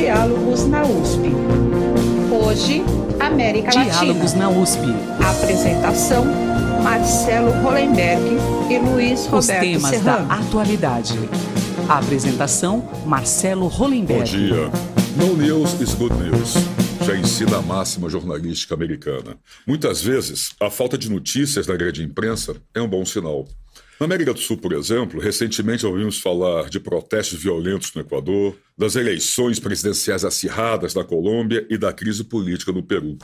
Diálogos 0.00 0.64
na 0.66 0.82
USP. 0.82 1.28
Hoje, 2.32 2.82
América 3.20 3.68
Diálogos 3.68 4.32
Latina. 4.32 4.50
na 4.50 4.58
USP. 4.58 4.80
Apresentação: 5.22 6.24
Marcelo 6.82 7.50
Hollenberg 7.62 8.22
e 8.70 8.78
Luiz 8.78 9.20
Os 9.26 9.28
Roberto 9.28 9.60
temas 9.60 9.90
Serrano. 9.90 10.26
da 10.26 10.34
atualidade. 10.36 11.18
A 11.86 11.98
apresentação: 11.98 12.88
Marcelo 13.04 13.68
Bom 13.68 13.76
Hollenberg. 13.76 14.24
dia. 14.24 14.70
No 15.18 15.36
news 15.36 15.78
is 15.82 15.92
good 15.92 16.14
news. 16.14 16.54
Já 17.06 17.14
ensina 17.14 17.58
a 17.58 17.62
máxima 17.62 18.08
jornalística 18.08 18.74
americana. 18.74 19.36
Muitas 19.66 20.00
vezes, 20.02 20.54
a 20.58 20.70
falta 20.70 20.96
de 20.96 21.10
notícias 21.10 21.66
da 21.66 21.76
grande 21.76 22.02
imprensa 22.02 22.56
é 22.74 22.80
um 22.80 22.88
bom 22.88 23.04
sinal. 23.04 23.46
Na 24.00 24.06
América 24.06 24.32
do 24.32 24.40
Sul, 24.40 24.56
por 24.56 24.72
exemplo, 24.72 25.20
recentemente 25.20 25.84
ouvimos 25.84 26.18
falar 26.18 26.70
de 26.70 26.80
protestos 26.80 27.38
violentos 27.38 27.92
no 27.92 28.00
Equador, 28.00 28.56
das 28.76 28.96
eleições 28.96 29.60
presidenciais 29.60 30.24
acirradas 30.24 30.94
na 30.94 31.04
Colômbia 31.04 31.66
e 31.68 31.76
da 31.76 31.92
crise 31.92 32.24
política 32.24 32.72
no 32.72 32.82
Peru. 32.82 33.18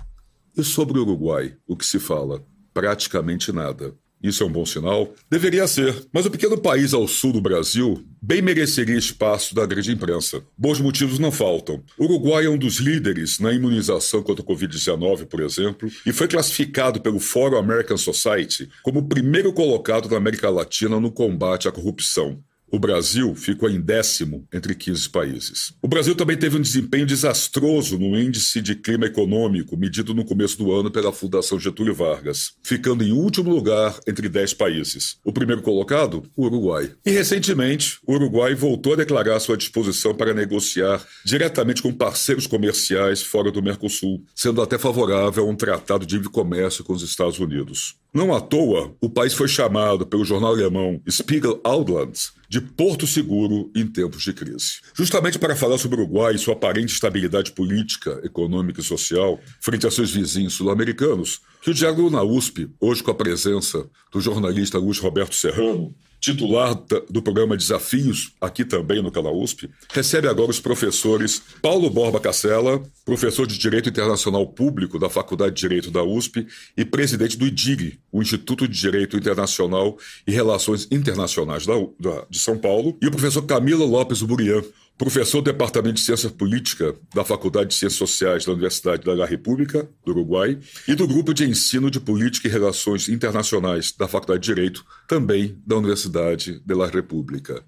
E 0.54 0.62
sobre 0.62 0.98
o 0.98 1.02
Uruguai, 1.02 1.56
o 1.66 1.74
que 1.74 1.86
se 1.86 1.98
fala? 1.98 2.44
Praticamente 2.74 3.50
nada. 3.52 3.94
Isso 4.22 4.42
é 4.42 4.46
um 4.46 4.50
bom 4.50 4.64
sinal? 4.64 5.14
Deveria 5.30 5.66
ser, 5.66 6.06
mas 6.12 6.26
o 6.26 6.30
pequeno 6.30 6.58
país 6.58 6.94
ao 6.94 7.06
sul 7.06 7.32
do 7.32 7.40
Brasil 7.40 8.02
bem 8.20 8.42
mereceria 8.42 8.96
espaço 8.96 9.54
da 9.54 9.66
grande 9.66 9.92
imprensa. 9.92 10.42
Bons 10.56 10.80
motivos 10.80 11.18
não 11.18 11.30
faltam. 11.30 11.82
O 11.98 12.04
Uruguai 12.04 12.46
é 12.46 12.50
um 12.50 12.58
dos 12.58 12.76
líderes 12.76 13.38
na 13.38 13.52
imunização 13.52 14.22
contra 14.22 14.42
a 14.42 14.46
Covid-19, 14.46 15.26
por 15.26 15.40
exemplo, 15.40 15.88
e 16.04 16.12
foi 16.12 16.26
classificado 16.26 17.00
pelo 17.00 17.20
Fórum 17.20 17.58
American 17.58 17.96
Society 17.96 18.68
como 18.82 19.00
o 19.00 19.08
primeiro 19.08 19.52
colocado 19.52 20.08
da 20.08 20.16
América 20.16 20.50
Latina 20.50 20.98
no 20.98 21.12
combate 21.12 21.68
à 21.68 21.72
corrupção. 21.72 22.42
O 22.68 22.80
Brasil 22.80 23.34
ficou 23.34 23.70
em 23.70 23.80
décimo 23.80 24.46
entre 24.52 24.74
15 24.74 25.08
países. 25.10 25.72
O 25.80 25.86
Brasil 25.86 26.16
também 26.16 26.36
teve 26.36 26.56
um 26.56 26.60
desempenho 26.60 27.06
desastroso 27.06 27.96
no 27.96 28.18
índice 28.18 28.60
de 28.60 28.74
clima 28.74 29.06
econômico, 29.06 29.76
medido 29.76 30.12
no 30.12 30.24
começo 30.24 30.58
do 30.58 30.72
ano 30.72 30.90
pela 30.90 31.12
Fundação 31.12 31.60
Getúlio 31.60 31.94
Vargas, 31.94 32.54
ficando 32.64 33.04
em 33.04 33.12
último 33.12 33.50
lugar 33.50 33.96
entre 34.06 34.28
10 34.28 34.54
países. 34.54 35.18
O 35.24 35.32
primeiro 35.32 35.62
colocado, 35.62 36.24
o 36.36 36.44
Uruguai. 36.44 36.90
E 37.04 37.10
recentemente, 37.10 37.98
o 38.04 38.14
Uruguai 38.14 38.54
voltou 38.54 38.94
a 38.94 38.96
declarar 38.96 39.38
sua 39.38 39.56
disposição 39.56 40.14
para 40.14 40.34
negociar 40.34 41.04
diretamente 41.24 41.82
com 41.82 41.92
parceiros 41.92 42.46
comerciais 42.48 43.22
fora 43.22 43.52
do 43.52 43.62
Mercosul, 43.62 44.24
sendo 44.34 44.60
até 44.60 44.76
favorável 44.76 45.44
a 45.44 45.48
um 45.48 45.54
tratado 45.54 46.04
de 46.04 46.20
comércio 46.24 46.82
com 46.82 46.92
os 46.92 47.02
Estados 47.02 47.38
Unidos. 47.38 47.94
Não 48.16 48.34
à 48.34 48.40
toa, 48.40 48.96
o 48.98 49.10
país 49.10 49.34
foi 49.34 49.46
chamado 49.46 50.06
pelo 50.06 50.24
jornal 50.24 50.52
alemão 50.52 51.02
Spiegel 51.06 51.60
Outland 51.62 52.18
de 52.48 52.62
Porto 52.62 53.06
Seguro 53.06 53.70
em 53.76 53.86
tempos 53.86 54.22
de 54.22 54.32
crise. 54.32 54.80
Justamente 54.94 55.38
para 55.38 55.54
falar 55.54 55.76
sobre 55.76 56.00
o 56.00 56.04
Uruguai 56.04 56.34
e 56.34 56.38
sua 56.38 56.54
aparente 56.54 56.94
estabilidade 56.94 57.52
política, 57.52 58.18
econômica 58.24 58.80
e 58.80 58.82
social 58.82 59.38
frente 59.60 59.86
a 59.86 59.90
seus 59.90 60.12
vizinhos 60.12 60.54
sul-americanos, 60.54 61.42
que 61.60 61.68
o 61.68 61.74
Diálogo 61.74 62.08
na 62.08 62.22
USP, 62.22 62.70
hoje 62.80 63.02
com 63.02 63.10
a 63.10 63.14
presença 63.14 63.86
do 64.10 64.18
jornalista 64.18 64.78
Luiz 64.78 64.98
Roberto 64.98 65.34
Serrano, 65.34 65.94
titular 66.32 66.74
do 67.08 67.22
programa 67.22 67.56
Desafios, 67.56 68.32
aqui 68.40 68.64
também 68.64 69.00
no 69.00 69.12
canal 69.12 69.38
USP, 69.40 69.70
recebe 69.92 70.26
agora 70.26 70.50
os 70.50 70.58
professores 70.58 71.40
Paulo 71.62 71.88
Borba 71.88 72.18
Cacela, 72.18 72.82
professor 73.04 73.46
de 73.46 73.56
Direito 73.56 73.88
Internacional 73.88 74.44
Público 74.48 74.98
da 74.98 75.08
Faculdade 75.08 75.54
de 75.54 75.60
Direito 75.60 75.88
da 75.90 76.02
USP 76.02 76.44
e 76.76 76.84
presidente 76.84 77.36
do 77.38 77.46
IDIG, 77.46 78.00
o 78.10 78.20
Instituto 78.20 78.66
de 78.66 78.76
Direito 78.76 79.16
Internacional 79.16 79.96
e 80.26 80.32
Relações 80.32 80.88
Internacionais 80.90 81.64
da 81.64 81.74
da- 82.00 82.24
de 82.28 82.38
São 82.40 82.58
Paulo, 82.58 82.96
e 83.00 83.06
o 83.06 83.10
professor 83.10 83.42
Camilo 83.42 83.86
Lopes 83.86 84.20
Burian, 84.22 84.62
professor 84.98 85.42
do 85.42 85.52
Departamento 85.52 85.94
de 85.94 86.00
Ciência 86.00 86.30
Política 86.30 86.94
da 87.14 87.24
Faculdade 87.24 87.70
de 87.70 87.74
Ciências 87.74 87.98
Sociais 87.98 88.44
da 88.44 88.52
Universidade 88.52 89.04
da 89.04 89.26
República 89.26 89.88
do 90.04 90.12
Uruguai 90.12 90.58
e 90.88 90.94
do 90.94 91.06
Grupo 91.06 91.34
de 91.34 91.44
Ensino 91.44 91.90
de 91.90 92.00
Política 92.00 92.48
e 92.48 92.50
Relações 92.50 93.08
Internacionais 93.08 93.92
da 93.92 94.08
Faculdade 94.08 94.40
de 94.40 94.54
Direito, 94.54 94.84
também 95.06 95.58
da 95.66 95.76
Universidade 95.76 96.60
da 96.64 96.86
República. 96.86 97.62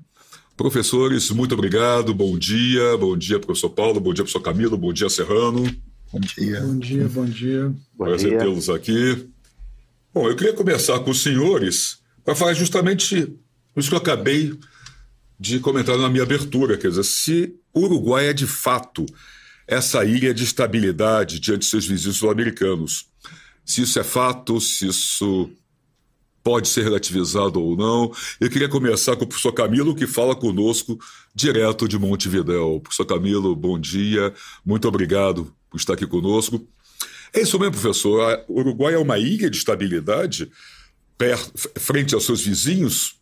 Professores, 0.57 1.31
muito 1.31 1.55
obrigado, 1.55 2.15
bom 2.15 2.37
dia, 2.37 2.97
bom 2.97 3.17
dia, 3.17 3.39
professor 3.39 3.71
Paulo, 3.71 4.01
bom 4.01 4.13
dia, 4.13 4.25
professor 4.25 4.41
Camilo, 4.41 4.77
bom 4.77 4.93
dia, 4.93 5.09
Serrano. 5.09 5.65
Bom 6.11 6.21
dia. 6.21 6.61
Bom 6.63 6.79
dia, 6.79 7.09
bom 7.09 7.25
dia. 7.27 7.73
Prazer 7.97 8.39
tê-los 8.39 8.71
aqui. 8.71 9.29
Bom, 10.13 10.27
eu 10.27 10.35
queria 10.35 10.55
começar 10.55 10.99
com 11.01 11.11
os 11.11 11.23
senhores 11.23 11.99
para 12.25 12.35
falar 12.35 12.55
justamente 12.55 13.31
isso 13.77 13.89
que 13.89 13.95
eu 13.95 13.99
acabei 13.99 14.59
de 15.39 15.61
comentar 15.61 15.97
na 15.97 16.09
minha 16.09 16.23
abertura, 16.25 16.77
quer 16.77 16.89
dizer, 16.89 17.05
se 17.05 17.55
o 17.73 17.81
Uruguai 17.81 18.29
é 18.29 18.33
de 18.33 18.47
fato 18.47 19.07
essa 19.67 20.05
ilha 20.05 20.35
de 20.35 20.45
estabilidade 20.45 21.39
diante 21.39 21.61
de 21.61 21.67
seus 21.67 21.87
vizinhos 21.87 22.17
sul-americanos, 22.17 23.07
se 23.65 23.83
isso 23.83 23.99
é 24.01 24.05
fato, 24.05 24.61
se 24.61 24.87
isso 24.89 25.51
pode 26.43 26.69
ser 26.69 26.83
relativizado 26.83 27.61
ou 27.61 27.77
não. 27.77 28.11
Eu 28.41 28.49
queria 28.49 28.69
começar 28.69 29.15
com 29.17 29.25
o 29.25 29.27
professor 29.27 29.53
Camilo, 29.53 29.95
que 29.95 30.07
fala 30.07 30.35
conosco 30.35 30.99
direto 31.35 31.87
de 31.87 31.99
Montevidéu. 31.99 32.81
Professor 32.83 33.05
Camilo, 33.05 33.55
bom 33.55 33.79
dia, 33.79 34.33
muito 34.65 34.89
obrigado 34.89 35.55
por 35.69 35.77
estar 35.77 35.93
aqui 35.93 36.07
conosco. 36.07 36.67
É 37.35 37.43
isso 37.43 37.59
mesmo, 37.59 37.73
professor. 37.73 38.43
O 38.49 38.61
Uruguai 38.61 38.95
é 38.95 38.99
uma 38.99 39.19
ilha 39.19 39.51
de 39.51 39.59
estabilidade 39.59 40.51
per- 41.19 41.39
frente 41.77 42.15
aos 42.15 42.25
seus 42.25 42.41
vizinhos 42.41 43.17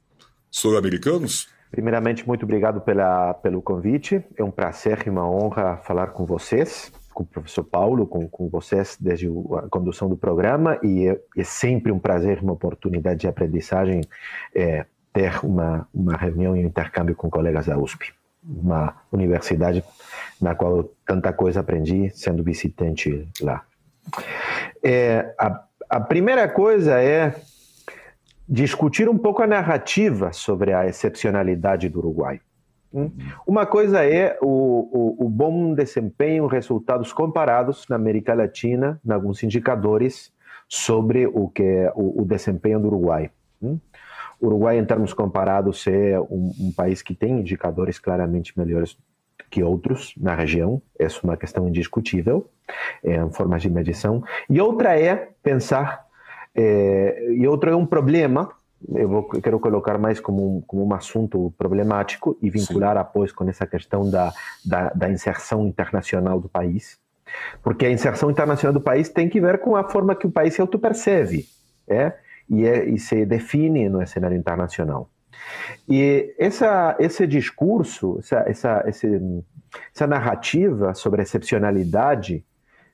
sul-americanos? 0.48 1.48
Primeiramente, 1.70 2.26
muito 2.26 2.44
obrigado 2.44 2.80
pela, 2.80 3.34
pelo 3.34 3.60
convite. 3.60 4.24
É 4.36 4.42
um 4.42 4.50
prazer 4.50 5.02
e 5.06 5.10
uma 5.10 5.28
honra 5.28 5.76
falar 5.78 6.08
com 6.08 6.24
vocês, 6.24 6.92
com 7.12 7.22
o 7.22 7.26
professor 7.26 7.64
Paulo, 7.64 8.06
com, 8.06 8.28
com 8.28 8.48
vocês 8.48 8.96
desde 9.00 9.26
a 9.26 9.68
condução 9.68 10.08
do 10.08 10.16
programa. 10.16 10.78
E 10.82 11.08
é, 11.08 11.20
é 11.36 11.44
sempre 11.44 11.90
um 11.92 11.98
prazer, 11.98 12.42
uma 12.42 12.52
oportunidade 12.52 13.20
de 13.20 13.28
aprendizagem 13.28 14.02
é, 14.54 14.86
ter 15.12 15.44
uma, 15.44 15.88
uma 15.92 16.16
reunião 16.16 16.56
e 16.56 16.64
um 16.64 16.68
intercâmbio 16.68 17.14
com 17.14 17.30
colegas 17.30 17.66
da 17.66 17.78
USP, 17.78 18.12
uma 18.44 18.94
universidade 19.10 19.82
na 20.40 20.54
qual 20.54 20.76
eu 20.76 20.94
tanta 21.06 21.32
coisa 21.32 21.60
aprendi 21.60 22.10
sendo 22.10 22.42
visitante 22.42 23.26
lá. 23.40 23.64
É, 24.82 25.34
a, 25.38 25.64
a 25.88 26.00
primeira 26.00 26.48
coisa 26.48 27.00
é 27.00 27.34
discutir 28.48 29.08
um 29.08 29.18
pouco 29.18 29.42
a 29.42 29.46
narrativa 29.46 30.32
sobre 30.32 30.72
a 30.72 30.86
excepcionalidade 30.86 31.88
do 31.88 31.98
Uruguai. 31.98 32.40
Hum? 32.92 33.10
Uma 33.46 33.66
coisa 33.66 34.04
é 34.04 34.38
o, 34.40 35.16
o, 35.18 35.26
o 35.26 35.28
bom 35.28 35.74
desempenho, 35.74 36.46
resultados 36.46 37.12
comparados 37.12 37.86
na 37.88 37.96
América 37.96 38.34
Latina, 38.34 39.00
em 39.04 39.12
alguns 39.12 39.42
indicadores 39.42 40.32
sobre 40.68 41.26
o 41.26 41.48
que 41.48 41.62
é 41.62 41.92
o, 41.94 42.22
o 42.22 42.24
desempenho 42.24 42.80
do 42.80 42.86
Uruguai. 42.86 43.30
O 43.60 44.46
Uruguai, 44.46 44.78
em 44.78 44.84
termos 44.84 45.12
comparados, 45.12 45.86
é 45.86 46.18
um, 46.20 46.52
um 46.60 46.72
país 46.72 47.02
que 47.02 47.14
tem 47.14 47.40
indicadores 47.40 47.98
claramente 47.98 48.56
melhores 48.58 48.96
que 49.50 49.62
outros 49.62 50.14
na 50.16 50.34
região. 50.34 50.82
Essa 50.98 51.18
é 51.18 51.20
uma 51.24 51.36
questão 51.36 51.68
indiscutível, 51.68 52.50
é, 53.02 53.16
em 53.16 53.32
formas 53.32 53.62
de 53.62 53.70
medição. 53.70 54.22
E 54.48 54.60
outra 54.60 54.98
é 54.98 55.30
pensar 55.42 56.05
é, 56.56 57.32
e 57.32 57.46
outro 57.46 57.70
é 57.70 57.76
um 57.76 57.86
problema, 57.86 58.50
eu 58.94 59.08
vou, 59.08 59.24
quero 59.24 59.58
colocar 59.58 59.98
mais 59.98 60.20
como 60.20 60.58
um, 60.58 60.60
como 60.60 60.86
um 60.86 60.94
assunto 60.94 61.52
problemático 61.56 62.36
e 62.40 62.50
vincular 62.50 62.96
após 62.96 63.32
com 63.32 63.48
essa 63.48 63.66
questão 63.66 64.08
da, 64.08 64.32
da, 64.64 64.90
da 64.90 65.08
inserção 65.08 65.66
internacional 65.66 66.40
do 66.40 66.48
país, 66.48 66.98
porque 67.62 67.86
a 67.86 67.90
inserção 67.90 68.30
internacional 68.30 68.72
do 68.72 68.80
país 68.80 69.08
tem 69.08 69.28
que 69.28 69.40
ver 69.40 69.58
com 69.58 69.76
a 69.76 69.84
forma 69.84 70.14
que 70.14 70.26
o 70.26 70.30
país 70.30 70.54
se 70.54 70.60
autopercebe 70.60 71.46
é? 71.86 72.12
E, 72.48 72.66
é, 72.66 72.84
e 72.84 72.98
se 72.98 73.24
define 73.24 73.88
no 73.88 74.06
cenário 74.06 74.36
internacional. 74.36 75.10
E 75.88 76.34
essa, 76.38 76.96
esse 76.98 77.26
discurso, 77.26 78.18
essa, 78.20 78.44
essa, 78.46 78.84
esse, 78.86 79.20
essa 79.94 80.06
narrativa 80.06 80.94
sobre 80.94 81.22
excepcionalidade 81.22 82.44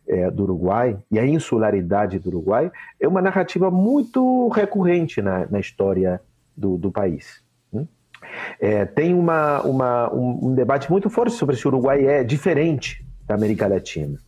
é, 0.07 0.31
do 0.31 0.43
Uruguai 0.45 0.99
e 1.11 1.19
a 1.19 1.27
insularidade 1.27 2.19
do 2.19 2.29
Uruguai 2.29 2.71
é 3.01 3.07
uma 3.07 3.23
narrativa 3.23 3.71
muito 3.71 4.49
recorrente 4.49 5.23
na, 5.23 5.47
na 5.47 5.61
história 5.61 6.21
do, 6.57 6.77
do 6.77 6.91
país. 6.91 7.43
Né? 7.73 7.87
É, 8.61 8.85
tem 8.85 9.15
uma, 9.15 9.63
uma, 9.63 10.13
um, 10.13 10.55
debate 10.55 10.91
muito 10.91 11.09
forte 11.09 11.35
sobre 11.35 11.57
se 11.57 11.67
o 11.67 11.71
Uruguai 11.71 12.05
é 12.07 12.25
diferente 12.25 13.05
da 13.27 13.35
América 13.35 13.67
Latina. 13.67 14.19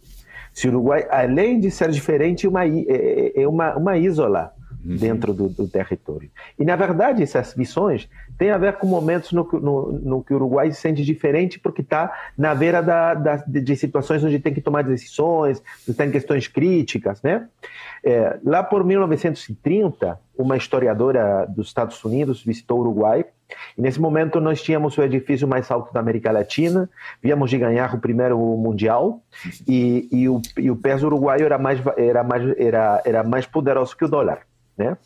Se 0.53 0.69
o 0.69 0.71
Uruguai, 0.71 1.07
além 1.11 1.59
de 1.59 1.71
ser 1.71 1.91
diferente, 1.91 2.47
uma, 2.47 2.65
é, 2.65 3.43
é 3.43 3.49
uma, 3.49 3.77
uma 3.77 3.99
ísola 3.99 4.53
uhum. 4.85 4.97
dentro 4.97 5.33
do, 5.33 5.49
do, 5.49 5.69
território. 5.69 6.31
E, 6.59 6.65
na 6.65 6.77
verdade, 6.77 7.23
essas 7.23 7.55
visões 7.55 8.09
têm 8.37 8.51
a 8.51 8.59
ver 8.59 8.75
com 8.75 8.87
momentos 8.87 9.33
no, 9.33 9.49
no, 9.53 9.93
no 9.93 10.25
que 10.25 10.33
o 10.33 10.37
Uruguai 10.37 10.71
se 10.71 10.81
sente 10.81 11.05
diferente 11.05 11.59
porque 11.59 11.83
está 11.83 12.13
na 12.37 12.55
beira 12.55 12.83
da, 12.83 13.15
da, 13.15 13.37
de 13.37 13.77
situações 13.77 14.23
onde 14.23 14.39
tem 14.39 14.53
que 14.53 14.61
tomar 14.61 14.83
decisões, 14.83 15.63
tem 15.97 16.11
questões 16.11 16.47
críticas. 16.47 17.23
Né? 17.23 17.47
É, 18.03 18.39
lá 18.45 18.63
por 18.63 18.85
1930, 18.85 20.19
uma 20.37 20.57
historiadora 20.57 21.47
dos 21.47 21.69
Estados 21.69 22.03
Unidos 22.05 22.43
visitou 22.43 22.79
o 22.79 22.81
Uruguai 22.81 23.25
E 23.77 23.81
nesse 23.81 24.01
momento 24.01 24.41
nós 24.41 24.63
tínhamos 24.63 24.97
o 24.99 25.03
edifício 25.03 25.47
mais 25.47 25.71
alto 25.71 25.93
da 25.93 26.01
América 26.01 26.31
Latina, 26.31 26.91
víamos 27.23 27.51
de 27.51 27.59
ganhar 27.59 27.95
o 27.95 28.01
primeiro 28.01 28.39
mundial 28.39 29.23
e, 29.67 30.09
e, 30.11 30.29
o, 30.29 30.41
e 30.59 30.71
o 30.71 30.77
peso 30.77 31.07
uruguaio 31.07 31.45
era 31.45 31.59
mais 31.59 31.81
era 31.97 32.25
mais 32.25 32.59
era, 32.59 33.03
era 33.05 33.23
mais 33.23 33.47
poderoso 33.47 33.97
que 33.97 34.05
o 34.05 34.09
dólar, 34.09 34.41
né? 34.77 34.97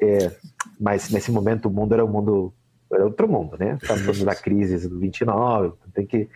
É, 0.00 0.30
mas 0.78 1.10
nesse 1.10 1.30
momento 1.30 1.66
o 1.66 1.70
mundo 1.70 1.92
era 1.92 2.04
um 2.04 2.08
mundo 2.08 2.52
era 2.90 3.04
outro 3.04 3.28
mundo, 3.28 3.56
né? 3.58 3.76
Estamos 3.82 4.22
na 4.22 4.34
crise 4.34 4.88
do 4.88 4.98
29, 4.98 5.74
tem 5.92 6.06
que 6.06 6.28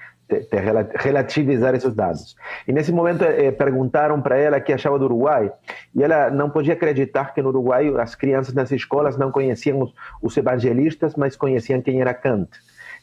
relativizar 0.93 1.75
esses 1.75 1.95
dados. 1.95 2.37
E 2.67 2.73
nesse 2.73 2.93
momento 2.93 3.23
eh, 3.25 3.51
perguntaram 3.51 4.21
para 4.21 4.37
ela 4.37 4.61
que 4.61 4.73
achava 4.73 4.99
do 4.99 5.05
Uruguai, 5.05 5.53
e 5.95 6.03
ela 6.03 6.31
não 6.31 6.49
podia 6.51 6.75
acreditar 6.75 7.35
que 7.35 7.43
no 7.43 7.49
Uruguai 7.49 7.93
as 7.99 8.15
crianças 8.15 8.55
nas 8.55 8.71
escolas 8.71 9.17
não 9.17 9.31
conheciam 9.31 9.81
os, 9.83 9.95
os 10.23 10.37
evangelistas, 10.37 11.15
mas 11.17 11.37
conheciam 11.37 11.81
quem 11.81 12.01
era 12.01 12.15
Kant. 12.15 12.51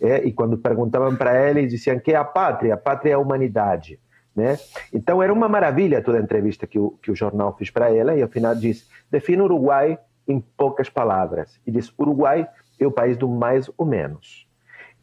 É, 0.01 0.23
e 0.23 0.31
quando 0.31 0.57
perguntavam 0.57 1.15
para 1.15 1.33
ela, 1.33 1.59
eles 1.59 1.71
diziam 1.71 1.99
que 1.99 2.13
é 2.13 2.15
a 2.15 2.23
pátria, 2.23 2.73
a 2.73 2.77
pátria 2.77 3.11
é 3.11 3.13
a 3.15 3.19
humanidade. 3.19 3.99
Né? 4.35 4.57
Então 4.93 5.21
era 5.21 5.33
uma 5.33 5.49
maravilha 5.49 6.01
toda 6.01 6.17
a 6.17 6.21
entrevista 6.21 6.67
que 6.67 6.79
o, 6.79 6.91
que 7.01 7.11
o 7.11 7.15
jornal 7.15 7.55
fez 7.57 7.69
para 7.69 7.93
ela, 7.93 8.15
e 8.15 8.21
ao 8.21 8.29
final 8.29 8.55
diz: 8.55 8.87
define 9.11 9.41
o 9.41 9.45
Uruguai 9.45 9.97
em 10.27 10.39
poucas 10.39 10.89
palavras. 10.89 11.59
E 11.65 11.71
diz: 11.71 11.91
Uruguai 11.97 12.47
é 12.79 12.87
o 12.87 12.91
país 12.91 13.17
do 13.17 13.27
mais 13.27 13.69
ou 13.77 13.85
menos. 13.85 14.47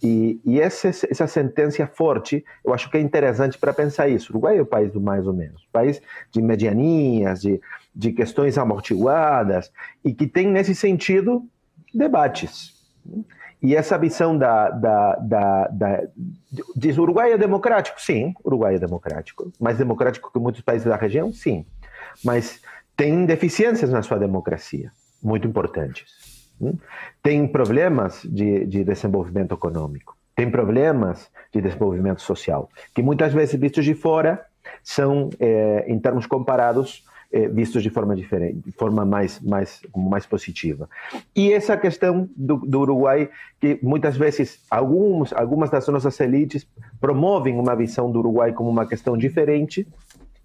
E, 0.02 0.40
e 0.44 0.60
essa, 0.60 0.88
essa 0.88 1.26
sentença 1.26 1.86
forte, 1.86 2.44
eu 2.64 2.74
acho 2.74 2.90
que 2.90 2.98
é 2.98 3.00
interessante 3.00 3.58
para 3.58 3.72
pensar 3.72 4.08
isso. 4.08 4.30
Uruguai 4.30 4.58
é 4.58 4.62
o 4.62 4.66
país 4.66 4.92
do 4.92 5.00
mais 5.00 5.26
ou 5.26 5.32
menos, 5.32 5.66
país 5.72 6.02
de 6.30 6.42
medianinhas, 6.42 7.40
de, 7.40 7.60
de 7.94 8.12
questões 8.12 8.58
amortiguadas, 8.58 9.72
e 10.04 10.12
que 10.12 10.26
tem, 10.26 10.48
nesse 10.48 10.74
sentido, 10.74 11.44
debates. 11.94 12.74
E 13.62 13.74
essa 13.74 13.96
visão 13.96 14.36
da, 14.36 14.70
da, 14.70 15.16
da, 15.16 15.68
da 15.68 16.02
diz 16.74 16.98
Uruguai 16.98 17.32
é 17.32 17.38
democrático? 17.38 18.00
Sim, 18.00 18.34
Uruguai 18.44 18.76
é 18.76 18.78
democrático. 18.78 19.50
Mais 19.58 19.78
democrático 19.78 20.30
que 20.32 20.38
muitos 20.38 20.60
países 20.60 20.86
da 20.86 20.96
região? 20.96 21.32
Sim. 21.32 21.64
Mas 22.24 22.60
tem 22.96 23.24
deficiências 23.26 23.90
na 23.90 24.02
sua 24.02 24.18
democracia, 24.18 24.90
muito 25.22 25.46
importantes. 25.46 26.50
Hum? 26.60 26.74
Tem 27.22 27.46
problemas 27.46 28.22
de, 28.24 28.64
de 28.66 28.84
desenvolvimento 28.84 29.54
econômico, 29.54 30.16
tem 30.34 30.50
problemas 30.50 31.30
de 31.52 31.60
desenvolvimento 31.60 32.22
social, 32.22 32.70
que 32.94 33.02
muitas 33.02 33.32
vezes, 33.32 33.58
vistos 33.58 33.84
de 33.84 33.94
fora, 33.94 34.44
são, 34.82 35.30
é, 35.38 35.84
em 35.88 35.98
termos 35.98 36.26
comparados, 36.26 37.04
é, 37.32 37.48
vistos 37.48 37.82
de 37.82 37.90
forma 37.90 38.14
diferente, 38.14 38.60
de 38.64 38.72
forma 38.72 39.04
mais, 39.04 39.40
mais, 39.40 39.80
mais 39.94 40.26
positiva. 40.26 40.88
E 41.34 41.52
essa 41.52 41.76
questão 41.76 42.28
do, 42.36 42.56
do 42.56 42.80
Uruguai, 42.80 43.28
que 43.60 43.78
muitas 43.82 44.16
vezes 44.16 44.60
alguns, 44.70 45.32
algumas 45.32 45.70
das 45.70 45.86
nossas 45.88 46.18
elites 46.20 46.66
promovem 47.00 47.58
uma 47.58 47.74
visão 47.74 48.10
do 48.10 48.18
Uruguai 48.20 48.52
como 48.52 48.70
uma 48.70 48.86
questão 48.86 49.16
diferente, 49.16 49.86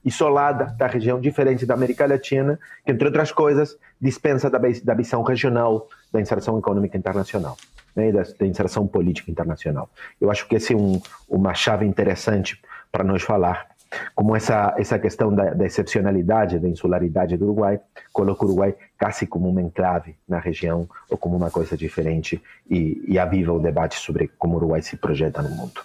isolada 0.04 0.76
da 0.78 0.88
região 0.88 1.20
diferente 1.20 1.66
da 1.66 1.76
América 1.76 2.06
Latina, 2.06 2.60
que, 2.84 2.92
entre 2.92 3.06
outras 3.06 3.32
coisas, 3.32 3.78
dispensa 4.00 4.50
da, 4.50 4.60
da 4.84 4.94
visão 4.94 5.22
regional 5.22 5.88
da 6.12 6.20
inserção 6.20 6.58
econômica 6.58 6.98
internacional, 6.98 7.56
né, 7.96 8.12
da, 8.12 8.24
da, 8.24 8.46
inserção 8.46 8.88
política 8.88 9.30
internacional. 9.30 9.90
Eu 10.20 10.32
acho 10.32 10.48
que 10.48 10.56
essa 10.56 10.74
é 10.74 10.76
um, 10.76 11.00
uma 11.30 11.54
chave 11.54 11.86
interessante 11.86 12.60
para 12.92 13.04
nós 13.04 13.22
falar, 13.22 13.68
como 14.16 14.36
essa, 14.36 14.74
essa 14.78 14.98
questão 14.98 15.34
da, 15.34 15.54
da, 15.54 15.66
excepcionalidade, 15.66 16.60
da 16.60 16.68
insularidade 16.68 17.38
do 17.38 17.46
Uruguai, 17.46 17.80
coloca 18.14 18.44
o 18.44 18.48
Uruguai 18.48 18.76
quase 19.00 19.28
como 19.28 19.50
uma 19.50 19.62
enclave 19.62 20.16
na 20.28 20.40
região 20.40 20.88
ou 21.10 21.18
como 21.18 21.36
uma 21.36 21.52
coisa 21.52 21.76
diferente 21.76 22.42
e, 22.70 23.04
e 23.08 23.20
aviva 23.20 23.52
o 23.52 23.60
debate 23.60 24.00
sobre 24.00 24.30
como 24.38 24.54
o 24.54 24.58
Uruguai 24.58 24.82
se 24.82 24.96
projeta 24.96 25.42
no 25.42 25.50
mundo. 25.50 25.82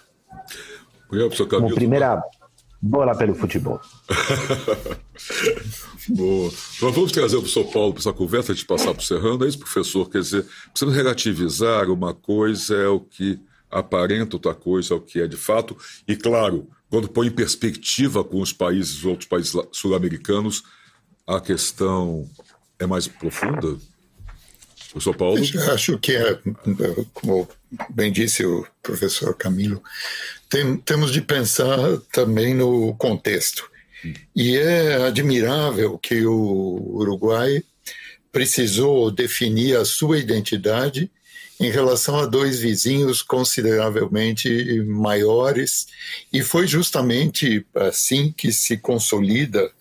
Como 1.59 1.75
primeira 1.75 2.21
bola 2.81 3.17
pelo 3.17 3.35
futebol. 3.35 3.79
Boa. 6.09 6.51
Nós 6.81 6.95
vamos 6.95 7.11
trazer 7.11 7.35
o 7.35 7.41
professor 7.41 7.65
Paulo 7.65 7.93
para 7.93 8.01
essa 8.01 8.13
conversa 8.13 8.53
de 8.53 8.65
passar 8.65 8.93
para 8.93 9.01
o 9.01 9.05
Serrano. 9.05 9.43
É 9.43 9.47
isso, 9.47 9.59
professor? 9.59 10.09
Quer 10.09 10.21
dizer, 10.21 10.45
precisamos 10.69 10.95
relativizar 10.95 11.89
uma 11.89 12.13
coisa 12.13 12.75
é 12.75 12.87
o 12.87 12.99
que 12.99 13.39
aparenta, 13.69 14.37
outra 14.37 14.53
coisa 14.53 14.93
é 14.93 14.97
o 14.97 15.01
que 15.01 15.19
é 15.19 15.27
de 15.27 15.35
fato. 15.35 15.75
E, 16.07 16.15
claro, 16.15 16.69
quando 16.89 17.09
põe 17.09 17.27
em 17.27 17.31
perspectiva 17.31 18.23
com 18.23 18.41
os 18.41 18.53
países, 18.53 18.97
os 18.97 19.05
outros 19.05 19.27
países 19.27 19.53
sul-americanos, 19.71 20.63
a 21.25 21.39
questão 21.41 22.29
é 22.79 22.85
mais 22.85 23.07
profunda? 23.07 23.77
Professor 24.91 25.15
Paulo? 25.15 25.37
Eu 25.37 25.73
acho 25.73 25.99
que 25.99 26.15
é, 26.15 26.39
como 27.13 27.47
bem 27.89 28.11
disse 28.11 28.45
o 28.45 28.65
professor 28.81 29.35
Camilo, 29.35 29.83
tem, 30.49 30.77
temos 30.77 31.11
de 31.11 31.21
pensar 31.21 31.77
também 32.11 32.53
no 32.53 32.95
contexto. 32.95 33.69
E 34.35 34.55
é 34.55 35.05
admirável 35.05 35.97
que 35.97 36.25
o 36.25 36.95
Uruguai 36.95 37.63
precisou 38.31 39.11
definir 39.11 39.75
a 39.75 39.83
sua 39.83 40.19
identidade 40.19 41.11
em 41.59 41.71
relação 41.71 42.19
a 42.19 42.25
dois 42.25 42.59
vizinhos 42.59 43.21
consideravelmente 43.21 44.81
maiores, 44.83 45.87
e 46.31 46.41
foi 46.41 46.67
justamente 46.67 47.65
assim 47.75 48.31
que 48.31 48.51
se 48.51 48.77
consolida 48.77 49.71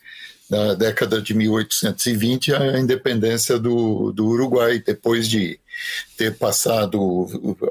na 0.49 0.75
década 0.75 1.20
de 1.20 1.34
1820 1.34 2.55
a 2.55 2.78
independência 2.78 3.58
do, 3.58 4.12
do 4.12 4.26
Uruguai, 4.26 4.78
depois 4.78 5.28
de 5.28 5.58
ter 6.17 6.37
passado 6.37 6.99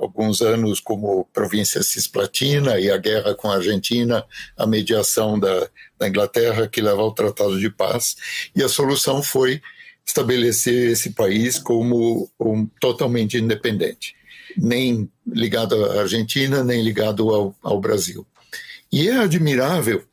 alguns 0.01 0.41
anos 0.41 0.79
como 0.79 1.27
província 1.33 1.81
cisplatina 1.81 2.79
e 2.79 2.91
a 2.91 2.97
guerra 2.97 3.33
com 3.33 3.49
a 3.49 3.55
Argentina, 3.55 4.23
a 4.57 4.67
mediação 4.67 5.39
da, 5.39 5.69
da 5.97 6.07
Inglaterra 6.07 6.67
que 6.67 6.81
leva 6.81 7.01
ao 7.01 7.13
Tratado 7.13 7.59
de 7.59 7.69
Paz, 7.69 8.15
e 8.55 8.61
a 8.61 8.69
solução 8.69 9.23
foi 9.23 9.61
estabelecer 10.05 10.91
esse 10.91 11.11
país 11.11 11.57
como 11.57 12.29
um, 12.39 12.65
totalmente 12.79 13.37
independente, 13.37 14.15
nem 14.55 15.09
ligado 15.25 15.83
à 15.85 16.01
Argentina, 16.01 16.63
nem 16.63 16.83
ligado 16.83 17.29
ao, 17.29 17.55
ao 17.63 17.79
Brasil. 17.81 18.25
E 18.91 19.09
é 19.09 19.17
admirável 19.17 20.03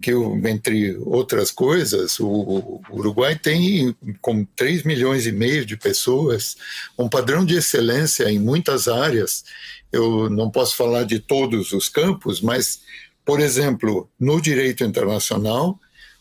que, 0.00 0.12
entre 0.12 0.96
outras 0.98 1.50
coisas, 1.50 2.18
o 2.20 2.80
Uruguai 2.90 3.38
tem, 3.38 3.94
com 4.20 4.44
3 4.56 4.82
milhões 4.82 5.26
e 5.26 5.32
meio 5.32 5.64
de 5.64 5.76
pessoas, 5.76 6.56
um 6.98 7.08
padrão 7.08 7.44
de 7.44 7.56
excelência 7.56 8.30
em 8.30 8.38
muitas 8.38 8.88
áreas. 8.88 9.44
Eu 9.90 10.28
não 10.28 10.50
posso 10.50 10.76
falar 10.76 11.04
de 11.04 11.18
todos 11.18 11.72
os 11.72 11.88
campos, 11.88 12.40
mas, 12.40 12.80
por 13.24 13.40
exemplo, 13.40 14.08
no 14.18 14.40
direito 14.40 14.84
internacional, 14.84 15.78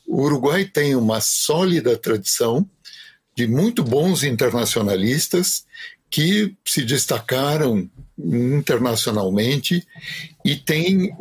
o 0.08 0.22
Uruguai 0.22 0.66
tem 0.66 0.96
uma 0.96 1.20
sólida 1.20 1.98
tradição 1.98 2.70
de 3.36 3.48
muito 3.48 3.84
bons 3.84 4.24
internacionalistas 4.24 5.66
que 6.10 6.56
se 6.66 6.86
destacaram 6.86 7.90
internacionalmente 8.18 9.86
e 10.44 10.56
tem 10.56 11.14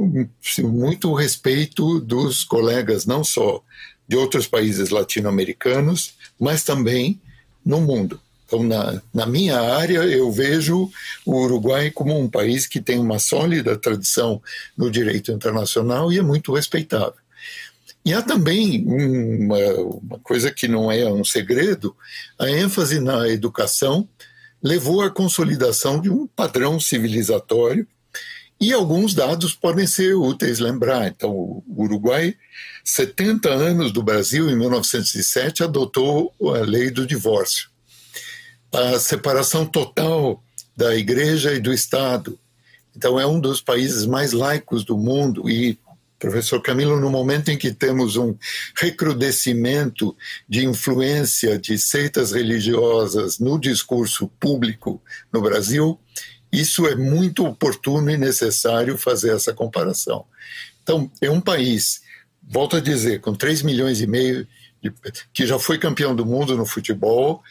muito 0.61 1.13
respeito 1.13 1.99
dos 2.01 2.45
colegas, 2.45 3.05
não 3.05 3.25
só 3.25 3.61
de 4.07 4.17
outros 4.17 4.47
países 4.47 4.91
latino-americanos, 4.91 6.15
mas 6.39 6.63
também 6.63 7.21
no 7.65 7.81
mundo. 7.81 8.21
Então, 8.47 8.63
na, 8.63 9.03
na 9.13 9.27
minha 9.27 9.59
área, 9.59 10.05
eu 10.05 10.31
vejo 10.31 10.91
o 11.25 11.43
Uruguai 11.43 11.91
como 11.91 12.17
um 12.17 12.29
país 12.29 12.67
que 12.67 12.81
tem 12.81 12.99
uma 12.99 13.19
sólida 13.19 13.77
tradição 13.77 14.41
no 14.77 14.91
direito 14.91 15.33
internacional 15.33 16.13
e 16.13 16.19
é 16.19 16.23
muito 16.23 16.53
respeitável. 16.53 17.24
E 18.05 18.13
há 18.13 18.21
também 18.21 18.85
uma, 18.87 19.59
uma 19.59 20.19
coisa 20.21 20.51
que 20.51 20.69
não 20.69 20.93
é 20.93 21.11
um 21.11 21.25
segredo: 21.25 21.97
a 22.39 22.49
ênfase 22.49 23.01
na 23.01 23.29
educação 23.29 24.09
levou 24.63 25.03
à 25.03 25.11
consolidação 25.11 26.01
de 26.01 26.11
um 26.11 26.27
padrão 26.27 26.79
civilizatório 26.79 27.87
e 28.61 28.73
alguns 28.73 29.15
dados 29.15 29.55
podem 29.55 29.87
ser 29.87 30.15
úteis 30.15 30.59
lembrar. 30.59 31.09
Então, 31.09 31.31
o 31.33 31.65
Uruguai, 31.77 32.35
70 32.85 33.49
anos 33.51 33.93
do 33.93 34.03
Brasil, 34.03 34.49
em 34.49 34.57
1907, 34.57 35.65
adotou 35.65 36.33
a 36.41 36.61
lei 36.61 36.91
do 36.91 37.07
divórcio. 37.07 37.69
A 38.73 38.99
separação 38.99 39.67
total 39.67 40.43
da 40.77 40.95
igreja 40.97 41.53
e 41.53 41.61
do 41.61 41.73
Estado. 41.73 42.39
Então, 42.97 43.19
é 43.19 43.27
um 43.27 43.41
dos 43.41 43.61
países 43.61 44.07
mais 44.07 44.33
laicos 44.33 44.85
do 44.85 44.97
mundo 44.97 45.49
e 45.51 45.79
Professor 46.25 46.61
Camilo, 46.63 46.99
no 46.99 47.11
momento 47.11 47.51
em 47.51 47.59
que 47.59 47.71
temos 47.71 48.17
um 48.17 48.35
recrudescimento 48.77 50.17
de 50.49 50.65
influência 50.65 51.59
de 51.59 51.77
seitas 51.77 52.33
religiosas 52.33 53.39
no 53.39 53.59
discurso 53.59 54.29
público 54.41 55.03
no 55.31 55.43
Brasil, 55.43 56.01
isso 56.51 56.87
é 56.87 56.95
muito 56.95 57.45
oportuno 57.45 58.11
e 58.11 58.17
necessário 58.17 58.97
fazer 58.97 59.35
essa 59.35 59.53
comparação. 59.53 60.25
Então, 60.83 61.11
é 61.21 61.31
um 61.31 61.43
país, 61.43 62.01
volto 62.43 62.77
a 62.77 62.81
dizer, 62.81 63.21
com 63.21 63.35
3 63.35 63.61
milhões 63.61 64.01
e 64.01 64.07
meio, 64.07 64.49
de, 64.83 64.95
que 65.31 65.47
já 65.47 65.59
foi 65.59 65.79
campeão 65.79 66.17
do 66.17 66.25
mundo 66.25 66.57
no 66.57 66.65
futebol, 66.65 67.43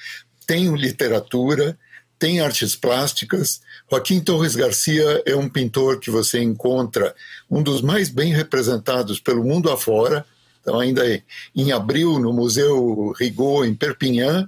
tem 0.48 0.74
literatura, 0.76 1.78
tem 2.18 2.40
artes 2.40 2.76
plásticas. 2.76 3.62
Joaquim 3.90 4.20
Torres 4.20 4.56
Garcia 4.56 5.22
é 5.26 5.36
um 5.36 5.50
pintor 5.50 6.00
que 6.00 6.10
você 6.10 6.42
encontra, 6.42 7.14
um 7.50 7.62
dos 7.62 7.82
mais 7.82 8.10
bem 8.10 8.34
representados 8.34 9.20
pelo 9.20 9.44
mundo 9.44 9.72
afora. 9.72 10.26
Então, 10.62 10.80
ainda 10.80 11.04
em 11.56 11.72
abril, 11.72 12.20
no 12.20 12.32
Museu 12.32 13.14
Rigaud, 13.20 13.68
em 13.68 13.76
Perpignan, 13.76 14.48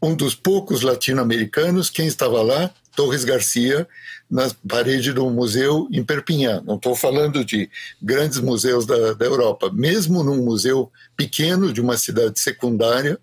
um 0.00 0.14
dos 0.14 0.34
poucos 0.34 0.82
latino-americanos, 0.82 1.90
quem 1.90 2.06
estava 2.06 2.42
lá? 2.42 2.70
Torres 2.94 3.24
Garcia, 3.24 3.88
na 4.30 4.50
parede 4.68 5.12
do 5.12 5.28
museu 5.28 5.88
em 5.90 6.04
Perpignan. 6.04 6.62
Não 6.64 6.76
estou 6.76 6.94
falando 6.94 7.44
de 7.44 7.68
grandes 8.00 8.38
museus 8.38 8.86
da, 8.86 9.12
da 9.14 9.24
Europa. 9.24 9.70
Mesmo 9.72 10.22
num 10.22 10.42
museu 10.44 10.90
pequeno 11.16 11.72
de 11.72 11.80
uma 11.80 11.96
cidade 11.96 12.38
secundária, 12.38 13.18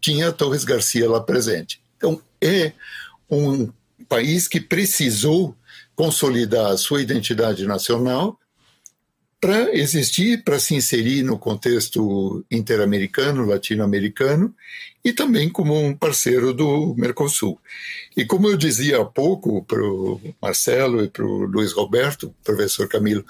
tinha 0.00 0.32
Torres 0.32 0.64
Garcia 0.64 1.08
lá 1.08 1.20
presente. 1.20 1.80
Então, 1.96 2.20
é 2.44 2.72
um 3.30 3.72
país 4.08 4.46
que 4.46 4.60
precisou 4.60 5.56
consolidar 5.96 6.72
a 6.72 6.76
sua 6.76 7.00
identidade 7.00 7.66
nacional 7.66 8.38
para 9.40 9.76
existir, 9.76 10.42
para 10.42 10.58
se 10.58 10.74
inserir 10.74 11.22
no 11.22 11.38
contexto 11.38 12.44
interamericano, 12.50 13.44
latino-americano 13.44 14.54
e 15.04 15.12
também 15.12 15.50
como 15.50 15.78
um 15.78 15.94
parceiro 15.94 16.54
do 16.54 16.94
Mercosul. 16.96 17.60
E 18.16 18.24
como 18.24 18.48
eu 18.48 18.56
dizia 18.56 19.02
há 19.02 19.04
pouco 19.04 19.62
para 19.64 19.82
o 19.82 20.18
Marcelo 20.40 21.04
e 21.04 21.08
para 21.08 21.26
o 21.26 21.44
Luiz 21.44 21.72
Roberto, 21.72 22.34
professor 22.42 22.88
Camilo, 22.88 23.22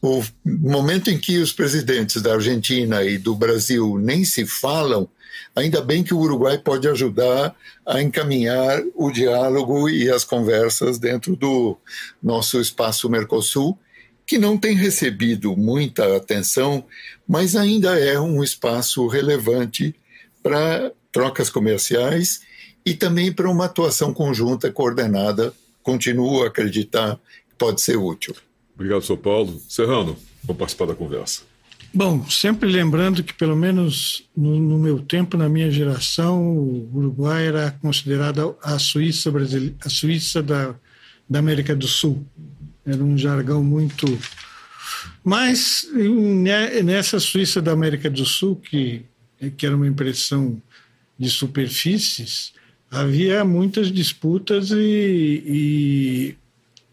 o 0.00 0.24
momento 0.44 1.10
em 1.10 1.18
que 1.18 1.36
os 1.38 1.52
presidentes 1.52 2.22
da 2.22 2.34
Argentina 2.34 3.02
e 3.04 3.18
do 3.18 3.34
Brasil 3.34 3.98
nem 3.98 4.24
se 4.24 4.46
falam, 4.46 5.08
ainda 5.54 5.80
bem 5.80 6.02
que 6.02 6.14
o 6.14 6.18
Uruguai 6.18 6.58
pode 6.58 6.88
ajudar 6.88 7.54
a 7.86 8.02
encaminhar 8.02 8.82
o 8.94 9.10
diálogo 9.10 9.88
e 9.88 10.10
as 10.10 10.24
conversas 10.24 10.98
dentro 10.98 11.36
do 11.36 11.76
nosso 12.22 12.60
espaço 12.60 13.08
Mercosul, 13.08 13.78
que 14.26 14.38
não 14.38 14.56
tem 14.56 14.74
recebido 14.74 15.56
muita 15.56 16.16
atenção, 16.16 16.84
mas 17.26 17.54
ainda 17.54 17.98
é 17.98 18.18
um 18.18 18.42
espaço 18.42 19.06
relevante 19.06 19.94
para 20.42 20.92
trocas 21.12 21.50
comerciais 21.50 22.40
e 22.84 22.94
também 22.94 23.32
para 23.32 23.50
uma 23.50 23.66
atuação 23.66 24.12
conjunta 24.12 24.70
coordenada. 24.70 25.52
Continuo 25.82 26.42
a 26.42 26.48
acreditar 26.48 27.16
que 27.48 27.54
pode 27.56 27.80
ser 27.80 27.96
útil. 27.96 28.34
Obrigado, 28.74 29.02
São 29.02 29.16
Paulo. 29.16 29.60
Serrano, 29.68 30.16
vou 30.42 30.56
participar 30.56 30.86
da 30.86 30.94
conversa. 30.94 31.53
Bom, 31.94 32.28
sempre 32.28 32.68
lembrando 32.68 33.22
que, 33.22 33.32
pelo 33.32 33.54
menos 33.54 34.28
no, 34.36 34.58
no, 34.58 34.78
meu 34.78 34.98
tempo, 34.98 35.36
na 35.36 35.48
minha 35.48 35.70
geração, 35.70 36.42
o 36.44 36.90
Uruguai 36.92 37.46
era 37.46 37.70
considerado 37.70 38.56
a 38.62 38.78
Suíça, 38.78 39.30
Brasil, 39.30 39.74
a 39.80 39.88
Suíça 39.88 40.42
da, 40.42 40.74
da 41.28 41.38
América 41.38 41.74
do 41.76 41.86
Sul. 41.86 42.26
Era 42.84 43.02
um 43.02 43.16
jargão 43.16 43.62
muito. 43.62 44.06
Mas 45.22 45.88
nessa 46.82 47.20
Suíça 47.20 47.62
da 47.62 47.70
América 47.70 48.10
do 48.10 48.26
Sul, 48.26 48.56
que 48.56 49.04
né, 49.44 49.52
que 49.56 49.66
era 49.66 49.76
uma 49.76 49.86
impressão 49.86 50.60
de 51.18 51.30
superfícies, 51.30 52.52
havia 52.90 53.44
muitas 53.44 53.92
disputas 53.92 54.70
e, 54.70 55.42
e, 55.46 56.36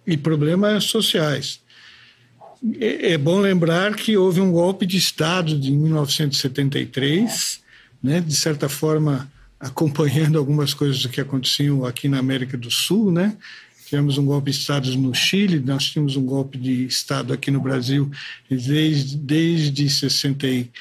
e 0.05 0.17
problemas 0.17 0.85
sociais. 0.85 1.60
É, 2.79 3.13
é 3.13 3.17
bom 3.17 3.39
lembrar 3.39 3.95
que 3.95 4.15
houve 4.17 4.39
um 4.41 4.51
golpe 4.51 4.85
de 4.85 4.97
Estado 4.97 5.57
de 5.59 5.71
1973, 5.71 7.61
né, 8.01 8.19
de 8.19 8.35
certa 8.35 8.69
forma 8.69 9.31
acompanhando 9.59 10.37
algumas 10.37 10.73
coisas 10.73 11.05
que 11.05 11.21
aconteciam 11.21 11.85
aqui 11.85 12.07
na 12.07 12.19
América 12.19 12.57
do 12.57 12.71
Sul, 12.71 13.11
né? 13.11 13.37
Tivemos 13.85 14.17
um 14.17 14.25
golpe 14.25 14.49
de 14.49 14.57
Estado 14.57 14.89
no 14.97 15.13
Chile, 15.13 15.59
nós 15.59 15.85
tínhamos 15.85 16.15
um 16.15 16.25
golpe 16.25 16.57
de 16.57 16.85
Estado 16.85 17.33
aqui 17.33 17.51
no 17.51 17.59
Brasil 17.59 18.09
desde, 18.49 19.17
desde 19.17 19.89
64 19.89 20.71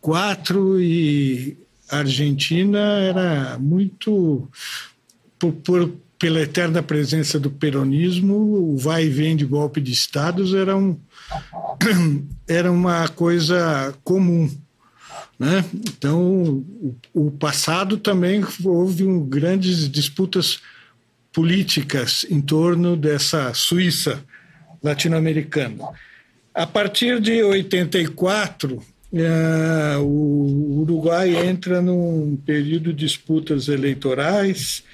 quatro 0.00 0.80
e 0.80 1.56
a 1.88 1.98
Argentina 1.98 2.78
era 2.78 3.58
muito 3.58 4.48
por, 5.38 5.52
por, 5.52 5.92
pela 6.20 6.42
eterna 6.42 6.82
presença 6.82 7.40
do 7.40 7.50
peronismo, 7.50 8.34
o 8.34 8.76
vai 8.76 9.06
e 9.06 9.08
vem 9.08 9.34
de 9.34 9.46
golpe 9.46 9.80
de 9.80 9.90
estados 9.90 10.52
era, 10.52 10.76
um, 10.76 11.00
era 12.46 12.70
uma 12.70 13.08
coisa 13.08 13.94
comum. 14.04 14.48
Né? 15.38 15.64
Então, 15.74 16.22
o, 16.22 16.94
o 17.14 17.30
passado 17.30 17.96
também 17.96 18.44
houve 18.62 19.02
um, 19.02 19.24
grandes 19.24 19.90
disputas 19.90 20.60
políticas 21.32 22.26
em 22.28 22.42
torno 22.42 22.98
dessa 22.98 23.54
Suíça 23.54 24.22
latino-americana. 24.82 25.88
A 26.54 26.66
partir 26.66 27.18
de 27.18 27.42
84, 27.42 28.82
é, 29.14 29.96
o 29.96 30.82
Uruguai 30.82 31.34
entra 31.46 31.80
num 31.80 32.36
período 32.44 32.92
de 32.92 33.06
disputas 33.06 33.68
eleitorais, 33.68 34.84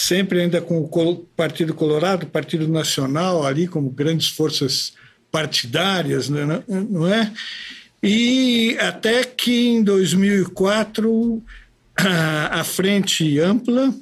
sempre 0.00 0.40
ainda 0.40 0.60
com 0.60 0.80
o 0.80 1.16
Partido 1.36 1.74
Colorado, 1.74 2.26
Partido 2.26 2.68
Nacional 2.68 3.44
ali 3.44 3.66
como 3.66 3.90
grandes 3.90 4.28
forças 4.28 4.92
partidárias, 5.30 6.28
né, 6.28 6.62
não 6.68 7.06
é? 7.06 7.32
E 8.02 8.76
até 8.80 9.24
que 9.24 9.68
em 9.68 9.82
2004 9.82 11.42
a 11.96 12.62
Frente 12.62 13.40
Ampla 13.40 13.92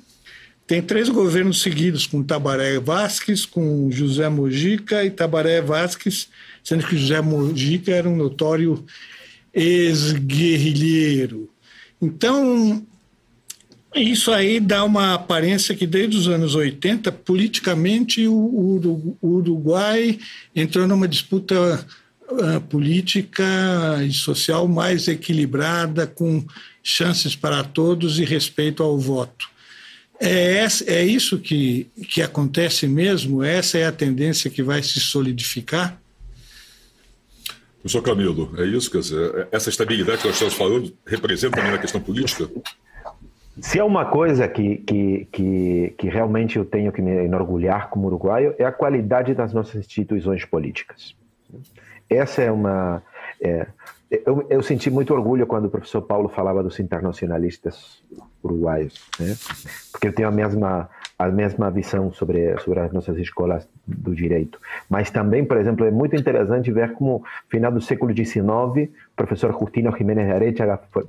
tem 0.66 0.82
três 0.82 1.08
governos 1.08 1.62
seguidos, 1.62 2.06
com 2.06 2.22
Tabaré 2.22 2.78
Vasques, 2.78 3.46
com 3.46 3.88
José 3.90 4.28
Mojica 4.28 5.04
e 5.04 5.10
Tabaré 5.10 5.62
Vasques, 5.62 6.28
sendo 6.62 6.86
que 6.86 6.96
José 6.96 7.20
Mojica 7.20 7.92
era 7.92 8.08
um 8.08 8.16
notório 8.16 8.84
ex-guerrilheiro. 9.54 11.48
Então, 12.02 12.84
isso 13.96 14.32
aí 14.32 14.60
dá 14.60 14.84
uma 14.84 15.14
aparência 15.14 15.74
que 15.74 15.86
desde 15.86 16.16
os 16.16 16.28
anos 16.28 16.54
80, 16.54 17.10
politicamente, 17.12 18.26
o 18.26 19.16
Uruguai 19.22 20.18
entrou 20.54 20.86
numa 20.86 21.08
disputa 21.08 21.86
uh, 22.28 22.60
política 22.62 23.44
e 24.06 24.12
social 24.12 24.68
mais 24.68 25.08
equilibrada, 25.08 26.06
com 26.06 26.44
chances 26.82 27.34
para 27.34 27.64
todos 27.64 28.18
e 28.18 28.24
respeito 28.24 28.82
ao 28.82 28.98
voto. 28.98 29.48
É, 30.20 30.66
é 30.86 31.04
isso 31.04 31.38
que, 31.38 31.86
que 32.08 32.22
acontece 32.22 32.86
mesmo? 32.86 33.42
Essa 33.42 33.78
é 33.78 33.86
a 33.86 33.92
tendência 33.92 34.50
que 34.50 34.62
vai 34.62 34.82
se 34.82 34.98
solidificar? 35.00 36.00
Professor 37.80 38.02
Camilo, 38.02 38.52
é 38.58 38.64
isso? 38.64 38.90
Quer 38.90 39.00
dizer, 39.00 39.48
essa 39.52 39.68
estabilidade 39.68 40.22
que 40.22 40.26
nós 40.26 40.36
estamos 40.36 40.54
falando 40.54 40.92
representa 41.06 41.56
também 41.56 41.72
na 41.72 41.78
questão 41.78 42.00
política? 42.00 42.48
Se 43.60 43.78
é 43.78 43.84
uma 43.84 44.04
coisa 44.04 44.46
que, 44.46 44.76
que, 44.78 45.28
que, 45.32 45.94
que, 45.96 46.08
realmente 46.08 46.58
eu 46.58 46.64
tenho 46.64 46.92
que 46.92 47.00
me 47.00 47.24
enorgulhar 47.24 47.88
como 47.88 48.06
uruguaio, 48.06 48.54
é 48.58 48.64
a 48.64 48.72
qualidade 48.72 49.34
das 49.34 49.52
nossas 49.54 49.76
instituições 49.76 50.44
políticas. 50.44 51.16
Essa 52.08 52.42
é 52.42 52.52
uma. 52.52 53.02
É, 53.40 53.66
eu, 54.10 54.46
eu, 54.48 54.62
senti 54.62 54.90
muito 54.90 55.12
orgulho 55.12 55.46
quando 55.46 55.66
o 55.66 55.70
professor 55.70 56.02
Paulo 56.02 56.28
falava 56.28 56.62
dos 56.62 56.78
internacionalistas 56.78 58.02
uruguaios, 58.44 59.02
né? 59.18 59.34
porque 59.90 60.08
eu 60.08 60.12
tenho 60.12 60.28
a 60.28 60.32
mesma 60.32 60.88
a 61.18 61.28
mesma 61.28 61.70
visão 61.70 62.12
sobre, 62.12 62.58
sobre 62.58 62.80
as 62.80 62.92
nossas 62.92 63.16
escolas 63.16 63.66
do 63.86 64.14
direito. 64.14 64.60
Mas 64.88 65.10
também, 65.10 65.44
por 65.44 65.56
exemplo, 65.56 65.86
é 65.86 65.90
muito 65.90 66.14
interessante 66.14 66.70
ver 66.70 66.92
como, 66.92 67.20
no 67.20 67.48
final 67.48 67.72
do 67.72 67.80
século 67.80 68.14
XIX, 68.14 68.42
o 68.42 69.16
professor 69.16 69.56
Justino 69.58 69.96
Jiménez 69.96 70.54
de 70.54 70.62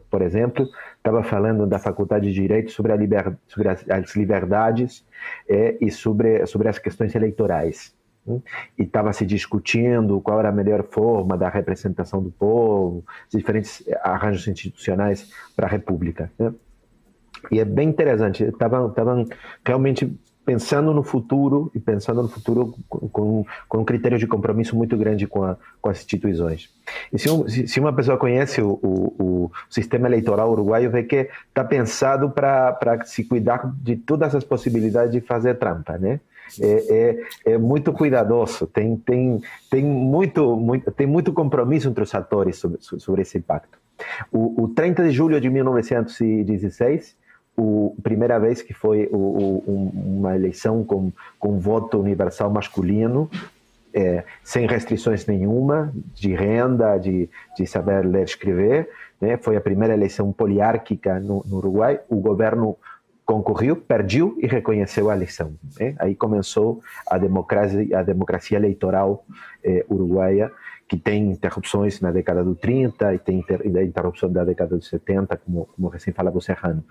por 0.09 0.21
exemplo, 0.21 0.65
estava 1.07 1.23
falando 1.23 1.65
da 1.65 1.79
Faculdade 1.79 2.27
de 2.27 2.33
Direito 2.33 2.71
sobre, 2.71 2.95
liber, 2.97 3.37
sobre 3.47 3.69
as, 3.69 4.15
liberdades 4.15 5.05
é, 5.49 5.77
e 5.79 5.89
sobre, 5.89 6.45
sobre 6.45 6.67
as 6.67 6.77
questões 6.77 7.15
eleitorais. 7.15 7.95
Né? 8.25 8.41
E 8.77 8.83
estava 8.83 9.13
se 9.13 9.25
discutindo 9.25 10.19
qual 10.19 10.39
era 10.39 10.49
a 10.49 10.51
melhor 10.51 10.83
forma 10.83 11.37
da 11.37 11.47
representação 11.47 12.21
do 12.21 12.29
povo, 12.29 13.05
diferentes 13.29 13.83
arranjos 14.03 14.47
institucionais 14.47 15.31
para 15.55 15.65
a 15.65 15.69
República. 15.69 16.29
Né? 16.37 16.53
E 17.51 17.59
é 17.59 17.65
bem 17.65 17.87
interessante. 17.87 18.43
Estavam 18.43 18.93
realmente 19.65 20.13
pensando 20.47 20.93
no 20.93 21.03
futuro 21.03 21.69
e 21.75 21.79
pensando 21.79 22.21
no 22.23 22.29
futuro 22.29 22.73
com, 22.87 23.43
com 23.67 23.77
um 23.77 23.83
critério 23.83 24.17
de 24.17 24.25
compromisso 24.25 24.77
muito 24.77 24.95
grande 24.95 25.27
com, 25.27 25.43
a, 25.43 25.57
com 25.81 25.89
as 25.89 25.97
instituições. 25.97 26.69
E 27.11 27.19
se, 27.19 27.67
se, 27.67 27.79
uma 27.81 27.91
pessoa 27.91 28.17
conhece 28.17 28.61
o, 28.61 28.79
o, 28.81 29.15
o, 29.19 29.51
sistema 29.69 30.07
eleitoral 30.07 30.49
uruguaio, 30.49 30.89
vê 30.89 31.03
que 31.03 31.29
está 31.49 31.65
pensado 31.65 32.29
para 32.29 33.03
se 33.03 33.25
cuidar 33.25 33.69
de 33.83 33.97
todas 33.97 34.33
as 34.33 34.45
possibilidades 34.45 35.11
de 35.11 35.19
fazer 35.19 35.55
trampa, 35.55 35.97
né? 35.97 36.21
É, 36.61 37.17
é, 37.45 37.53
é, 37.53 37.57
muito 37.57 37.91
cuidadoso, 37.91 38.67
tem, 38.67 38.95
tem, 38.95 39.41
tem, 39.69 39.83
muito, 39.83 40.55
muito, 40.55 40.89
tem 40.91 41.05
muito 41.05 41.33
compromisso 41.33 41.89
entre 41.89 42.05
os 42.05 42.15
atores 42.15 42.55
sobre, 42.55 42.77
sobre 42.79 43.21
esse 43.21 43.37
impacto. 43.37 43.77
O, 44.31 44.63
o 44.63 44.67
30 44.69 45.03
de 45.03 45.11
julho 45.11 45.41
de 45.41 45.49
1916, 45.49 47.17
o 47.57 47.95
primeira 48.03 48.39
vez 48.39 48.61
que 48.61 48.73
foi 48.73 49.09
o, 49.11 49.17
o, 49.17 49.91
uma 49.95 50.35
eleição 50.35 50.83
com, 50.83 51.11
com 51.39 51.59
voto 51.59 51.99
universal 51.99 52.51
masculino, 52.51 53.29
é, 53.93 54.23
sem 54.43 54.67
restrições 54.67 55.25
nenhuma 55.25 55.91
de 56.13 56.33
renda, 56.35 56.97
de, 56.97 57.27
de 57.57 57.65
saber 57.65 58.05
ler 58.05 58.21
e 58.21 58.25
escrever. 58.25 58.89
Né? 59.19 59.37
Foi 59.37 59.55
a 59.55 59.61
primeira 59.61 59.93
eleição 59.93 60.31
poliárquica 60.31 61.19
no, 61.19 61.43
no 61.47 61.57
Uruguai. 61.57 61.99
O 62.07 62.17
governo 62.17 62.77
concorreu, 63.25 63.75
perdeu 63.75 64.37
e 64.39 64.47
reconheceu 64.47 65.09
a 65.09 65.15
eleição. 65.15 65.53
Né? 65.79 65.95
Aí 65.99 66.15
começou 66.15 66.81
a 67.09 67.17
democracia, 67.17 67.99
a 67.99 68.03
democracia 68.03 68.57
eleitoral 68.57 69.25
eh, 69.63 69.83
uruguaia, 69.89 70.49
que 70.87 70.97
tem 70.97 71.31
interrupções 71.31 71.99
na 71.99 72.11
década 72.11 72.43
do 72.43 72.55
30 72.55 73.13
e 73.13 73.19
tem 73.19 73.39
inter, 73.39 73.61
interrupção 73.65 74.31
da 74.31 74.43
década 74.43 74.77
dos 74.77 74.87
70, 74.87 75.35
como, 75.37 75.65
como 75.75 75.89
recém 75.89 76.13
falava 76.13 76.37
o 76.37 76.41
Serrano. 76.41 76.83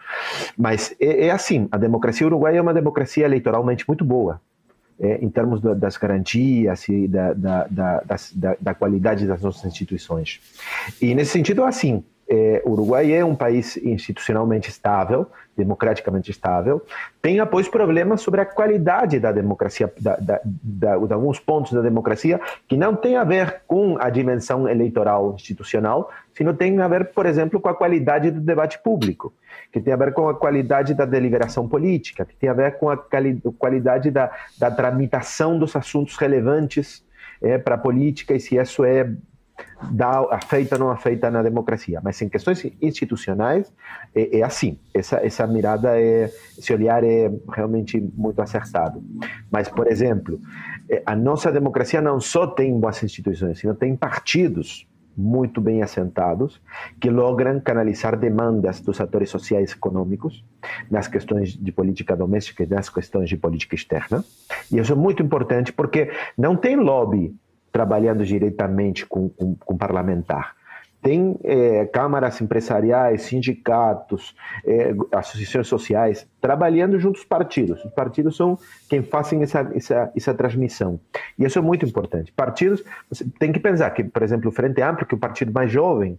Mas 0.56 0.94
é, 1.00 1.26
é, 1.26 1.30
assim, 1.30 1.66
a 1.72 1.78
democracia 1.78 2.26
uruguaia 2.26 2.58
é 2.58 2.62
uma 2.62 2.74
democracia 2.74 3.24
eleitoralmente 3.24 3.84
muito 3.88 4.04
boa, 4.04 4.40
é, 5.00 5.24
em 5.24 5.30
termos 5.30 5.60
do, 5.62 5.74
das 5.74 5.96
garantias 5.96 6.86
e 6.88 7.08
da, 7.08 7.32
da, 7.32 7.66
da, 7.68 8.02
da, 8.34 8.56
da 8.60 8.74
qualidade 8.74 9.26
das 9.26 9.40
nossas 9.40 9.64
instituições. 9.64 10.40
E 11.00 11.14
nesse 11.14 11.32
sentido, 11.32 11.64
assim, 11.64 12.04
é, 12.28 12.60
o 12.64 12.72
Uruguai 12.72 13.12
é 13.12 13.24
um 13.24 13.36
país 13.36 13.76
institucionalmente 13.76 14.68
estável, 14.68 15.26
democraticamente 15.56 16.30
estável, 16.30 16.82
tem 17.22 17.40
após 17.40 17.68
problemas 17.68 18.20
sobre 18.20 18.40
a 18.40 18.44
qualidade 18.44 19.18
da 19.18 19.32
democracia, 19.32 19.92
da, 19.98 20.16
da, 20.16 20.40
da, 20.44 20.96
de 20.96 21.12
alguns 21.12 21.38
pontos 21.38 21.72
da 21.72 21.80
democracia 21.80 22.40
que 22.68 22.76
não 22.76 22.94
tem 22.94 23.16
a 23.16 23.24
ver 23.24 23.62
com 23.66 23.96
a 23.98 24.10
dimensão 24.10 24.68
eleitoral 24.68 25.34
institucional, 25.34 26.10
sino 26.34 26.52
tem 26.52 26.78
a 26.80 26.88
ver, 26.88 27.12
por 27.12 27.26
exemplo, 27.26 27.60
com 27.60 27.68
a 27.68 27.74
qualidade 27.74 28.30
do 28.30 28.40
debate 28.40 28.78
público, 28.80 29.32
que 29.72 29.80
tem 29.80 29.94
a 29.94 29.96
ver 29.96 30.12
com 30.12 30.28
a 30.28 30.34
qualidade 30.34 30.94
da 30.94 31.04
deliberação 31.04 31.68
política, 31.68 32.24
que 32.24 32.36
tem 32.36 32.50
a 32.50 32.54
ver 32.54 32.76
com 32.78 32.90
a 32.90 32.96
qualidade 32.96 34.10
da, 34.10 34.30
da 34.58 34.70
tramitação 34.70 35.58
dos 35.58 35.74
assuntos 35.74 36.16
relevantes 36.16 37.04
é, 37.40 37.56
para 37.56 37.76
a 37.76 37.78
política 37.78 38.34
e 38.34 38.40
se 38.40 38.56
isso 38.56 38.84
é 38.84 39.10
dá, 39.90 40.20
afeita 40.30 40.76
ou 40.76 40.80
não 40.80 40.90
afeita 40.90 41.30
na 41.30 41.42
democracia. 41.42 42.00
Mas 42.02 42.20
em 42.20 42.28
questões 42.28 42.64
institucionais 42.80 43.72
é, 44.14 44.38
é, 44.38 44.42
assim. 44.42 44.78
Essa, 44.92 45.16
essa 45.24 45.46
mirada, 45.46 45.98
é, 46.00 46.30
esse 46.58 46.72
olhar 46.72 47.04
é 47.04 47.30
realmente 47.52 48.00
muito 48.16 48.40
acertado. 48.40 49.02
Mas, 49.50 49.68
por 49.68 49.86
exemplo, 49.86 50.40
é, 50.88 51.02
a 51.04 51.14
nossa 51.14 51.50
democracia 51.52 52.00
não 52.00 52.20
só 52.20 52.46
tem 52.46 52.78
boas 52.78 53.02
instituições, 53.02 53.58
sino 53.58 53.74
tem 53.74 53.96
partidos 53.96 54.86
muito 55.16 55.62
bem 55.62 55.82
assentados, 55.82 56.60
que 57.00 57.08
logram 57.08 57.58
canalizar 57.58 58.18
demandas 58.18 58.80
dos 58.80 59.00
atores 59.00 59.30
sociais 59.30 59.70
e 59.70 59.74
econômicos 59.74 60.44
nas 60.90 61.08
questões 61.08 61.56
de 61.56 61.72
política 61.72 62.14
doméstica 62.14 62.64
e 62.64 62.66
nas 62.66 62.90
questões 62.90 63.28
de 63.28 63.36
política 63.36 63.74
externa. 63.74 64.22
E 64.70 64.78
isso 64.78 64.92
é 64.92 64.96
muito 64.96 65.22
importante 65.22 65.72
porque 65.72 66.10
não 66.36 66.54
tem 66.54 66.76
lobby 66.76 67.34
trabalhando 67.76 68.24
diretamente 68.24 69.04
com, 69.04 69.28
com, 69.28 69.54
com 69.54 69.76
parlamentar. 69.76 70.56
Tem 71.02 71.38
é, 71.44 71.84
câmaras 71.84 72.40
empresariais, 72.40 73.20
sindicatos, 73.20 74.34
é, 74.64 74.94
associações 75.12 75.68
sociais 75.68 76.26
trabalhando 76.40 76.98
junto 76.98 77.18
aos 77.18 77.26
partidos. 77.26 77.84
Os 77.84 77.92
partidos 77.92 78.34
são 78.34 78.58
quem 78.88 79.02
fazem 79.02 79.42
essa, 79.42 79.70
essa, 79.74 80.10
essa 80.16 80.32
transmissão. 80.32 80.98
E 81.38 81.44
isso 81.44 81.58
é 81.58 81.62
muito 81.62 81.84
importante. 81.84 82.32
Partidos, 82.32 82.82
você 83.10 83.26
tem 83.38 83.52
que 83.52 83.60
pensar 83.60 83.90
que, 83.90 84.02
por 84.02 84.22
exemplo, 84.22 84.48
o 84.48 84.52
Frente 84.52 84.80
Amplo, 84.80 85.04
que 85.04 85.14
é 85.14 85.18
o 85.18 85.20
partido 85.20 85.52
mais 85.52 85.70
jovem 85.70 86.18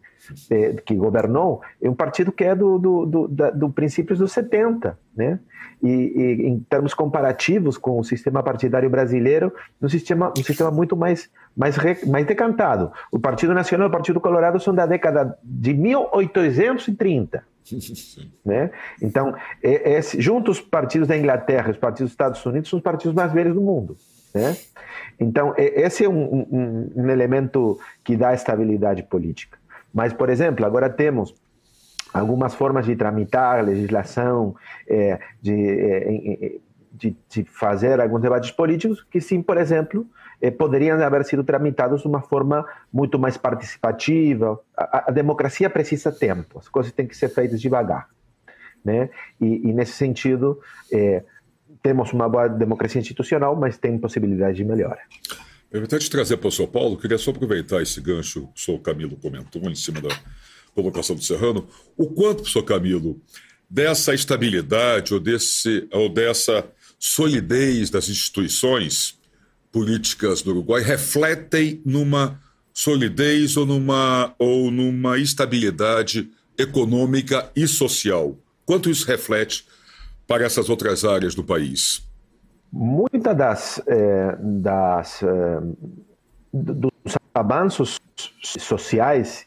é, 0.52 0.74
que 0.74 0.94
governou, 0.94 1.60
é 1.82 1.90
um 1.90 1.96
partido 1.96 2.32
que 2.32 2.44
é 2.44 2.54
do, 2.54 2.78
do, 2.78 3.06
do, 3.08 3.28
da, 3.28 3.50
do 3.50 3.72
princípios 3.72 4.20
dos 4.20 4.32
70, 4.32 4.98
né? 5.16 5.40
e, 5.82 5.90
e, 5.90 6.48
em 6.48 6.60
termos 6.60 6.94
comparativos 6.94 7.78
com 7.78 8.00
o 8.00 8.04
sistema 8.04 8.42
partidário 8.42 8.90
brasileiro, 8.90 9.54
um 9.82 9.88
sistema, 9.88 10.34
um 10.38 10.44
sistema 10.44 10.72
muito 10.72 10.96
mais, 10.96 11.30
mais, 11.58 11.76
mais 12.06 12.26
decantado. 12.26 12.92
O 13.12 13.20
Partido 13.20 13.54
Nacional 13.54 13.88
e 13.88 13.90
o 13.90 13.92
Partido 13.92 14.22
Colorado 14.22 14.60
são 14.60 14.74
da 14.74 14.86
década 14.86 15.38
de 15.44 15.74
1830. 15.74 17.44
né? 18.46 18.72
Então, 19.02 19.36
é, 19.64 19.96
é, 19.96 20.02
juntos 20.02 20.60
os 20.60 20.64
partidos 20.64 21.08
da 21.08 21.18
Inglaterra 21.18 21.70
e 21.70 21.72
os 21.72 21.78
partidos 21.78 22.12
dos 22.12 22.14
Estados 22.14 22.46
Unidos 22.46 22.70
são 22.70 22.78
os 22.78 22.84
partidos 22.84 23.16
mais 23.16 23.34
velhos 23.34 23.56
do 23.56 23.62
mundo. 23.62 23.98
Né? 24.34 24.56
Então, 25.20 25.54
é, 25.58 25.82
esse 25.82 26.06
é 26.06 26.10
um, 26.10 26.48
um, 26.52 26.92
um 26.96 27.10
elemento 27.10 27.80
que 28.04 28.16
dá 28.16 28.34
estabilidade 28.34 29.04
política. 29.04 29.58
Mas, 29.94 30.14
por 30.14 30.30
exemplo, 30.30 30.66
agora 30.66 30.90
temos 30.90 31.34
algumas 32.14 32.54
formas 32.54 32.86
de 32.86 32.96
tramitar 32.96 33.60
a 33.60 33.62
legislação, 33.62 34.56
é, 34.88 35.20
de, 35.42 35.70
é, 35.70 36.56
de, 36.94 37.18
de, 37.30 37.44
fazer 37.44 38.00
alguns 38.00 38.22
debates 38.22 38.52
políticos 38.52 39.06
que 39.10 39.20
sim, 39.20 39.42
por 39.42 39.58
exemplo, 39.58 40.06
é, 40.42 40.52
poderiam 40.52 41.02
haver 41.02 41.26
sido 41.26 41.44
tramitados 41.44 42.02
de 42.02 42.08
uma 42.08 42.22
forma 42.22 42.66
muito 42.92 43.18
mais 43.18 43.38
participativa. 43.38 44.60
A, 44.76 45.10
a, 45.10 45.12
democracia 45.12 45.70
precisa 45.70 46.12
tempo, 46.12 46.60
as 46.60 46.70
coisas 46.70 46.92
têm 46.92 47.08
que 47.08 47.18
ser 47.18 47.30
feitas 47.30 47.62
devagar. 47.62 48.10
Né? 48.84 49.10
E, 49.42 49.70
e 49.70 49.74
nesse 49.74 49.94
sentido, 49.94 50.60
é, 50.92 51.24
temos 51.82 52.14
uma 52.14 52.30
boa 52.30 52.48
democracia 52.48 53.02
institucional, 53.02 53.56
mas 53.56 53.78
tem 53.78 53.98
possibilidade 53.98 54.58
de 54.58 54.64
melhora. 54.64 55.00
Permita 55.70 56.00
te 56.00 56.10
trazer 56.10 56.38
para 56.38 56.48
o 56.48 56.52
São 56.52 56.68
Paulo, 56.68 56.98
queria 56.98 57.18
só 57.18 57.32
aproveitar 57.32 57.82
esse 57.82 58.00
gancho, 58.00 58.50
o 58.56 58.60
senhor 58.60 58.80
Camilo 58.80 59.18
comentou 59.18 59.62
em 59.64 59.76
cima 59.76 60.00
da 60.00 60.10
colocação 60.74 61.16
do 61.16 61.24
Serrano, 61.24 61.68
o 61.98 62.08
quanto, 62.08 62.38
professor 62.38 62.64
Camilo, 62.64 63.20
dessa 63.70 64.14
estabilidade 64.14 65.14
ou, 65.14 65.20
desse, 65.20 65.88
ou 65.92 66.08
dessa 66.08 66.66
solidez 66.98 67.90
das 67.90 68.08
instituições 68.08 69.17
políticas 69.72 70.42
do 70.42 70.52
Uruguai 70.52 70.82
refletem 70.82 71.82
numa 71.86 72.40
solidez 72.74 73.58
ou 73.58 73.66
numa, 73.66 74.34
ou 74.38 74.72
numa 74.72 75.18
estabilidade 75.18 76.30
econômica 76.58 77.50
e 77.56 77.68
social? 77.68 78.36
Quanto 78.66 78.90
isso 78.90 79.08
reflete 79.08 79.68
para 80.28 80.44
essas 80.44 80.70
outras 80.70 81.06
áreas 81.06 81.34
do 81.34 81.44
país? 81.44 82.04
Muitas 82.72 83.38
das, 83.38 83.82
eh, 83.88 84.38
das 84.40 85.24
eh, 85.24 85.60
dos 86.54 86.92
avanços 87.34 88.00
sociais 88.42 89.46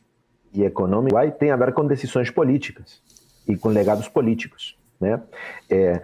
e 0.52 0.62
econômico 0.62 1.16
tem 1.38 1.50
a 1.50 1.56
ver 1.56 1.72
com 1.72 1.86
decisões 1.86 2.30
políticas 2.30 3.02
e 3.46 3.56
com 3.56 3.68
legados 3.68 4.08
políticos. 4.08 4.76
Né? 5.00 5.20
É, 5.68 6.02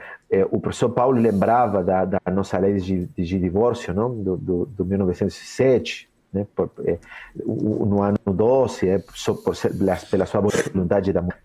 o 0.51 0.61
professor 0.61 0.91
Paulo 0.91 1.21
lembrava 1.21 1.85
da, 1.85 2.05
da 2.05 2.21
nossa 2.33 2.59
lei 2.59 2.75
de, 2.75 3.07
de 3.07 3.39
divórcio 3.39 3.95
não? 3.95 4.15
Do, 4.15 4.37
do, 4.37 4.67
do 4.67 4.85
1907, 4.85 6.09
né? 6.33 6.47
Por, 6.55 6.71
é, 6.85 6.99
no 7.45 8.03
ano 8.03 8.19
12, 8.27 8.89
é, 8.89 8.99
por, 8.99 9.57
pela 10.11 10.27
sua 10.27 10.41
vontade 10.75 11.13
da 11.13 11.23
mulher. 11.23 11.41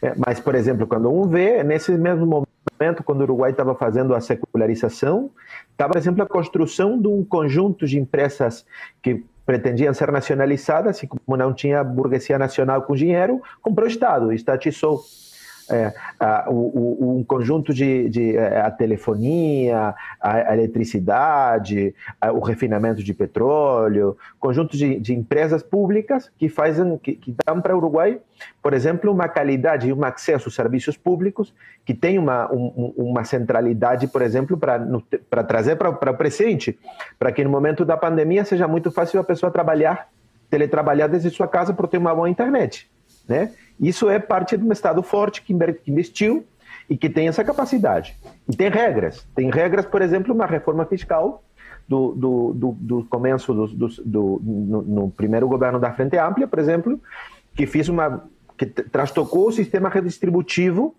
É, 0.00 0.14
mas, 0.16 0.40
por 0.40 0.54
exemplo, 0.54 0.86
quando 0.86 1.12
um 1.12 1.28
vê, 1.28 1.62
nesse 1.62 1.92
mesmo 1.92 2.26
momento, 2.26 3.04
quando 3.04 3.20
o 3.20 3.24
Uruguai 3.24 3.50
estava 3.50 3.74
fazendo 3.74 4.14
a 4.14 4.20
secularização, 4.20 5.30
estava, 5.70 5.92
por 5.92 5.98
exemplo, 5.98 6.22
a 6.22 6.26
construção 6.26 7.00
de 7.00 7.08
um 7.08 7.24
conjunto 7.24 7.86
de 7.86 7.98
empresas 7.98 8.64
que 9.02 9.24
pretendiam 9.44 9.92
ser 9.92 10.12
nacionalizadas 10.12 11.02
e 11.02 11.06
como 11.06 11.36
não 11.36 11.52
tinha 11.52 11.82
burguesia 11.82 12.38
nacional 12.38 12.82
com 12.82 12.94
dinheiro, 12.94 13.42
comprou 13.60 13.86
o 13.86 13.90
Estado, 13.90 14.32
estatizou 14.32 15.02
é, 15.70 15.94
a, 16.18 16.50
o, 16.50 17.18
um 17.18 17.24
conjunto 17.24 17.72
de, 17.72 18.08
de 18.08 18.36
é, 18.36 18.60
a 18.60 18.70
telefonia, 18.70 19.94
a, 20.20 20.32
a 20.50 20.54
eletricidade, 20.54 21.94
a, 22.20 22.32
o 22.32 22.40
refinamento 22.40 23.02
de 23.02 23.14
petróleo, 23.14 24.16
conjunto 24.38 24.76
de, 24.76 24.98
de 24.98 25.14
empresas 25.14 25.62
públicas 25.62 26.30
que 26.38 26.48
fazem, 26.48 26.98
que, 26.98 27.14
que 27.14 27.34
dão 27.46 27.60
para 27.60 27.74
o 27.74 27.78
Uruguai, 27.78 28.20
por 28.62 28.74
exemplo, 28.74 29.12
uma 29.12 29.28
qualidade 29.28 29.88
e 29.88 29.92
um 29.92 30.04
acesso 30.04 30.48
aos 30.48 30.54
serviços 30.54 30.96
públicos 30.96 31.54
que 31.84 31.94
tem 31.94 32.18
uma, 32.18 32.52
um, 32.52 32.92
uma 32.96 33.24
centralidade, 33.24 34.06
por 34.08 34.22
exemplo, 34.22 34.58
para 34.58 35.44
trazer 35.44 35.76
para 35.76 36.10
o 36.10 36.16
presente, 36.16 36.78
para 37.18 37.32
que 37.32 37.44
no 37.44 37.50
momento 37.50 37.84
da 37.84 37.96
pandemia 37.96 38.44
seja 38.44 38.66
muito 38.66 38.90
fácil 38.90 39.20
a 39.20 39.24
pessoa 39.24 39.50
trabalhar, 39.50 40.08
teletrabalhar 40.48 41.08
desde 41.08 41.30
sua 41.30 41.48
casa 41.48 41.72
por 41.72 41.88
ter 41.88 41.98
uma 41.98 42.14
boa 42.14 42.28
internet, 42.28 42.90
né? 43.28 43.52
Isso 43.80 44.10
é 44.10 44.18
parte 44.18 44.56
de 44.56 44.64
um 44.64 44.72
Estado 44.72 45.02
forte 45.02 45.42
que 45.42 45.56
investiu 45.86 46.44
e 46.88 46.96
que 46.96 47.08
tem 47.08 47.28
essa 47.28 47.42
capacidade. 47.42 48.16
E 48.48 48.54
tem 48.54 48.68
regras. 48.68 49.26
Tem 49.34 49.50
regras, 49.50 49.86
por 49.86 50.02
exemplo, 50.02 50.34
uma 50.34 50.46
reforma 50.46 50.84
fiscal 50.84 51.42
do, 51.88 52.12
do, 52.12 52.52
do, 52.52 52.72
do 52.72 53.04
começo 53.04 53.54
do, 53.54 53.66
do, 53.66 53.88
do 53.88 54.40
no, 54.44 54.82
no, 54.82 55.10
primeiro 55.10 55.48
governo 55.48 55.80
da 55.80 55.92
Frente 55.92 56.16
Ampla, 56.18 56.46
por 56.46 56.58
exemplo, 56.58 57.00
que 57.54 57.66
fez 57.66 57.88
uma 57.88 58.24
que 58.56 58.66
trastocou 58.66 59.48
o 59.48 59.52
sistema 59.52 59.88
redistributivo, 59.88 60.94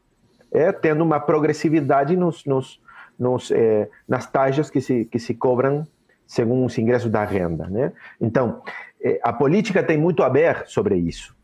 é, 0.52 0.72
tendo 0.72 1.04
uma 1.04 1.20
progressividade 1.20 2.18
nos, 2.18 2.44
nos, 2.44 2.82
nos 3.18 3.52
é, 3.52 3.88
nas 4.08 4.26
taxas 4.26 4.70
que 4.70 4.82
se, 4.82 5.06
que 5.06 5.20
se 5.20 5.36
cobram 5.36 5.86
segundo 6.26 6.66
os 6.66 6.78
ingressos 6.78 7.12
da 7.12 7.24
renda. 7.24 7.68
Né? 7.68 7.92
Então, 8.20 8.62
é, 9.02 9.20
a 9.22 9.32
política 9.32 9.84
tem 9.84 9.98
muito 9.98 10.24
a 10.24 10.30
ver 10.30 10.64
sobre 10.66 10.96
isso. 10.96 11.36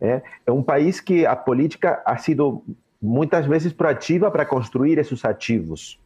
É, 0.00 0.22
é 0.46 0.52
um 0.52 0.62
país 0.62 1.00
que 1.00 1.24
a 1.24 1.34
política 1.34 2.02
ha 2.04 2.16
sido 2.18 2.62
muitas 3.00 3.46
vezes 3.46 3.72
proativa 3.72 4.30
para 4.30 4.44
construir 4.44 4.98
esses 4.98 5.24
ativos 5.24 5.98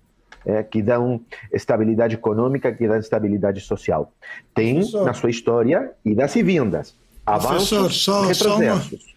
é, 0.45 0.63
que 0.63 0.83
dão 0.83 1.21
estabilidade 1.53 2.15
econômica, 2.15 2.73
que 2.73 2.87
dão 2.87 2.97
estabilidade 2.97 3.61
social. 3.61 4.13
Tem 4.55 4.75
Professor. 4.75 5.05
na 5.05 5.15
sua 5.15 5.31
história 5.31 5.93
idas 6.05 6.35
e 6.37 6.43
vindas, 6.43 6.95
avanços 7.27 8.03
só, 8.03 8.23
retrocessos. 8.23 9.15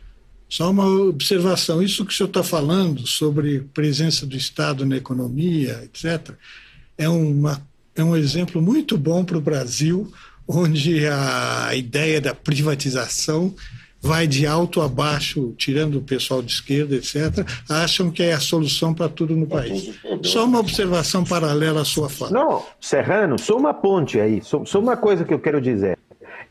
Só 0.49 0.71
uma, 0.71 0.85
só 0.85 0.93
uma 0.93 1.07
observação, 1.09 1.81
isso 1.81 2.05
que 2.05 2.13
o 2.13 2.15
senhor 2.15 2.27
está 2.27 2.43
falando 2.43 3.07
sobre 3.07 3.61
presença 3.73 4.25
do 4.25 4.35
Estado 4.35 4.85
na 4.85 4.97
economia, 4.97 5.81
etc., 5.83 6.35
é, 6.97 7.09
uma, 7.09 7.59
é 7.95 8.03
um 8.03 8.15
exemplo 8.15 8.61
muito 8.61 8.97
bom 8.97 9.25
para 9.25 9.37
o 9.37 9.41
Brasil, 9.41 10.11
onde 10.47 11.07
a 11.07 11.73
ideia 11.73 12.21
da 12.21 12.35
privatização 12.35 13.55
vai 14.03 14.27
de 14.27 14.45
alto 14.45 14.81
a 14.81 14.87
baixo, 14.89 15.53
tirando 15.57 15.95
o 15.95 16.01
pessoal 16.01 16.41
de 16.41 16.51
esquerda, 16.51 16.95
etc., 16.95 17.47
acham 17.69 18.11
que 18.11 18.21
é 18.21 18.33
a 18.33 18.39
solução 18.39 18.93
para 18.93 19.07
tudo 19.07 19.33
no 19.33 19.47
país. 19.47 19.97
Só 20.21 20.43
uma 20.43 20.59
observação 20.59 21.23
paralela 21.23 21.81
à 21.81 21.85
sua 21.85 22.09
fala. 22.09 22.31
Não, 22.31 22.63
Serrano, 22.81 23.39
só 23.39 23.55
uma 23.55 23.73
ponte 23.73 24.19
aí, 24.19 24.43
só, 24.43 24.65
só 24.65 24.79
uma 24.79 24.97
coisa 24.97 25.23
que 25.23 25.33
eu 25.33 25.39
quero 25.39 25.61
dizer. 25.61 25.97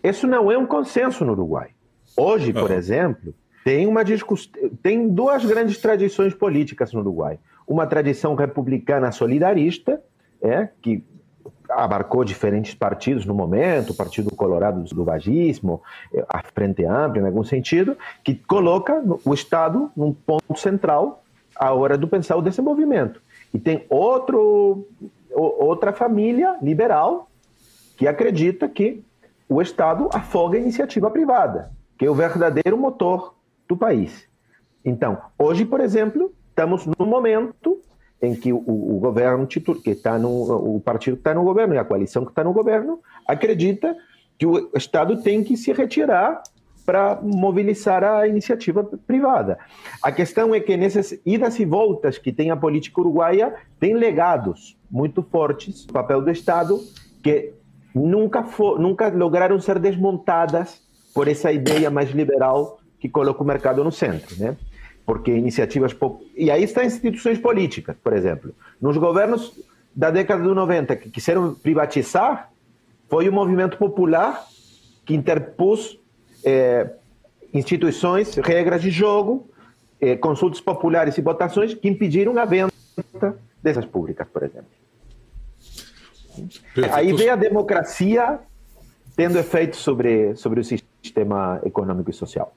Isso 0.03 0.27
não 0.27 0.51
é 0.51 0.57
um 0.57 0.67
consenso 0.67 1.27
no 1.27 1.33
Uruguai. 1.33 1.69
Hoje, 2.17 2.55
por 2.55 2.71
exemplo, 2.71 3.35
tem 3.62 3.87
uma 3.87 4.03
discuss... 4.03 4.51
tem 4.83 5.09
duas 5.09 5.45
grandes 5.45 5.77
tradições 5.77 6.33
políticas 6.33 6.91
no 6.95 7.01
Uruguai. 7.01 7.38
Uma 7.67 7.87
tradição 7.87 8.35
republicana 8.35 9.12
solidarista, 9.12 10.01
é, 10.41 10.69
que 10.81 11.05
abarcou 11.77 12.25
diferentes 12.25 12.75
partidos 12.75 13.25
no 13.27 13.35
momento, 13.35 13.91
o 13.91 13.95
Partido 13.95 14.35
Colorado 14.35 14.83
do 14.83 15.05
Vagismo, 15.05 15.83
a 16.29 16.43
Frente 16.43 16.85
Ampla, 16.85 17.23
em 17.23 17.27
algum 17.27 17.45
sentido, 17.45 17.97
que 18.23 18.35
coloca 18.35 19.03
o 19.25 19.35
Estado 19.35 19.91
num 19.97 20.13
ponto 20.13 20.59
central 20.59 21.23
a 21.57 21.73
hora 21.73 21.99
de 21.99 22.07
pensar 22.07 22.37
o 22.37 22.43
desenvolvimento. 22.43 23.21
E 23.53 23.59
tem 23.59 23.85
outro, 23.89 24.87
outra 25.35 25.93
família 25.93 26.57
liberal 26.63 27.29
que 27.97 28.07
acredita 28.07 28.69
que 28.69 29.05
o 29.49 29.61
Estado 29.61 30.09
afoga 30.13 30.57
a 30.57 30.61
iniciativa 30.61 31.11
privada, 31.11 31.71
que 31.99 32.07
é 32.07 32.11
o 32.11 32.15
verdadeiro 32.15 32.77
motor 32.77 33.35
do 33.69 33.77
país. 33.77 34.27
Então, 34.85 35.19
hoje, 35.39 35.65
por 35.65 35.81
exemplo, 35.81 36.33
estamos 36.49 36.87
num 36.87 37.07
momento 37.07 37.81
em 38.23 38.37
que 38.37 38.53
o, 38.53 38.59
o 38.59 38.99
governo 39.01 39.47
que 39.47 39.91
está 39.91 40.17
no 40.17 40.77
o 40.77 40.81
partido 40.81 41.17
que 41.17 41.21
está 41.21 41.35
no 41.35 41.43
governo 41.43 41.75
e 41.75 41.79
a 41.79 41.85
coalição 41.85 42.25
que 42.25 42.31
está 42.31 42.45
no 42.45 42.53
governo 42.53 43.01
acredita 43.27 43.97
que 44.39 44.47
o 44.47 44.71
Estado 44.75 45.21
tem 45.21 45.43
que 45.43 45.57
se 45.57 45.73
retirar 45.73 46.43
para 46.87 47.21
mobilizar 47.23 48.03
a 48.03 48.27
iniciativa 48.27 48.83
privada. 49.07 49.59
A 50.03 50.11
questão 50.11 50.55
é 50.55 50.61
que 50.61 50.77
nessas 50.77 51.19
idas 51.25 51.59
e 51.59 51.65
voltas 51.65 52.19
que 52.19 52.33
tem 52.33 52.51
a 52.51 52.57
política 52.57 53.01
uruguaia, 53.01 53.55
tem 53.79 53.95
legados 53.95 54.77
muito 54.91 55.23
fortes 55.23 55.85
do 55.85 55.93
papel 55.93 56.21
do 56.23 56.31
Estado 56.31 56.81
que 57.23 57.53
nunca, 57.95 58.43
for, 58.43 58.81
nunca 58.81 59.09
lograram 59.09 59.61
ser 59.61 59.79
desmontadas 59.79 60.83
por 61.15 61.29
essa 61.29 61.53
ideia 61.53 61.91
mais 61.91 62.11
liberal 62.11 62.79
que 62.99 63.09
coloca 63.09 63.43
o 63.43 63.47
mercado 63.47 63.85
no 63.85 63.93
centro, 63.93 64.37
né? 64.37 64.57
Porque 65.05 65.31
iniciativas. 65.31 65.97
E 66.37 66.51
aí 66.51 66.65
estão 66.65 66.83
instituições 66.83 67.38
políticas, 67.38 67.97
por 68.03 68.12
exemplo. 68.12 68.55
Nos 68.81 68.97
governos 68.97 69.59
da 69.95 70.11
década 70.11 70.43
de 70.43 70.49
90 70.49 70.97
que 70.97 71.11
quiseram 71.11 71.55
privatizar, 71.55 72.51
foi 73.09 73.29
o 73.29 73.33
movimento 73.33 73.77
popular 73.77 74.47
que 75.05 75.15
interpôs 75.15 75.99
é, 76.45 76.91
instituições, 77.53 78.35
regras 78.37 78.81
de 78.81 78.91
jogo, 78.91 79.49
é, 80.01 80.17
consultas 80.17 80.61
populares 80.61 81.19
e 81.19 81.21
votações 81.21 81.75
que 81.75 81.88
impediram 81.88 82.38
a 82.38 82.45
venda 82.45 82.73
dessas 83.62 83.85
públicas, 83.85 84.27
por 84.33 84.43
exemplo. 84.43 84.71
Perfeito. 86.75 86.95
Aí 86.95 87.12
vem 87.12 87.29
a 87.29 87.37
democracia 87.37 88.41
tendo 89.15 89.38
efeito 89.38 89.77
sobre, 89.77 90.35
sobre 90.35 90.61
o 90.61 90.65
sistema 90.65 91.61
econômico 91.65 92.11
e 92.11 92.15
social. 92.15 92.57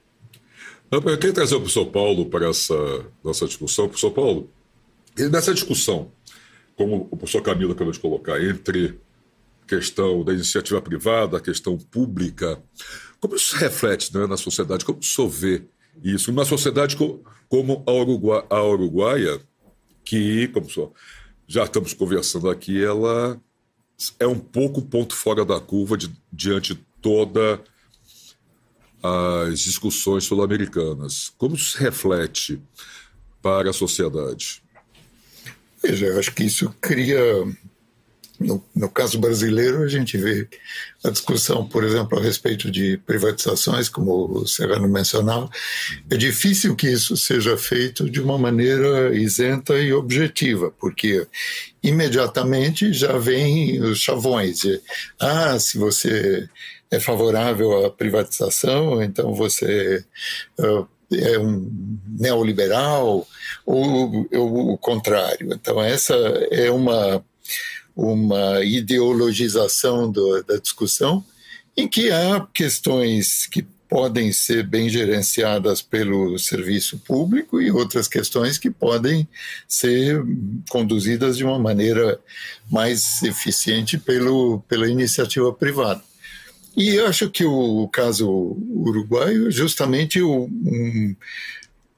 Eu 0.90 1.02
queria 1.02 1.32
trazer 1.32 1.56
o 1.56 1.60
professor 1.60 1.86
Paulo 1.86 2.26
para 2.26 2.48
essa 2.48 2.74
nossa 3.22 3.46
discussão. 3.46 3.88
Professor 3.88 4.12
Paulo, 4.12 4.50
nessa 5.18 5.52
discussão, 5.52 6.12
como 6.76 7.08
o 7.10 7.16
professor 7.16 7.42
Camilo 7.42 7.72
acabou 7.72 7.92
de 7.92 7.98
colocar, 7.98 8.40
entre 8.42 8.98
questão 9.66 10.22
da 10.22 10.32
iniciativa 10.32 10.80
privada, 10.80 11.38
a 11.38 11.40
questão 11.40 11.76
pública, 11.76 12.62
como 13.18 13.34
isso 13.34 13.56
reflete 13.56 14.16
né, 14.16 14.26
na 14.26 14.36
sociedade? 14.36 14.84
Como 14.84 15.02
o 15.02 15.28
vê 15.28 15.64
isso? 16.04 16.30
Uma 16.30 16.44
sociedade 16.44 16.96
como 17.48 17.82
a, 18.32 18.46
a 18.48 18.62
uruguaia, 18.62 19.40
que, 20.04 20.46
como 20.48 20.70
senhor, 20.70 20.92
já 21.48 21.64
estamos 21.64 21.94
conversando 21.94 22.48
aqui, 22.48 22.82
ela 22.82 23.40
é 24.20 24.26
um 24.26 24.38
pouco 24.38 24.82
ponto 24.82 25.14
fora 25.16 25.44
da 25.44 25.58
curva 25.58 25.96
de, 25.96 26.12
diante 26.32 26.74
de 26.74 26.80
toda 27.02 27.60
as 29.48 29.60
discussões 29.60 30.24
sul-americanas. 30.24 31.32
Como 31.36 31.56
isso 31.56 31.72
se 31.72 31.78
reflete 31.78 32.60
para 33.42 33.70
a 33.70 33.72
sociedade? 33.72 34.62
Veja, 35.82 36.06
eu 36.06 36.18
acho 36.18 36.32
que 36.32 36.44
isso 36.44 36.74
cria. 36.80 37.20
No, 38.38 38.62
no, 38.74 38.90
caso 38.90 39.18
brasileiro, 39.18 39.82
a 39.82 39.88
gente 39.88 40.18
vê 40.18 40.46
a 41.02 41.08
discussão, 41.08 41.66
por 41.66 41.82
exemplo, 41.82 42.18
a 42.18 42.22
respeito 42.22 42.70
de 42.70 42.98
privatizações, 42.98 43.88
como 43.88 44.40
o 44.40 44.46
Serrano 44.46 44.86
mencionava. 44.86 45.48
É 46.10 46.18
difícil 46.18 46.76
que 46.76 46.86
isso 46.86 47.16
seja 47.16 47.56
feito 47.56 48.10
de 48.10 48.20
uma 48.20 48.36
maneira 48.36 49.16
isenta 49.16 49.78
e 49.78 49.90
objetiva, 49.90 50.70
porque 50.78 51.26
imediatamente 51.82 52.92
já 52.92 53.16
vem 53.16 53.80
os 53.80 54.00
chavões. 54.00 54.58
De, 54.58 54.82
ah, 55.18 55.58
se 55.58 55.78
você 55.78 56.46
é 56.90 57.00
favorável 57.00 57.84
à 57.84 57.90
privatização, 57.90 59.02
então 59.02 59.34
você 59.34 60.04
uh, 60.58 60.86
é 61.12 61.38
um 61.38 61.98
neoliberal, 62.18 63.26
ou, 63.64 64.26
ou 64.32 64.72
o 64.72 64.78
contrário. 64.78 65.52
Então, 65.52 65.80
essa 65.80 66.14
é 66.50 66.70
uma, 66.70 67.24
uma 67.94 68.64
ideologização 68.64 70.10
do, 70.10 70.42
da 70.42 70.56
discussão, 70.56 71.24
em 71.76 71.86
que 71.86 72.10
há 72.10 72.46
questões 72.52 73.46
que 73.46 73.66
podem 73.88 74.32
ser 74.32 74.66
bem 74.66 74.88
gerenciadas 74.88 75.80
pelo 75.80 76.36
serviço 76.38 76.98
público 76.98 77.60
e 77.60 77.70
outras 77.70 78.08
questões 78.08 78.58
que 78.58 78.70
podem 78.70 79.28
ser 79.68 80.24
conduzidas 80.68 81.36
de 81.36 81.44
uma 81.44 81.58
maneira 81.58 82.18
mais 82.68 83.22
eficiente 83.22 83.96
pelo, 83.96 84.60
pela 84.68 84.88
iniciativa 84.88 85.52
privada. 85.52 86.02
E 86.76 87.00
acho 87.00 87.30
que 87.30 87.44
o 87.44 87.88
caso 87.88 88.28
uruguaio, 88.28 89.50
justamente 89.50 90.20
o, 90.20 90.44
um, 90.44 91.16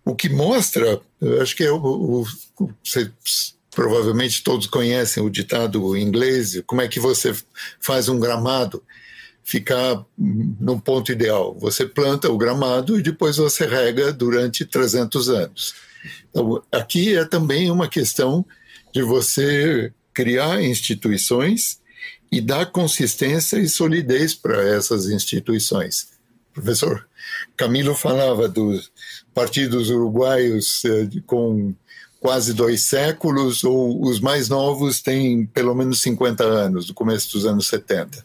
o 0.05 0.15
que 0.15 0.29
mostra, 0.29 1.01
acho 1.43 1.57
que 1.57 1.65
é 1.65 1.73
o, 1.73 1.77
o, 1.77 2.27
você, 2.85 3.11
provavelmente 3.73 4.43
todos 4.43 4.67
conhecem 4.67 5.23
o 5.23 5.31
ditado 5.31 5.97
inglês, 5.97 6.63
como 6.67 6.81
é 6.81 6.89
que 6.89 7.01
você 7.01 7.35
faz 7.81 8.09
um 8.09 8.21
gramado 8.21 8.83
ficar 9.43 10.05
no 10.17 10.79
ponto 10.79 11.11
ideal. 11.11 11.57
Você 11.59 11.87
planta 11.87 12.31
o 12.31 12.37
gramado 12.37 12.99
e 12.99 13.03
depois 13.03 13.39
você 13.39 13.67
rega 13.67 14.13
durante 14.13 14.63
300 14.63 15.31
anos. 15.31 15.75
Então, 16.29 16.63
aqui 16.71 17.17
é 17.17 17.25
também 17.25 17.71
uma 17.71 17.89
questão 17.89 18.45
de 18.93 19.03
você 19.03 19.91
criar 20.13 20.63
instituições 20.63 21.81
e 22.31 22.41
dar 22.41 22.67
consistência 22.67 23.59
e 23.59 23.69
solidez 23.69 24.35
para 24.35 24.63
essas 24.69 25.07
instituições. 25.07 26.09
Professor 26.53 27.07
Camilo 27.57 27.95
falava 27.95 28.49
dos 28.49 28.91
partidos 29.35 29.91
uruguaios 29.91 30.85
eh, 30.85 31.09
com 31.27 31.75
quase 32.21 32.53
dois 32.53 32.83
séculos, 32.83 33.63
ou 33.63 34.03
os 34.03 34.21
mais 34.21 34.49
novos 34.49 35.01
têm 35.01 35.47
pelo 35.47 35.75
menos 35.75 36.01
50 36.01 36.43
anos, 36.45 36.87
do 36.87 36.95
começo 36.95 37.33
dos 37.33 37.47
anos 37.47 37.69
70. 37.69 38.25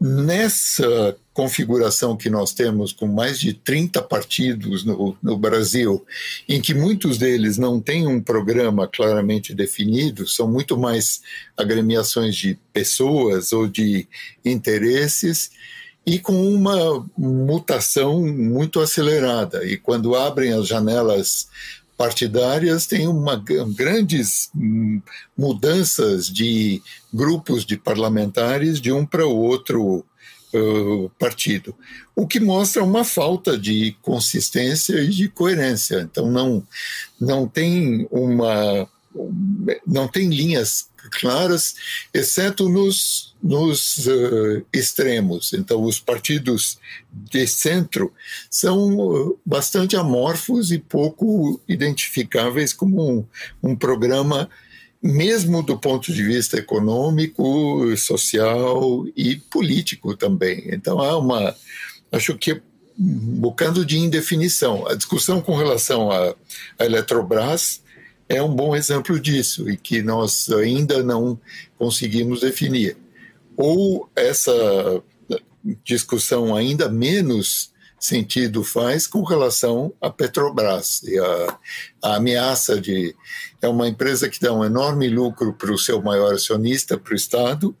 Nessa 0.00 1.16
configuração 1.32 2.16
que 2.16 2.30
nós 2.30 2.52
temos, 2.52 2.92
com 2.92 3.06
mais 3.06 3.38
de 3.38 3.52
30 3.52 4.00
partidos 4.02 4.84
no, 4.84 5.16
no, 5.22 5.36
Brasil, 5.36 6.04
em 6.48 6.60
que 6.60 6.72
muitos 6.72 7.18
deles 7.18 7.58
não 7.58 7.80
têm 7.80 8.06
um 8.06 8.20
programa 8.20 8.86
claramente 8.86 9.54
definido, 9.54 10.26
são 10.26 10.48
muito 10.48 10.76
mais 10.76 11.20
agremiações 11.56 12.36
de 12.36 12.58
pessoas 12.72 13.52
ou 13.52 13.66
de 13.66 14.06
interesses, 14.44 15.50
e 16.08 16.18
com 16.18 16.48
uma 16.54 17.06
mutação 17.18 18.22
muito 18.22 18.80
acelerada. 18.80 19.64
E 19.66 19.76
quando 19.76 20.14
abrem 20.14 20.52
as 20.52 20.66
janelas 20.66 21.48
partidárias 21.98 22.86
tem 22.86 23.08
uma 23.08 23.36
grandes 23.76 24.50
hum, 24.54 25.02
mudanças 25.36 26.28
de 26.28 26.80
grupos 27.12 27.66
de 27.66 27.76
parlamentares 27.76 28.80
de 28.80 28.92
um 28.92 29.04
para 29.04 29.26
o 29.26 29.36
outro 29.36 30.04
uh, 30.54 31.10
partido, 31.18 31.74
o 32.14 32.24
que 32.24 32.38
mostra 32.38 32.84
uma 32.84 33.04
falta 33.04 33.58
de 33.58 33.96
consistência 34.00 35.00
e 35.00 35.08
de 35.08 35.28
coerência. 35.28 36.00
Então 36.00 36.30
não 36.30 36.64
não 37.20 37.48
tem 37.48 38.06
uma 38.12 38.88
não 39.84 40.06
tem 40.06 40.28
linhas 40.28 40.88
claras, 41.08 41.74
exceto 42.12 42.68
nos, 42.68 43.34
nos 43.42 44.06
uh, 44.06 44.64
extremos. 44.72 45.52
Então, 45.52 45.82
os 45.82 45.98
partidos 45.98 46.78
de 47.12 47.46
centro 47.46 48.12
são 48.50 49.36
bastante 49.44 49.96
amorfos 49.96 50.70
e 50.70 50.78
pouco 50.78 51.60
identificáveis 51.68 52.72
como 52.72 53.10
um, 53.10 53.24
um 53.62 53.76
programa 53.76 54.48
mesmo 55.02 55.62
do 55.62 55.78
ponto 55.78 56.12
de 56.12 56.22
vista 56.22 56.58
econômico, 56.58 57.96
social 57.96 59.06
e 59.16 59.36
político 59.36 60.16
também. 60.16 60.64
Então 60.66 61.00
há 61.00 61.16
uma, 61.16 61.54
acho 62.10 62.36
que 62.36 62.60
um 62.98 63.40
bocado 63.40 63.84
de 63.84 63.96
indefinição. 63.96 64.86
A 64.88 64.94
discussão 64.94 65.40
com 65.40 65.56
relação 65.56 66.10
à 66.10 66.34
Eletrobras 66.80 67.80
é 68.28 68.42
um 68.42 68.54
bom 68.54 68.76
exemplo 68.76 69.18
disso 69.18 69.70
e 69.70 69.76
que 69.76 70.02
nós 70.02 70.48
ainda 70.50 71.02
não 71.02 71.40
conseguimos 71.78 72.40
definir. 72.40 72.96
Ou 73.56 74.08
essa 74.14 75.02
discussão 75.84 76.54
ainda 76.54 76.88
menos 76.88 77.72
sentido 77.98 78.62
faz 78.62 79.06
com 79.06 79.22
relação 79.22 79.92
à 80.00 80.08
Petrobras 80.08 81.02
e 81.02 81.18
a, 81.18 81.58
a, 82.02 82.16
ameaça 82.16 82.80
de 82.80 83.14
é 83.60 83.66
uma 83.66 83.88
empresa 83.88 84.28
que 84.28 84.40
dá 84.40 84.52
um 84.52 84.64
enorme 84.64 85.08
lucro 85.08 85.52
para 85.52 85.72
o 85.72 85.78
seu 85.78 86.00
maior 86.00 86.34
acionista, 86.34 86.96
para 86.96 87.12
o 87.12 87.16
Estado, 87.16 87.76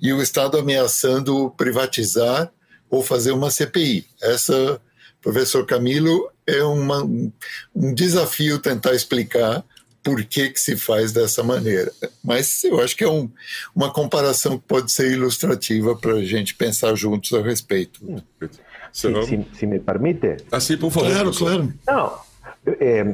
e 0.00 0.10
o 0.12 0.22
Estado 0.22 0.56
ameaçando 0.56 1.50
privatizar 1.50 2.50
ou 2.88 3.02
fazer 3.02 3.32
uma 3.32 3.50
CPI. 3.50 4.06
Essa, 4.22 4.80
professor 5.20 5.66
Camilo, 5.66 6.30
é 6.46 6.62
uma, 6.62 7.02
um 7.02 7.94
desafio 7.94 8.58
tentar 8.58 8.94
explicar 8.94 9.62
por 10.02 10.24
que, 10.24 10.50
que 10.50 10.60
se 10.60 10.76
faz 10.76 11.12
dessa 11.12 11.42
maneira. 11.42 11.92
Mas 12.24 12.62
eu 12.64 12.80
acho 12.80 12.96
que 12.96 13.04
é 13.04 13.08
um, 13.08 13.30
uma 13.74 13.92
comparação 13.92 14.58
que 14.58 14.64
pode 14.66 14.90
ser 14.90 15.12
ilustrativa 15.12 15.96
para 15.96 16.14
a 16.14 16.24
gente 16.24 16.54
pensar 16.54 16.94
juntos 16.94 17.32
a 17.32 17.42
respeito. 17.42 18.00
Se, 18.92 19.12
se, 19.24 19.46
se, 19.54 19.66
me 19.66 19.78
permite. 19.78 20.38
Assim, 20.50 20.76
por 20.76 20.90
favor. 20.90 21.10
Claro, 21.10 21.32
claro. 21.32 21.72
Não, 21.86 22.18
é, 22.80 23.04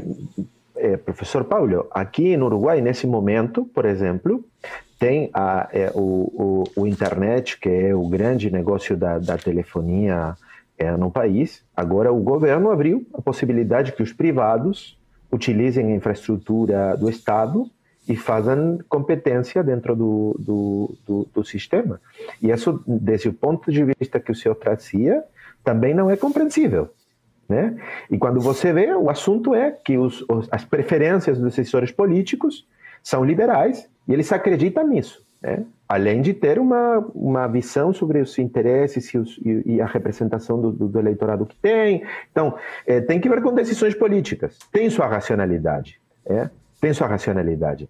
é, 0.77 0.97
professor 0.97 1.45
Paulo, 1.45 1.87
aqui 1.91 2.37
no 2.37 2.47
Uruguai, 2.47 2.81
nesse 2.81 3.07
momento, 3.07 3.65
por 3.65 3.85
exemplo, 3.85 4.45
tem 4.99 5.31
a, 5.33 5.69
é, 5.73 5.91
o, 5.95 6.65
o, 6.77 6.83
o, 6.83 6.87
internet, 6.87 7.59
que 7.59 7.69
é 7.69 7.95
o 7.95 8.07
grande 8.09 8.51
negócio 8.51 8.97
da, 8.97 9.19
da 9.19 9.37
telefonia 9.37 10.37
é, 10.79 10.91
no 10.97 11.11
país. 11.11 11.63
Agora, 11.77 12.13
o 12.13 12.21
governo 12.21 12.71
abriu 12.71 13.07
a 13.15 13.21
possibilidade 13.21 13.93
que 13.93 14.03
os 14.03 14.13
privados 14.13 14.99
utilizem 15.35 15.93
a 15.93 15.97
infraestrutura 15.97 16.97
do 16.97 17.11
Estado 17.11 17.71
e 18.09 18.15
fazem 18.15 18.79
competência 18.89 19.63
dentro 19.63 19.97
do, 19.97 20.37
do, 20.39 20.95
do, 21.07 21.29
do, 21.35 21.45
sistema. 21.45 22.01
E 22.41 22.51
isso, 22.51 22.83
desde 22.87 23.29
o 23.29 23.33
ponto 23.33 23.73
de 23.73 23.85
vista 23.85 24.21
que 24.21 24.31
o 24.31 24.35
senhor 24.35 24.55
trazia, 24.55 25.25
também 25.63 25.95
não 25.95 26.11
é 26.11 26.17
compreensível. 26.17 26.91
Né? 27.49 27.77
E 28.11 28.19
quando 28.19 28.41
você 28.41 28.73
vê, 28.73 28.93
o 28.95 29.09
assunto 29.09 29.55
é 29.55 29.71
que 29.71 29.97
os, 29.97 30.23
os, 30.29 30.49
as 30.51 30.65
preferências 30.65 31.39
dos 31.39 31.49
assessores 31.49 31.91
políticos 31.91 32.67
são 33.03 33.25
liberais 33.25 33.89
e 34.07 34.13
eles 34.13 34.31
acreditam 34.33 34.87
nisso. 34.87 35.24
Né? 35.45 35.63
Além 35.87 36.23
de 36.23 36.33
ter 36.33 36.59
uma, 36.59 36.99
uma 37.15 37.47
visão 37.47 37.93
sobre 37.93 38.19
os 38.19 38.39
interesses 38.39 39.13
e, 39.13 39.19
os, 39.19 39.39
e, 39.45 39.75
e 39.75 39.81
a 39.83 39.87
representação 39.87 40.59
do, 40.59 40.73
do, 40.73 40.89
do, 40.89 40.99
eleitorado 40.99 41.45
que 41.45 41.55
tem. 41.57 42.03
Então, 42.33 42.57
é, 42.87 43.03
tem 43.03 43.21
que 43.21 43.29
ver 43.29 43.43
com 43.43 43.53
decisões 43.53 43.95
políticas. 43.95 44.59
Tem 44.73 44.89
sua 44.89 45.07
racionalidade. 45.07 46.01
É? 46.25 46.49
Tem 46.81 46.95
sua 46.95 47.07
racionalidade. 47.07 47.89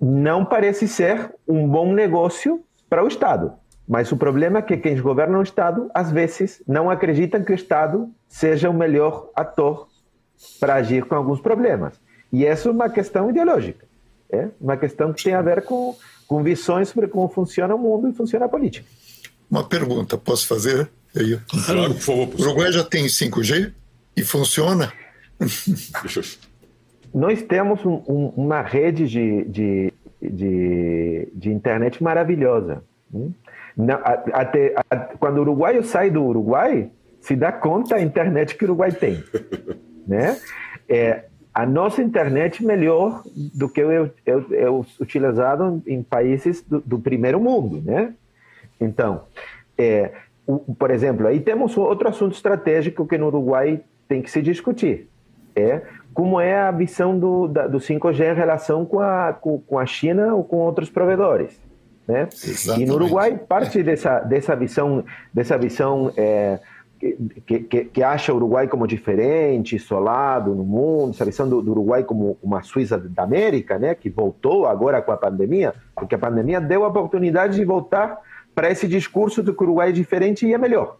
Não 0.00 0.44
parece 0.44 0.86
ser 0.86 1.34
um 1.48 1.66
bom 1.68 1.92
negócio 1.92 2.62
para 2.88 3.02
o 3.02 3.08
Estado. 3.08 3.54
Mas 3.88 4.12
o 4.12 4.16
problema 4.16 4.60
é 4.60 4.62
que 4.62 4.76
quem 4.76 5.00
governa 5.00 5.38
o 5.38 5.42
Estado, 5.42 5.90
às 5.92 6.12
vezes, 6.12 6.62
não 6.66 6.88
acreditam 6.88 7.42
que 7.42 7.52
o 7.52 7.54
Estado 7.54 8.08
seja 8.28 8.70
o 8.70 8.74
melhor 8.74 9.30
ator 9.34 9.88
para 10.60 10.74
agir 10.74 11.04
com 11.04 11.14
alguns 11.14 11.40
problemas. 11.40 12.00
E 12.32 12.44
essa 12.44 12.68
é 12.68 12.72
uma 12.72 12.88
questão 12.88 13.30
ideológica. 13.30 13.85
É 14.30 14.48
uma 14.60 14.76
questão 14.76 15.12
que 15.12 15.22
tem 15.22 15.34
a 15.34 15.42
ver 15.42 15.62
com 15.62 15.96
com 16.26 16.42
visões 16.42 16.88
sobre 16.88 17.08
como 17.08 17.28
funciona 17.28 17.74
o 17.74 17.78
mundo 17.78 18.08
e 18.08 18.12
funciona 18.12 18.46
a 18.46 18.48
política. 18.48 18.86
Uma 19.50 19.64
pergunta, 19.64 20.18
posso 20.18 20.46
fazer? 20.46 20.88
Aí. 21.16 21.38
Claro, 21.64 21.94
por 21.94 22.00
favor. 22.00 22.28
O 22.36 22.42
Uruguai 22.42 22.72
já 22.72 22.84
tem 22.84 23.06
5G 23.06 23.72
e 24.16 24.22
funciona? 24.22 24.92
Nós 27.14 27.42
temos 27.42 27.84
um, 27.84 28.02
um, 28.08 28.32
uma 28.36 28.60
rede 28.60 29.06
de, 29.06 29.44
de, 29.44 29.92
de, 30.20 31.28
de, 31.32 31.50
internet 31.50 32.02
maravilhosa. 32.02 32.82
Hum? 33.14 33.32
até, 34.32 34.74
quando 35.18 35.38
o 35.38 35.40
uruguaio 35.42 35.84
sai 35.84 36.10
do 36.10 36.24
Uruguai, 36.24 36.90
se 37.20 37.36
dá 37.36 37.52
conta 37.52 37.94
da 37.94 38.00
internet 38.00 38.56
que 38.56 38.64
o 38.64 38.68
Uruguai 38.68 38.90
tem. 38.90 39.22
né? 40.06 40.38
É, 40.88 41.26
a 41.56 41.64
nossa 41.64 42.02
internet 42.02 42.62
melhor 42.62 43.22
do 43.54 43.66
que 43.66 43.80
é, 43.80 44.10
é, 44.26 44.64
é 44.64 44.70
utilizado 45.00 45.82
em 45.86 46.02
países 46.02 46.60
do, 46.60 46.82
do, 46.82 46.98
primeiro 46.98 47.40
mundo, 47.40 47.80
né? 47.82 48.12
Então, 48.78 49.22
é, 49.78 50.12
o, 50.46 50.58
por 50.74 50.90
exemplo, 50.90 51.26
aí 51.26 51.40
temos 51.40 51.74
outro 51.78 52.10
assunto 52.10 52.34
estratégico 52.34 53.06
que 53.06 53.16
no 53.16 53.28
Uruguai 53.28 53.80
tem 54.06 54.20
que 54.20 54.30
se 54.30 54.42
discutir, 54.42 55.08
é 55.56 55.80
como 56.12 56.38
é 56.38 56.60
a 56.60 56.70
visão 56.70 57.18
do, 57.18 57.48
da, 57.48 57.66
do 57.66 57.78
5G 57.78 58.32
em 58.32 58.36
relação 58.36 58.84
com 58.84 59.00
a, 59.00 59.32
com, 59.32 59.58
com 59.58 59.78
a 59.78 59.86
China 59.86 60.34
ou 60.34 60.44
com 60.44 60.58
outros 60.58 60.90
provedores, 60.90 61.58
né? 62.06 62.28
Exatamente. 62.34 62.82
E 62.82 62.86
no 62.86 62.96
Uruguai 62.96 63.34
parte 63.34 63.82
dessa 63.82 64.20
dessa 64.20 64.54
visão 64.54 65.02
dessa 65.32 65.56
visão 65.56 66.12
é, 66.18 66.60
que, 67.46 67.60
que, 67.60 67.84
que, 67.84 68.02
acha 68.02 68.32
o 68.32 68.36
Uruguai 68.36 68.68
como 68.68 68.86
diferente, 68.86 69.76
isolado 69.76 70.54
no 70.54 70.64
mundo, 70.64 71.10
essa 71.10 71.24
visão 71.24 71.48
do, 71.48 71.62
do, 71.62 71.70
Uruguai 71.72 72.04
como 72.04 72.38
uma 72.42 72.62
Suíça 72.62 72.98
da 72.98 73.22
América, 73.22 73.78
né, 73.78 73.94
que 73.94 74.08
voltou 74.08 74.66
agora 74.66 75.02
com 75.02 75.12
a 75.12 75.16
pandemia, 75.16 75.74
porque 75.94 76.14
a 76.14 76.18
pandemia 76.18 76.60
deu 76.60 76.84
a 76.84 76.88
oportunidade 76.88 77.56
de 77.56 77.64
voltar 77.64 78.18
para 78.54 78.70
esse 78.70 78.88
discurso 78.88 79.42
de 79.42 79.52
que 79.52 79.62
o 79.62 79.66
Uruguai 79.66 79.90
é 79.90 79.92
diferente 79.92 80.46
e 80.46 80.54
é 80.54 80.58
melhor. 80.58 80.96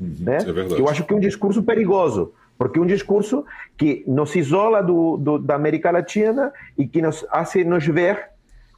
Uhum, 0.00 0.14
né? 0.20 0.38
É 0.38 0.80
Eu 0.80 0.88
acho 0.88 1.04
que 1.04 1.12
é 1.12 1.16
um 1.16 1.20
discurso 1.20 1.62
perigoso, 1.62 2.32
porque 2.58 2.78
é 2.78 2.82
um 2.82 2.86
discurso 2.86 3.44
que 3.76 4.04
nos 4.06 4.34
isola 4.34 4.82
do, 4.82 5.16
do 5.16 5.38
da 5.38 5.54
América 5.54 5.90
Latina 5.90 6.52
e 6.76 6.86
que 6.86 7.00
nos 7.00 7.20
faz 7.20 7.54
nos 7.66 7.86
ver 7.86 8.30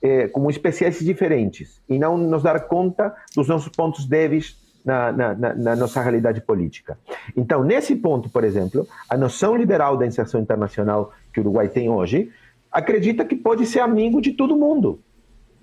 eh, 0.02 0.28
como 0.28 0.50
espécies 0.50 1.04
diferentes 1.04 1.80
e 1.88 1.98
não 1.98 2.16
nos 2.16 2.42
dar 2.42 2.60
conta 2.68 3.14
dos 3.34 3.48
nossos 3.48 3.68
pontos 3.68 4.06
débeis 4.06 4.56
na, 4.84 5.12
na, 5.12 5.34
na, 5.34 5.76
nossa 5.76 6.00
realidade 6.00 6.40
política. 6.40 6.98
Então, 7.36 7.62
nesse 7.62 7.94
ponto, 7.96 8.28
por 8.28 8.44
exemplo, 8.44 8.86
a 9.08 9.16
noção 9.16 9.56
liberal 9.56 9.96
da 9.96 10.06
inserção 10.06 10.40
internacional 10.40 11.12
que 11.32 11.40
o 11.40 11.42
Uruguai 11.42 11.68
tem 11.68 11.88
hoje 11.88 12.30
acredita 12.70 13.24
que 13.24 13.36
pode 13.36 13.66
ser 13.66 13.80
amigo 13.80 14.20
de 14.20 14.32
todo 14.32 14.56
mundo. 14.56 15.00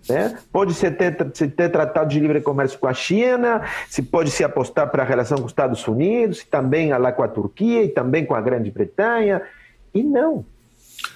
Né? 0.08 0.38
Pode 0.52 0.74
ser 0.74 0.96
ter, 0.96 1.16
ter 1.16 1.70
tratado 1.70 2.10
de 2.10 2.20
livre 2.20 2.40
comércio 2.42 2.78
com 2.78 2.88
a 2.88 2.94
China, 2.94 3.64
se 3.90 4.04
pode 4.04 4.30
se 4.30 4.44
apostar 4.44 4.90
para 4.92 5.02
a 5.02 5.06
relação 5.06 5.38
com 5.38 5.46
os 5.46 5.52
Estados 5.52 5.88
Unidos, 5.88 6.44
também 6.44 6.92
lá 6.92 7.12
com 7.12 7.24
a 7.24 7.28
Turquia 7.28 7.84
e 7.84 7.90
também 7.90 8.24
com 8.26 8.36
a 8.36 8.42
Grã-Bretanha. 8.42 9.42
E 9.94 10.04
não. 10.04 10.46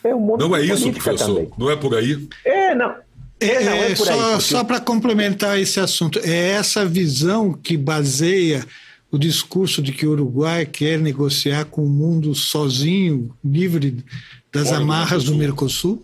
É 0.03 0.13
um 0.13 0.19
monte 0.19 0.41
não 0.41 0.55
é 0.55 0.61
isso, 0.61 0.91
professor. 0.91 1.27
Também. 1.27 1.51
Não 1.57 1.69
é 1.69 1.75
por 1.75 1.95
aí. 1.95 2.27
É, 2.43 2.73
não. 2.73 2.95
É, 3.39 3.63
não, 3.63 3.71
é, 3.71 3.91
é 3.91 3.95
só, 3.95 4.03
porque... 4.05 4.41
só 4.41 4.63
para 4.63 4.79
complementar 4.79 5.57
esse 5.57 5.79
assunto, 5.79 6.19
é 6.23 6.51
essa 6.51 6.85
visão 6.85 7.53
que 7.53 7.77
baseia 7.77 8.65
o 9.11 9.17
discurso 9.17 9.81
de 9.81 9.91
que 9.91 10.05
o 10.05 10.11
Uruguai 10.11 10.65
quer 10.65 10.99
negociar 10.99 11.65
com 11.65 11.83
o 11.83 11.89
mundo 11.89 12.35
sozinho, 12.35 13.33
livre 13.43 14.03
das 14.51 14.71
amarras 14.71 15.23
do 15.23 15.35
Mercosul? 15.35 16.03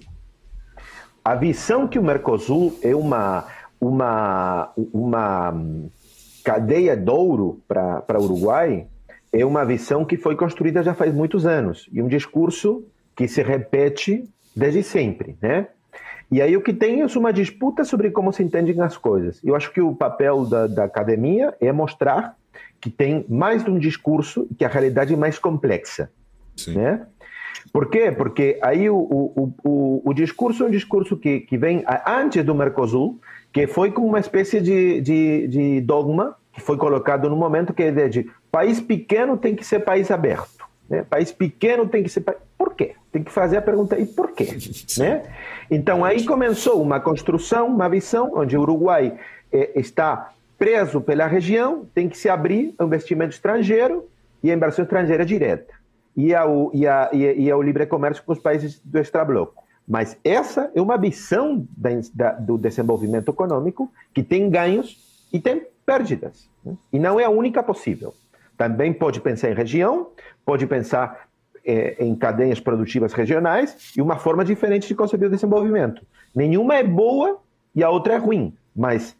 A 1.23 1.35
visão 1.35 1.87
que 1.87 1.99
o 1.99 2.03
Mercosul 2.03 2.79
é 2.81 2.95
uma, 2.95 3.45
uma, 3.79 4.71
uma 4.93 5.53
cadeia 6.43 6.95
de 6.95 7.09
ouro 7.09 7.61
para 7.67 8.19
o 8.19 8.23
Uruguai 8.23 8.87
é 9.31 9.45
uma 9.45 9.65
visão 9.65 10.05
que 10.05 10.17
foi 10.17 10.35
construída 10.35 10.81
já 10.81 10.93
faz 10.93 11.13
muitos 11.13 11.45
anos 11.45 11.89
e 11.91 12.01
um 12.01 12.07
discurso 12.07 12.85
que 13.15 13.27
se 13.27 13.43
repete 13.43 14.23
desde 14.55 14.81
sempre, 14.81 15.37
né? 15.41 15.67
E 16.31 16.41
aí 16.41 16.55
o 16.57 16.61
que 16.61 16.73
tem 16.73 17.01
é 17.01 17.05
uma 17.17 17.31
disputa 17.31 17.83
sobre 17.83 18.09
como 18.11 18.31
se 18.33 18.43
entendem 18.43 18.79
as 18.81 18.97
coisas. 18.97 19.39
Eu 19.43 19.55
acho 19.55 19.71
que 19.71 19.81
o 19.81 19.95
papel 19.95 20.45
da, 20.45 20.67
da 20.67 20.83
academia 20.83 21.53
é 21.61 21.71
mostrar 21.71 22.35
que 22.81 22.89
tem 22.89 23.25
mais 23.29 23.63
de 23.63 23.71
um 23.71 23.77
discurso 23.77 24.47
e 24.51 24.55
que 24.55 24.65
a 24.65 24.67
realidade 24.67 25.13
é 25.13 25.17
mais 25.17 25.37
complexa. 25.39 26.11
Sim. 26.55 26.75
Né? 26.75 27.05
Por 27.71 27.89
quê? 27.89 28.11
Porque 28.11 28.59
aí 28.61 28.89
o, 28.89 28.95
o, 28.95 29.53
o, 29.63 30.01
o, 30.09 30.13
discurso 30.13 30.63
é 30.63 30.67
um 30.67 30.71
discurso 30.71 31.17
que, 31.17 31.41
que 31.41 31.57
vem 31.57 31.83
antes 32.05 32.43
do 32.43 32.55
Mercosul, 32.55 33.19
que 33.51 33.67
foi 33.67 33.91
como 33.91 34.07
uma 34.07 34.19
espécie 34.19 34.61
de, 34.61 35.01
de, 35.01 35.47
de 35.47 35.81
dogma 35.81 36.35
que 36.53 36.61
foi 36.61 36.77
colocado 36.77 37.29
no 37.29 37.35
momento 37.35 37.73
que 37.73 37.83
é 37.83 37.87
a 37.87 37.89
ideia 37.89 38.09
de 38.09 38.29
país 38.51 38.79
pequeno 38.79 39.35
tem 39.35 39.55
que 39.55 39.65
ser 39.65 39.79
país 39.79 40.09
aberto. 40.09 40.65
Né? 40.89 41.03
País 41.09 41.31
pequeno 41.31 41.87
tem 41.87 42.03
que 42.03 42.09
ser. 42.09 42.23
Por 42.65 42.73
quê? 42.73 42.95
Tem 43.11 43.23
que 43.23 43.31
fazer 43.31 43.57
a 43.57 43.61
pergunta, 43.61 43.95
e 43.95 44.07
por 44.07 44.31
quê? 44.31 44.57
né? 44.97 45.21
Então 45.69 46.03
aí 46.03 46.25
começou 46.25 46.81
uma 46.81 46.99
construção, 46.99 47.67
uma 47.67 47.87
visão, 47.87 48.31
onde 48.33 48.57
o 48.57 48.61
Uruguai 48.61 49.15
eh, 49.51 49.71
está 49.75 50.31
preso 50.57 50.99
pela 50.99 51.27
região, 51.27 51.85
tem 51.93 52.09
que 52.09 52.17
se 52.17 52.27
abrir 52.27 52.73
ao 52.79 52.87
investimento 52.87 53.35
estrangeiro 53.35 54.09
e 54.41 54.49
a 54.49 54.55
inversão 54.55 54.83
estrangeira 54.83 55.23
direta. 55.23 55.75
E 56.17 56.33
ao, 56.33 56.71
e, 56.73 56.87
a, 56.87 57.09
e, 57.13 57.51
ao 57.51 57.61
livre 57.61 57.85
comércio 57.85 58.23
com 58.23 58.33
os 58.33 58.39
países 58.39 58.81
do 58.83 58.97
extrabloco. 58.97 59.63
Mas 59.87 60.17
essa 60.23 60.71
é 60.73 60.81
uma 60.81 60.97
visão 60.97 61.67
da, 61.77 61.89
da, 62.13 62.31
do 62.31 62.57
desenvolvimento 62.57 63.29
econômico 63.29 63.91
que 64.11 64.23
tem 64.23 64.49
ganhos 64.49 65.27
e 65.31 65.39
tem 65.39 65.67
pérdidas. 65.85 66.49
Né? 66.63 66.73
E 66.91 66.97
não 66.97 67.19
é 67.19 67.25
a 67.25 67.29
única 67.29 67.61
possível. 67.61 68.11
Também 68.57 68.91
pode 68.91 69.21
pensar 69.21 69.51
em 69.51 69.53
região, 69.53 70.07
pode 70.43 70.65
pensar 70.65 71.27
é, 71.65 71.95
em 71.99 72.15
cadeias 72.15 72.59
produtivas 72.59 73.11
regionais 73.13 73.91
e 73.97 74.01
uma 74.01 74.17
forma 74.17 74.45
diferente 74.45 74.87
de 74.87 74.95
conceber 74.95 75.27
o 75.27 75.31
desenvolvimento. 75.31 76.05
Nenhuma 76.33 76.75
é 76.75 76.83
boa 76.83 77.39
e 77.73 77.83
a 77.83 77.89
outra 77.89 78.13
é 78.13 78.17
ruim, 78.17 78.53
mas 78.75 79.15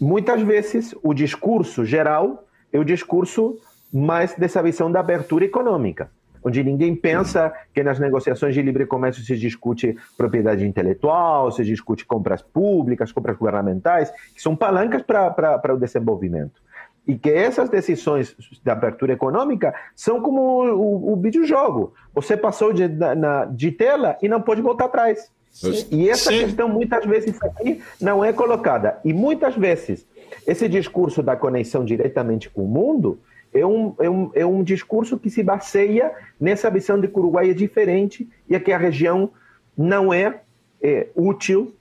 muitas 0.00 0.40
vezes 0.42 0.94
o 1.02 1.12
discurso 1.12 1.84
geral 1.84 2.46
é 2.72 2.78
o 2.78 2.84
discurso 2.84 3.58
mais 3.92 4.34
dessa 4.34 4.62
visão 4.62 4.90
da 4.90 5.00
abertura 5.00 5.44
econômica, 5.44 6.10
onde 6.42 6.64
ninguém 6.64 6.96
pensa 6.96 7.52
que 7.74 7.82
nas 7.82 7.98
negociações 7.98 8.54
de 8.54 8.62
livre 8.62 8.86
comércio 8.86 9.22
se 9.22 9.36
discute 9.36 9.96
propriedade 10.16 10.66
intelectual, 10.66 11.52
se 11.52 11.62
discute 11.62 12.06
compras 12.06 12.40
públicas, 12.40 13.12
compras 13.12 13.36
governamentais, 13.36 14.10
que 14.34 14.40
são 14.40 14.56
palancas 14.56 15.02
para 15.02 15.74
o 15.74 15.78
desenvolvimento 15.78 16.62
e 17.06 17.16
que 17.16 17.30
essas 17.30 17.68
decisões 17.68 18.34
de 18.62 18.70
abertura 18.70 19.12
econômica 19.12 19.74
são 19.94 20.20
como 20.20 20.40
o, 20.40 21.12
o 21.12 21.16
videojogo. 21.16 21.94
Você 22.14 22.36
passou 22.36 22.72
de, 22.72 22.86
na, 22.88 23.44
de 23.44 23.72
tela 23.72 24.16
e 24.22 24.28
não 24.28 24.40
pode 24.40 24.62
voltar 24.62 24.84
atrás. 24.84 25.30
Sim. 25.50 25.86
E 25.90 26.08
essa 26.08 26.30
Sim. 26.30 26.44
questão, 26.44 26.68
muitas 26.68 27.04
vezes, 27.04 27.40
aqui 27.42 27.82
não 28.00 28.24
é 28.24 28.32
colocada. 28.32 28.98
E 29.04 29.12
muitas 29.12 29.54
vezes, 29.56 30.06
esse 30.46 30.68
discurso 30.68 31.22
da 31.22 31.36
conexão 31.36 31.84
diretamente 31.84 32.48
com 32.48 32.64
o 32.64 32.68
mundo 32.68 33.18
é 33.52 33.66
um, 33.66 33.94
é 33.98 34.08
um, 34.08 34.30
é 34.34 34.46
um 34.46 34.62
discurso 34.62 35.18
que 35.18 35.28
se 35.28 35.42
baseia 35.42 36.10
nessa 36.40 36.70
visão 36.70 36.98
de 36.98 37.06
que 37.06 37.18
o 37.18 37.22
Uruguai 37.22 37.50
é 37.50 37.54
diferente 37.54 38.28
e 38.48 38.54
é 38.54 38.60
que 38.60 38.72
a 38.72 38.78
região 38.78 39.30
não 39.76 40.12
é, 40.12 40.40
é 40.80 41.08
útil 41.14 41.74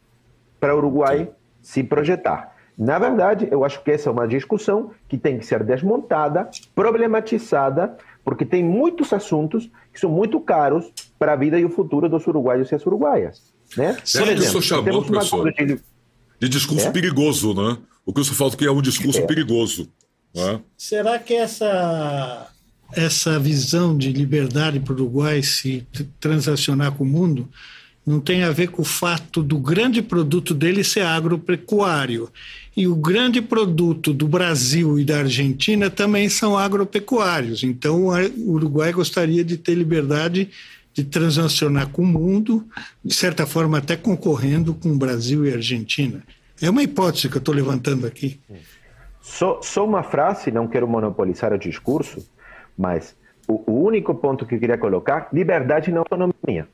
para 0.59 0.75
o 0.75 0.77
Uruguai 0.79 1.19
Sim. 1.19 1.31
se 1.61 1.83
projetar. 1.83 2.50
Na 2.77 2.97
verdade, 2.97 3.47
eu 3.51 3.63
acho 3.63 3.83
que 3.83 3.91
essa 3.91 4.09
é 4.09 4.11
uma 4.11 4.27
discussão 4.27 4.91
que 5.07 5.17
tem 5.17 5.37
que 5.37 5.45
ser 5.45 5.63
desmontada, 5.63 6.49
problematizada, 6.73 7.97
porque 8.23 8.45
tem 8.45 8.63
muitos 8.63 9.11
assuntos 9.13 9.69
que 9.93 9.99
são 9.99 10.09
muito 10.09 10.39
caros 10.39 10.91
para 11.19 11.33
a 11.33 11.35
vida 11.35 11.59
e 11.59 11.65
o 11.65 11.69
futuro 11.69 12.07
dos 12.09 12.25
uruguaios 12.27 12.71
e 12.71 12.75
as 12.75 12.85
uruguaias. 12.85 13.53
Né? 13.77 13.93
Por 13.93 14.27
exemplo, 14.27 14.59
o 14.59 14.61
senhor 14.61 14.61
chamou, 14.61 15.03
professor, 15.03 15.53
de... 15.53 15.79
de 16.39 16.49
discurso 16.49 16.87
é? 16.87 16.91
perigoso, 16.91 17.53
né? 17.53 17.77
O 18.05 18.13
que 18.13 18.21
o 18.21 18.23
senhor 18.23 18.35
fala 18.35 18.51
que 18.51 18.65
é 18.65 18.71
um 18.71 18.81
discurso 18.81 19.19
é. 19.19 19.25
perigoso. 19.25 19.87
Né? 20.33 20.59
Será 20.77 21.19
que 21.19 21.33
essa, 21.33 22.47
essa 22.93 23.39
visão 23.39 23.97
de 23.97 24.11
liberdade 24.11 24.79
para 24.79 24.93
o 24.93 24.95
Uruguai 24.95 25.43
se 25.43 25.87
transacionar 26.19 26.93
com 26.93 27.03
o 27.03 27.07
mundo 27.07 27.47
não 28.05 28.19
tem 28.19 28.43
a 28.43 28.51
ver 28.51 28.69
com 28.69 28.81
o 28.81 28.85
fato 28.85 29.43
do 29.43 29.59
grande 29.59 30.01
produto 30.01 30.53
dele 30.53 30.83
ser 30.83 31.01
agropecuário. 31.01 32.29
E 32.75 32.87
o 32.87 32.95
grande 32.95 33.41
produto 33.41 34.13
do 34.13 34.27
Brasil 34.27 34.97
e 34.97 35.05
da 35.05 35.19
Argentina 35.19 35.89
também 35.89 36.29
são 36.29 36.57
agropecuários. 36.57 37.63
Então, 37.63 38.07
o 38.07 38.51
Uruguai 38.51 38.91
gostaria 38.91 39.43
de 39.43 39.57
ter 39.57 39.75
liberdade 39.75 40.49
de 40.93 41.03
transacionar 41.03 41.89
com 41.89 42.01
o 42.01 42.05
mundo, 42.05 42.65
de 43.03 43.13
certa 43.13 43.45
forma, 43.45 43.77
até 43.77 43.95
concorrendo 43.95 44.73
com 44.73 44.89
o 44.89 44.97
Brasil 44.97 45.45
e 45.45 45.51
a 45.51 45.55
Argentina. 45.55 46.23
É 46.61 46.69
uma 46.69 46.83
hipótese 46.83 47.29
que 47.29 47.37
eu 47.37 47.39
estou 47.39 47.55
levantando 47.55 48.05
aqui. 48.05 48.39
Só, 49.21 49.61
só 49.61 49.85
uma 49.85 50.03
frase, 50.03 50.51
não 50.51 50.67
quero 50.67 50.87
monopolizar 50.87 51.53
o 51.53 51.57
discurso, 51.57 52.25
mas 52.77 53.15
o, 53.47 53.71
o 53.71 53.83
único 53.83 54.13
ponto 54.15 54.45
que 54.45 54.55
eu 54.55 54.59
queria 54.59 54.77
colocar: 54.77 55.29
liberdade 55.31 55.91
não 55.91 55.99
autonomia. 55.99 56.67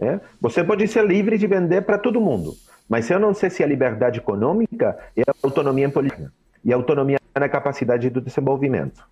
É? 0.00 0.20
Você 0.40 0.62
pode 0.62 0.86
ser 0.86 1.04
livre 1.04 1.36
de 1.36 1.46
vender 1.46 1.82
para 1.82 1.98
todo 1.98 2.20
mundo, 2.20 2.54
mas 2.88 3.10
eu 3.10 3.18
não 3.18 3.34
sei 3.34 3.50
se 3.50 3.64
a 3.64 3.66
liberdade 3.66 4.18
econômica 4.20 4.96
é 5.16 5.22
a 5.22 5.34
autonomia 5.42 5.88
política 5.88 6.32
e 6.64 6.72
a 6.72 6.76
autonomia 6.76 7.18
na 7.34 7.48
capacidade 7.48 8.08
do 8.08 8.20
desenvolvimento. 8.20 9.04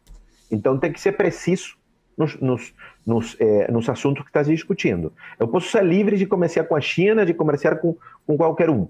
Então 0.51 0.79
tem 0.79 0.93
que 0.93 1.01
ser 1.01 1.13
preciso 1.13 1.77
nos, 2.17 2.41
nos, 2.41 2.75
nos, 3.05 3.37
é, 3.41 3.71
nos 3.71 3.89
assuntos 3.89 4.23
que 4.23 4.31
está 4.31 4.43
discutindo. 4.43 5.13
Eu 5.39 5.49
posso 5.49 5.69
ser 5.69 5.85
livre 5.85 6.17
de 6.17 6.27
comerciar 6.27 6.67
com 6.67 6.77
a 6.77 6.81
China, 6.81 7.27
de 7.27 7.35
comerciar 7.35 7.79
com, 7.79 7.97
com 8.27 8.37
qualquer 8.37 8.71
um, 8.71 8.89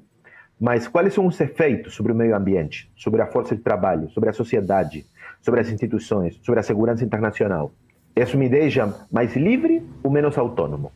mas 0.60 0.86
quais 0.86 1.12
são 1.12 1.26
os 1.26 1.40
efeitos 1.40 1.94
sobre 1.94 2.12
o 2.12 2.14
meio 2.14 2.36
ambiente, 2.36 2.90
sobre 2.96 3.20
a 3.20 3.26
força 3.26 3.56
de 3.56 3.62
trabalho, 3.62 4.10
sobre 4.10 4.30
a 4.30 4.32
sociedade, 4.32 5.06
sobre 5.40 5.60
as 5.60 5.68
instituições, 5.70 6.38
sobre 6.42 6.60
a 6.60 6.62
segurança 6.62 7.04
internacional? 7.04 7.72
Isso 8.14 8.38
me 8.38 8.48
deixa 8.48 8.94
mais 9.10 9.34
livre 9.36 9.82
ou 10.02 10.10
menos 10.10 10.38
autônomo? 10.38 10.92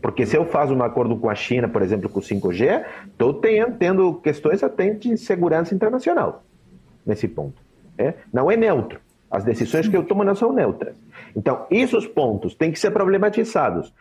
Porque 0.00 0.26
se 0.26 0.36
eu 0.36 0.44
faço 0.44 0.74
um 0.74 0.82
acordo 0.82 1.16
com 1.16 1.28
a 1.28 1.34
China, 1.34 1.68
por 1.68 1.82
exemplo, 1.82 2.08
com 2.08 2.20
o 2.20 2.22
5G, 2.22 2.84
estou 3.06 3.34
tendo 3.34 4.14
questões 4.14 4.62
até 4.62 4.90
de 4.90 5.16
segurança 5.16 5.74
internacional 5.74 6.44
nesse 7.04 7.26
ponto. 7.26 7.60
É? 7.96 8.14
Não 8.32 8.50
é 8.50 8.56
neutro. 8.56 9.00
As 9.30 9.44
decisões 9.44 9.88
que 9.88 9.96
eu 9.96 10.04
tomo 10.04 10.24
não 10.24 10.34
são 10.34 10.52
neutras. 10.52 10.96
Então, 11.36 11.66
esses 11.70 12.06
pontos 12.06 12.54
têm 12.54 12.70
que 12.70 12.78
ser 12.78 12.90
problematizados. 12.90 13.92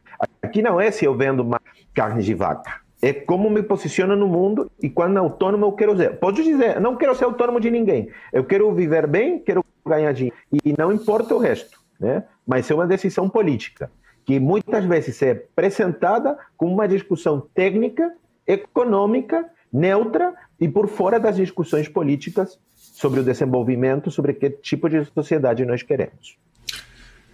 Aqui 0.41 0.62
não 0.62 0.80
é 0.80 0.91
se 0.91 1.06
eu 1.06 1.15
vendo 1.15 1.43
mais 1.43 1.63
carne 1.93 2.24
de 2.24 2.34
vaca. 2.34 2.82
É 3.02 3.13
como 3.13 3.50
me 3.50 3.62
posiciono 3.62 4.15
no 4.15 4.28
mundo 4.28 4.72
e 4.82 4.89
quando 4.89 5.17
autônomo 5.17 5.65
eu 5.65 5.72
quero 5.74 5.98
ser. 5.98 6.17
Pode 6.17 6.43
dizer, 6.43 6.80
não 6.80 6.96
quero 6.96 7.13
ser 7.15 7.26
autônomo 7.26 7.60
de 7.60 7.70
ninguém. 7.70 8.10
Eu 8.32 8.43
quero 8.43 8.74
viver 8.74 9.06
bem, 9.06 9.39
quero 9.39 9.63
ganhar 9.86 10.12
dinheiro. 10.13 10.36
E 10.63 10.74
não 10.78 10.91
importa 10.91 11.36
o 11.36 11.38
resto. 11.38 11.80
Né? 12.00 12.24
Mas 12.46 12.70
é 12.72 12.74
uma 12.74 12.88
decisão 12.88 13.28
política 13.30 13.91
que 14.28 14.42
muitas 14.42 14.84
vezes 14.84 15.22
é 15.22 15.32
apresentada 15.32 16.38
como 16.58 16.74
uma 16.74 16.88
discussão 16.88 17.40
técnica, 17.56 18.13
econômica, 18.46 19.46
neutra 19.72 20.34
e 20.60 20.68
por 20.68 20.90
fora 20.90 21.18
das 21.18 21.38
discussões 21.38 21.88
políticas 21.88 22.60
sobre 22.76 23.22
o 23.22 23.24
desenvolvimento, 23.24 24.12
sobre 24.12 24.34
que 24.34 24.50
tipo 24.50 24.90
de 24.90 25.06
sociedade 25.13 25.66
nós 25.66 25.82
queremos. 25.82 26.38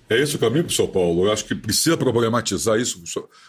É 0.08 0.22
esse 0.22 0.36
o 0.36 0.40
caminho, 0.40 0.66
professor 0.66 0.88
Paulo. 0.88 1.26
Eu 1.26 1.32
acho 1.32 1.46
que 1.46 1.56
precisa 1.56 1.98
problematizar 1.98 2.80
isso. 2.80 3.02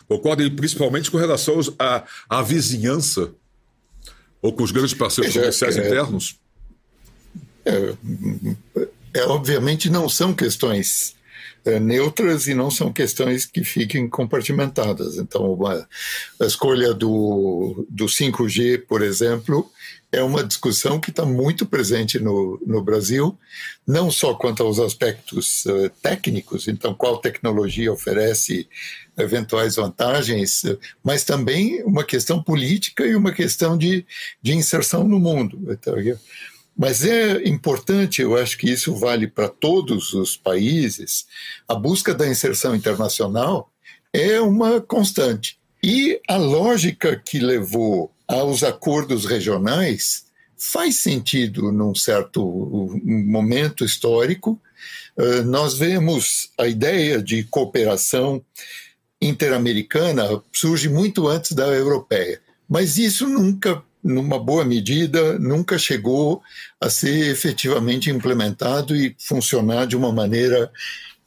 Concorda 0.08 0.48
principalmente 0.50 1.10
com 1.10 1.18
relação 1.18 1.60
à, 1.78 2.04
à 2.30 2.40
vizinhança 2.40 3.34
ou 4.40 4.54
com 4.54 4.62
os 4.62 4.72
grandes 4.72 4.94
parceiros 4.94 5.34
comerciais 5.34 5.76
é, 5.76 5.86
internos? 5.86 6.40
É, 7.66 7.94
é, 9.12 9.24
obviamente 9.26 9.90
não 9.90 10.08
são 10.08 10.32
questões 10.32 11.14
é, 11.64 11.80
neutras 11.80 12.46
e 12.46 12.54
não 12.54 12.70
são 12.70 12.92
questões 12.92 13.46
que 13.46 13.64
fiquem 13.64 14.08
compartimentadas. 14.08 15.16
Então, 15.16 15.58
a 15.66 16.44
escolha 16.44 16.92
do, 16.92 17.86
do 17.88 18.06
5G, 18.06 18.86
por 18.86 19.02
exemplo, 19.02 19.70
é 20.12 20.22
uma 20.22 20.44
discussão 20.44 21.00
que 21.00 21.10
está 21.10 21.24
muito 21.24 21.66
presente 21.66 22.20
no, 22.20 22.60
no 22.64 22.82
Brasil, 22.82 23.36
não 23.86 24.10
só 24.10 24.34
quanto 24.34 24.62
aos 24.62 24.78
aspectos 24.78 25.64
uh, 25.66 25.90
técnicos, 26.00 26.68
então 26.68 26.94
qual 26.94 27.18
tecnologia 27.18 27.92
oferece 27.92 28.68
eventuais 29.16 29.76
vantagens, 29.76 30.62
mas 31.02 31.24
também 31.24 31.82
uma 31.84 32.04
questão 32.04 32.42
política 32.42 33.04
e 33.04 33.14
uma 33.14 33.32
questão 33.32 33.76
de, 33.76 34.06
de 34.42 34.54
inserção 34.54 35.04
no 35.04 35.18
mundo. 35.18 35.58
Então, 35.70 35.94
mas 36.76 37.04
é 37.04 37.46
importante, 37.48 38.22
eu 38.22 38.36
acho 38.36 38.58
que 38.58 38.70
isso 38.70 38.94
vale 38.94 39.26
para 39.28 39.48
todos 39.48 40.12
os 40.12 40.36
países, 40.36 41.26
a 41.68 41.74
busca 41.74 42.14
da 42.14 42.26
inserção 42.26 42.74
internacional 42.74 43.70
é 44.12 44.40
uma 44.40 44.80
constante. 44.80 45.58
E 45.82 46.20
a 46.28 46.36
lógica 46.36 47.14
que 47.16 47.38
levou 47.38 48.10
aos 48.26 48.62
acordos 48.62 49.26
regionais 49.26 50.24
faz 50.56 50.96
sentido 50.96 51.70
num 51.70 51.94
certo 51.94 52.42
momento 53.04 53.84
histórico. 53.84 54.58
Nós 55.46 55.76
vemos 55.76 56.50
a 56.58 56.66
ideia 56.66 57.22
de 57.22 57.44
cooperação 57.44 58.42
interamericana 59.20 60.42
surge 60.52 60.88
muito 60.88 61.28
antes 61.28 61.52
da 61.52 61.66
europeia, 61.66 62.40
mas 62.68 62.98
isso 62.98 63.28
nunca 63.28 63.82
numa 64.04 64.38
boa 64.38 64.64
medida, 64.64 65.38
nunca 65.38 65.78
chegou 65.78 66.42
a 66.78 66.90
ser 66.90 67.30
efetivamente 67.30 68.10
implementado 68.10 68.94
e 68.94 69.16
funcionar 69.18 69.86
de 69.86 69.96
uma 69.96 70.12
maneira 70.12 70.70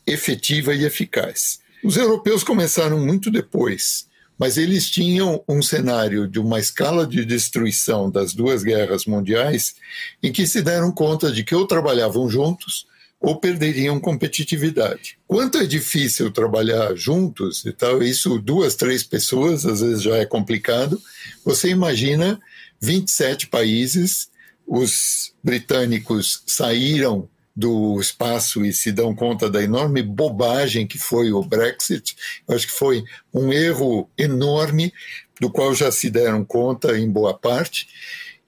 efetiva 0.05 0.75
e 0.75 0.86
eficaz. 0.86 1.59
Os 1.84 1.97
europeus 1.97 2.43
começaram 2.43 2.99
muito 2.99 3.32
depois, 3.32 4.07
mas 4.38 4.57
eles 4.57 4.89
tinham 4.89 5.43
um 5.49 5.61
cenário 5.61 6.28
de 6.28 6.39
uma 6.39 6.59
escala 6.59 7.07
de 7.07 7.25
destruição 7.25 8.09
das 8.09 8.34
duas 8.34 8.63
guerras 8.63 9.05
mundiais 9.05 9.75
em 10.21 10.32
que 10.32 10.45
se 10.45 10.61
deram 10.61 10.91
conta 10.91 11.32
de 11.32 11.43
que 11.43 11.55
ou 11.55 11.65
trabalhavam 11.65 12.30
juntos 12.30 12.86
ou 13.19 13.39
perderiam 13.39 13.99
competitividade. 13.99 15.17
Quanto 15.28 15.57
é 15.57 15.65
difícil 15.65 16.30
trabalhar 16.30 16.95
juntos 16.95 17.65
e 17.65 17.71
tal, 17.71 18.03
isso 18.03 18.38
duas, 18.38 18.75
três 18.75 19.03
pessoas 19.03 19.65
às 19.65 19.82
vezes 19.82 20.03
já 20.03 20.17
é 20.17 20.25
complicado. 20.25 21.01
Você 21.43 21.69
imagina 21.69 22.39
27 22.80 23.47
países, 23.47 24.30
os 24.65 25.34
britânicos 25.43 26.43
saíram 26.45 27.30
do 27.55 27.99
espaço 27.99 28.63
e 28.63 28.71
se 28.71 28.91
dão 28.91 29.15
conta 29.15 29.49
da 29.49 29.63
enorme 29.63 30.03
bobagem 30.03 30.86
que 30.86 30.99
foi 30.99 31.32
o 31.32 31.41
Brexit. 31.41 32.15
Eu 32.47 32.55
acho 32.55 32.67
que 32.67 32.73
foi 32.73 33.03
um 33.34 33.51
erro 33.51 34.07
enorme, 34.15 34.93
do 35.41 35.49
qual 35.49 35.73
já 35.73 35.91
se 35.91 36.09
deram 36.09 36.45
conta 36.45 36.97
em 36.99 37.09
boa 37.09 37.34
parte. 37.34 37.88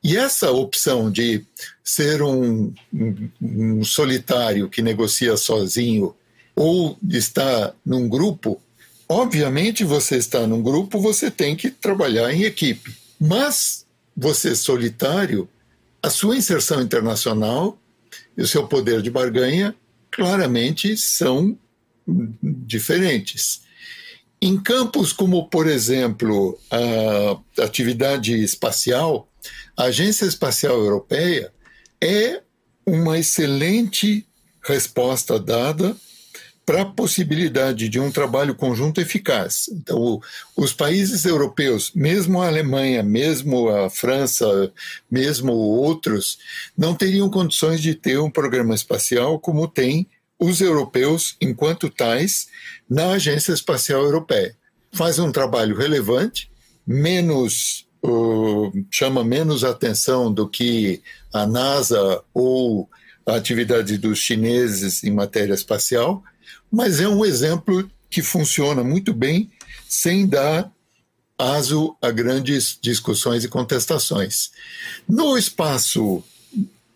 E 0.04 0.16
essa 0.16 0.52
opção 0.52 1.12
de 1.12 1.44
ser 1.84 2.22
um, 2.22 2.72
um, 2.94 3.30
um 3.42 3.84
solitário 3.84 4.70
que 4.70 4.82
negocia 4.82 5.36
sozinho 5.36 6.16
ou 6.56 6.98
estar 7.10 7.74
num 7.86 8.08
grupo, 8.08 8.62
obviamente 9.08 9.84
você 9.84 10.18
está 10.18 10.46
num 10.46 10.62
grupo, 10.62 11.00
você 11.00 11.32
tem 11.32 11.56
que 11.56 11.72
trabalhar 11.72 12.32
em 12.32 12.44
equipe. 12.44 12.96
Mas 13.20 13.86
você 14.20 14.56
solitário, 14.56 15.48
a 16.02 16.10
sua 16.10 16.36
inserção 16.36 16.82
internacional 16.82 17.80
e 18.38 18.42
o 18.42 18.48
seu 18.48 18.68
poder 18.68 19.02
de 19.02 19.10
barganha 19.10 19.76
claramente 20.12 20.98
são 20.98 21.58
diferentes. 22.08 23.62
Em 24.42 24.58
campos 24.58 25.14
como, 25.14 25.48
por 25.50 25.68
exemplo, 25.68 26.60
a 26.72 27.64
atividade 27.64 28.34
espacial, 28.42 29.30
a 29.78 29.84
Agência 29.84 30.26
Espacial 30.26 30.78
Europeia 30.78 31.52
é 32.02 32.42
uma 32.86 33.20
excelente 33.20 34.26
resposta 34.64 35.40
dada 35.40 35.96
para 36.70 36.84
a 36.84 36.86
possibilidade 36.86 37.90
de 37.90 38.00
um 38.00 38.12
trabalho 38.12 38.54
conjunto 38.54 39.02
eficaz. 39.02 39.68
Então, 39.74 40.22
os 40.56 40.72
países 40.72 41.26
europeus, 41.26 41.92
mesmo 41.96 42.44
a 42.44 42.48
Alemanha, 42.48 43.02
mesmo 43.02 43.70
a 43.70 43.90
França, 43.90 44.72
mesmo 45.10 45.52
outros, 45.52 46.38
não 46.78 46.94
teriam 46.94 47.28
condições 47.28 47.82
de 47.82 47.96
ter 47.96 48.20
um 48.20 48.30
programa 48.30 48.76
espacial 48.76 49.40
como 49.40 49.68
tem 49.68 50.06
os 50.38 50.62
europeus, 50.62 51.36
enquanto 51.42 51.90
tais, 51.90 52.50
na 52.88 53.14
Agência 53.14 53.52
Espacial 53.52 54.04
Europeia. 54.04 54.56
Faz 54.92 55.18
um 55.18 55.32
trabalho 55.32 55.76
relevante, 55.76 56.52
menos 56.86 57.88
uh, 58.06 58.72
chama 58.92 59.24
menos 59.24 59.64
atenção 59.64 60.32
do 60.32 60.48
que 60.48 61.02
a 61.34 61.48
NASA 61.48 62.22
ou 62.32 62.88
a 63.26 63.38
atividade 63.38 63.98
dos 63.98 64.20
chineses 64.20 65.04
em 65.04 65.10
matéria 65.10 65.56
espacial, 65.56 66.24
mas 66.72 67.00
é 67.00 67.08
um 67.08 67.26
exemplo 67.26 67.90
que 68.10 68.22
funciona 68.22 68.84
muito 68.84 69.14
bem 69.14 69.52
sem 69.88 70.28
dar 70.28 70.72
aso 71.38 71.96
a 72.02 72.12
grandes 72.12 72.78
discussões 72.82 73.44
e 73.44 73.48
contestações. 73.48 74.52
No 75.08 75.38
espaço 75.38 76.24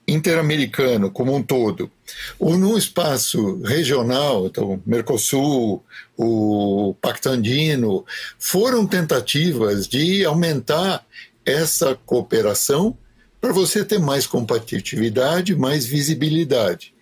interamericano 0.08 1.10
como 1.10 1.34
um 1.34 1.42
todo, 1.42 1.90
ou 2.38 2.58
num 2.58 2.78
espaço 2.78 3.62
regional, 3.62 4.48
então 4.48 4.82
Mercosul, 4.86 5.84
o 6.18 6.94
Pacto 7.02 7.30
Andino, 7.30 8.06
foram 8.38 8.86
tentativas 8.86 9.88
de 9.88 10.26
aumentar 10.26 11.06
essa 11.46 11.96
cooperação 12.06 12.98
para 13.40 13.54
você 13.54 13.84
ter 13.84 14.00
mais 14.00 14.28
competitividade, 14.28 15.56
mais 15.56 15.86
visibilidade. 15.86 16.94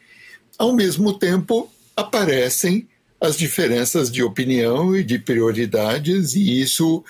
Ao 0.58 0.74
mesmo 0.74 1.14
tempo, 1.14 1.72
aparecem 1.96 2.88
as 3.20 3.38
diferenças 3.38 4.12
de 4.12 4.24
opinião 4.24 4.96
e 4.96 5.04
de 5.04 5.20
prioridades, 5.20 6.34
e 6.34 6.62
isso 6.62 7.04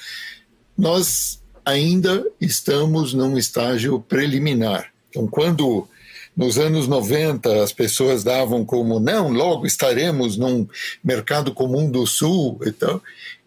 nós 0.77 1.41
ainda 1.63 2.25
estamos 2.39 3.13
num 3.13 3.37
estágio 3.37 3.99
preliminar. 4.01 4.91
Então, 5.09 5.27
quando 5.27 5.87
nos 6.35 6.57
anos 6.57 6.87
90 6.87 7.63
as 7.63 7.71
pessoas 7.71 8.23
davam 8.23 8.65
como 8.65 8.99
não, 8.99 9.29
logo 9.31 9.65
estaremos 9.65 10.37
num 10.37 10.67
mercado 11.03 11.53
comum 11.53 11.89
do 11.89 12.05
Sul 12.05 12.59
e 12.65 12.71
tal, 12.71 13.01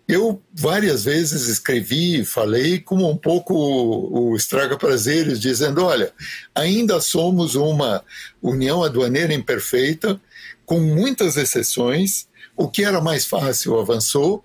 eu 0.07 0.41
várias 0.53 1.05
vezes 1.05 1.49
escrevi, 1.49 2.25
falei 2.25 2.79
como 2.79 3.09
um 3.09 3.17
pouco 3.17 3.55
o 3.55 4.37
estraga 4.37 4.77
prazeres, 4.77 5.41
dizendo, 5.41 5.83
olha, 5.83 6.13
ainda 6.55 7.01
somos 7.01 7.55
uma 7.55 8.05
união 8.43 8.83
aduaneira 8.83 9.33
imperfeita, 9.33 10.21
com 10.65 10.81
muitas 10.81 11.37
exceções. 11.37 12.27
O 12.57 12.69
que 12.69 12.85
era 12.85 13.01
mais 13.01 13.25
fácil 13.25 13.79
avançou. 13.79 14.43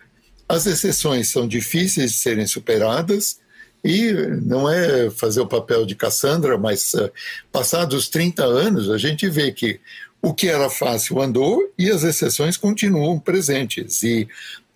As 0.48 0.66
exceções 0.66 1.30
são 1.30 1.48
difíceis 1.48 2.12
de 2.12 2.18
serem 2.18 2.48
superadas. 2.48 3.40
E 3.84 4.12
não 4.12 4.70
é 4.70 5.10
fazer 5.10 5.40
o 5.40 5.48
papel 5.48 5.86
de 5.86 5.96
Cassandra, 5.96 6.58
mas 6.58 6.94
uh, 6.94 7.10
passados 7.52 8.10
30 8.10 8.44
anos, 8.44 8.90
a 8.90 8.98
gente 8.98 9.30
vê 9.30 9.52
que 9.52 9.80
o 10.22 10.34
que 10.34 10.50
era 10.50 10.70
fácil 10.70 11.22
andou 11.22 11.72
e 11.78 11.90
as 11.90 12.04
exceções 12.04 12.58
continuam 12.58 13.18
presentes. 13.18 14.04
E 14.04 14.28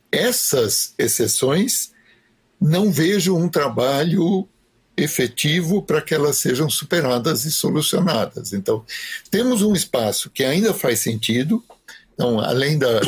essas 0.10 0.94
exceções, 0.98 1.92
não 2.62 2.92
vejo 2.92 3.36
um 3.36 3.50
trabalho 3.50 4.48
efetivo 4.96 5.82
para 5.82 6.02
que 6.02 6.14
elas 6.14 6.38
sejam 6.38 6.70
superadas 6.70 7.46
e 7.46 7.52
solucionadas. 7.52 8.54
Então, 8.54 8.86
temos 9.32 9.62
um 9.62 9.74
espaço 9.74 10.30
que 10.30 10.44
ainda 10.44 10.74
faz 10.74 11.00
sentido, 11.00 11.64
então, 12.14 12.40
além 12.40 12.78
da, 12.78 13.02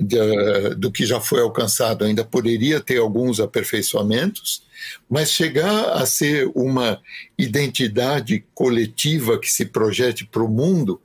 da, 0.00 0.74
do 0.76 0.90
que 0.90 1.04
já 1.04 1.20
foi 1.20 1.40
alcançado, 1.40 2.04
ainda 2.04 2.24
poderia 2.24 2.80
ter 2.80 2.98
alguns 2.98 3.38
aperfeiçoamentos, 3.38 4.62
mas 5.08 5.30
chegar 5.30 5.92
a 5.92 6.06
ser 6.06 6.50
uma 6.54 7.00
identidade 7.38 8.44
coletiva 8.54 9.38
que 9.38 9.50
se 9.50 9.66
projete 9.66 10.24
para 10.24 10.42
o 10.42 10.48
mundo, 10.48 11.00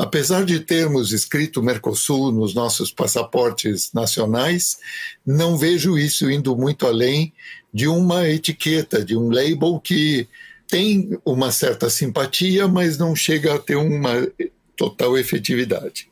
apesar 0.00 0.46
de 0.46 0.58
termos 0.60 1.12
escrito 1.12 1.62
Mercosul 1.62 2.32
nos 2.32 2.54
nossos 2.54 2.90
passaportes 2.90 3.92
nacionais, 3.92 4.78
não 5.26 5.58
vejo 5.58 5.98
isso 5.98 6.30
indo 6.30 6.56
muito 6.56 6.86
além 6.86 7.34
de 7.72 7.86
uma 7.86 8.26
etiqueta, 8.26 9.04
de 9.04 9.14
um 9.14 9.28
label 9.28 9.78
que 9.78 10.26
tem 10.66 11.18
uma 11.22 11.52
certa 11.52 11.90
simpatia, 11.90 12.66
mas 12.66 12.96
não 12.96 13.14
chega 13.14 13.54
a 13.54 13.58
ter 13.58 13.76
uma 13.76 14.26
total 14.74 15.18
efetividade. 15.18 16.08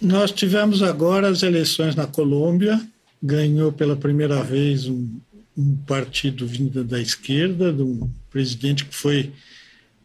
Nós 0.00 0.32
tivemos 0.32 0.82
agora 0.82 1.28
as 1.28 1.42
eleições 1.42 1.94
na 1.94 2.06
Colômbia, 2.06 2.80
ganhou 3.22 3.70
pela 3.70 3.96
primeira 3.96 4.42
vez 4.42 4.86
um, 4.86 5.06
um 5.54 5.76
partido 5.86 6.46
vindo 6.46 6.82
da 6.82 6.98
esquerda, 6.98 7.70
de 7.70 7.82
um 7.82 8.08
presidente 8.30 8.86
que 8.86 8.94
foi 8.94 9.30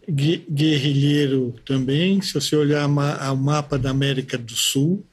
guerrilheiro 0.09 1.55
também. 1.65 2.21
Se 2.21 2.33
você 2.33 2.55
olhar 2.55 2.87
o 2.87 3.35
mapa 3.37 3.77
da 3.77 3.89
América 3.89 4.37
do 4.37 4.53
Sul, 4.53 5.05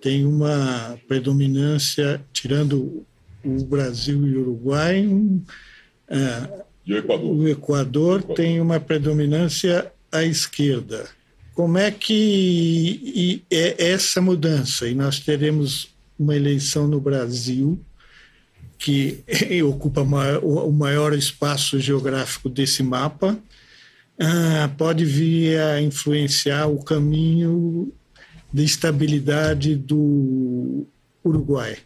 tem 0.00 0.24
uma 0.24 0.98
predominância, 1.06 2.20
tirando 2.32 3.04
o 3.44 3.64
Brasil 3.64 4.26
e 4.26 4.36
o 4.36 4.40
Uruguai. 4.40 5.06
Uh, 5.06 6.62
e 6.86 6.94
o 6.94 6.98
Equador. 6.98 7.30
O 7.30 7.48
Equador, 7.48 8.20
Equador 8.20 8.36
tem 8.36 8.60
uma 8.60 8.80
predominância 8.80 9.92
à 10.10 10.24
esquerda. 10.24 11.08
Como 11.54 11.76
é 11.76 11.90
que 11.90 13.44
é 13.50 13.90
essa 13.90 14.20
mudança? 14.20 14.88
E 14.88 14.94
nós 14.94 15.20
teremos 15.20 15.88
uma 16.18 16.34
eleição 16.34 16.86
no 16.86 17.00
Brasil 17.00 17.78
que 18.78 19.22
ocupa 19.62 20.00
o 20.00 20.72
maior 20.72 21.12
espaço 21.12 21.78
geográfico 21.78 22.48
desse 22.48 22.82
mapa, 22.82 23.38
uh, 24.20 24.68
pode 24.76 25.04
vir 25.04 25.58
a 25.58 25.80
influenciar 25.80 26.66
o 26.66 26.84
caminho 26.84 27.92
de 28.52 28.64
estabilidade 28.64 29.76
do 29.76 30.86
Uruguai. 31.24 31.76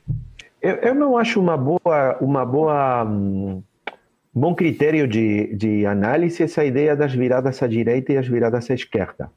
Eu, 0.60 0.76
eu 0.76 0.94
não 0.94 1.16
acho 1.16 1.40
uma 1.40 1.56
boa, 1.56 2.16
uma 2.20 2.44
boa, 2.44 3.04
um 3.04 3.62
bom 4.32 4.54
critério 4.54 5.06
de, 5.06 5.54
de 5.54 5.86
análise 5.86 6.42
essa 6.42 6.64
ideia 6.64 6.96
das 6.96 7.12
viradas 7.12 7.62
à 7.62 7.66
direita 7.66 8.12
e 8.12 8.16
as 8.16 8.26
viradas 8.26 8.70
à 8.70 8.74
esquerda 8.74 9.30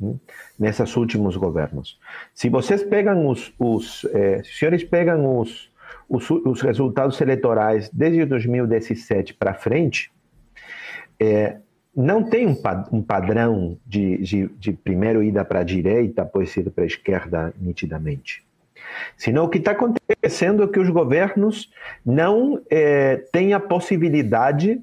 hum, 0.00 0.18
nesses 0.58 0.96
últimos 0.96 1.36
governos. 1.36 1.98
Se 2.34 2.50
vocês 2.50 2.82
pegam 2.82 3.26
os, 3.26 3.52
os 3.58 4.04
eh, 4.12 4.42
se 4.44 4.58
senhores 4.58 4.84
pegam 4.84 5.38
os, 5.38 5.72
os, 6.08 6.28
os, 6.30 6.60
resultados 6.60 7.18
eleitorais 7.20 7.88
desde 7.90 8.26
2017 8.26 9.32
para 9.34 9.54
frente, 9.54 10.12
eh, 11.18 11.56
não 12.00 12.22
tem 12.22 12.46
um, 12.46 12.56
um 12.92 13.02
padrão 13.02 13.76
de, 13.86 14.18
de, 14.18 14.46
de 14.58 14.72
primeiro 14.72 15.22
ida 15.22 15.44
para 15.44 15.60
a 15.60 15.64
direita, 15.64 16.24
depois 16.24 16.56
ir 16.56 16.70
para 16.70 16.84
a 16.84 16.86
esquerda 16.86 17.54
nitidamente. 17.60 18.44
Senão 19.16 19.44
o 19.44 19.48
que 19.48 19.58
está 19.58 19.72
acontecendo 19.72 20.64
é 20.64 20.66
que 20.66 20.80
os 20.80 20.88
governos 20.88 21.70
não 22.04 22.60
é, 22.68 23.16
têm 23.32 23.52
a 23.52 23.60
possibilidade 23.60 24.80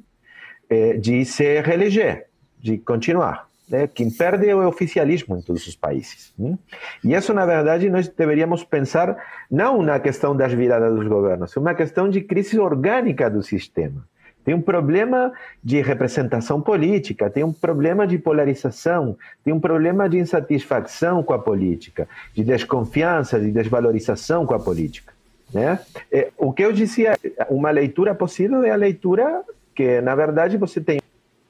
é, 0.70 0.94
de 0.94 1.26
se 1.26 1.62
reeleger, 1.62 2.28
de 2.60 2.78
continuar. 2.78 3.48
Né? 3.70 3.88
Quem 3.88 4.10
perde 4.10 4.48
é 4.48 4.56
o 4.56 4.66
oficialismo 4.68 5.38
em 5.38 5.42
todos 5.42 5.68
os 5.68 5.76
países. 5.76 6.34
Né? 6.38 6.58
E 7.04 7.14
isso, 7.14 7.34
na 7.34 7.46
verdade, 7.46 7.90
nós 7.90 8.08
deveríamos 8.08 8.64
pensar 8.64 9.18
não 9.52 9.82
na 9.82 10.00
questão 10.00 10.36
das 10.36 10.54
viradas 10.54 10.96
dos 10.96 11.08
governos, 11.08 11.56
é 11.56 11.60
uma 11.60 11.76
questão 11.76 12.10
de 12.10 12.22
crise 12.22 12.60
orgânica 12.60 13.30
do 13.30 13.44
sistema. 13.44 14.08
Tem 14.48 14.56
um 14.56 14.62
problema 14.62 15.34
de 15.62 15.82
representação 15.82 16.62
política, 16.62 17.30
tem 17.30 17.44
um 17.44 17.52
problema 17.52 18.08
de 18.08 18.18
polarização, 18.18 19.18
tem 19.44 19.54
um 19.54 19.60
problema 19.60 20.08
de 20.08 20.20
insatisfação 20.20 21.22
com 21.22 21.34
a 21.34 21.38
política, 21.38 22.08
de 22.34 22.46
desconfiança, 22.46 23.42
de 23.42 23.52
desvalorização 23.52 24.46
com 24.46 24.54
a 24.54 24.60
política. 24.60 25.14
Né? 25.54 25.78
É, 26.10 26.32
o 26.38 26.54
que 26.54 26.64
eu 26.64 26.72
dizia, 26.72 27.18
uma 27.50 27.72
leitura 27.72 28.16
possível 28.16 28.64
é 28.64 28.72
a 28.72 28.78
leitura 28.78 29.44
que, 29.76 30.00
na 30.00 30.16
verdade, 30.16 30.56
você 30.56 30.80
tem 30.80 31.02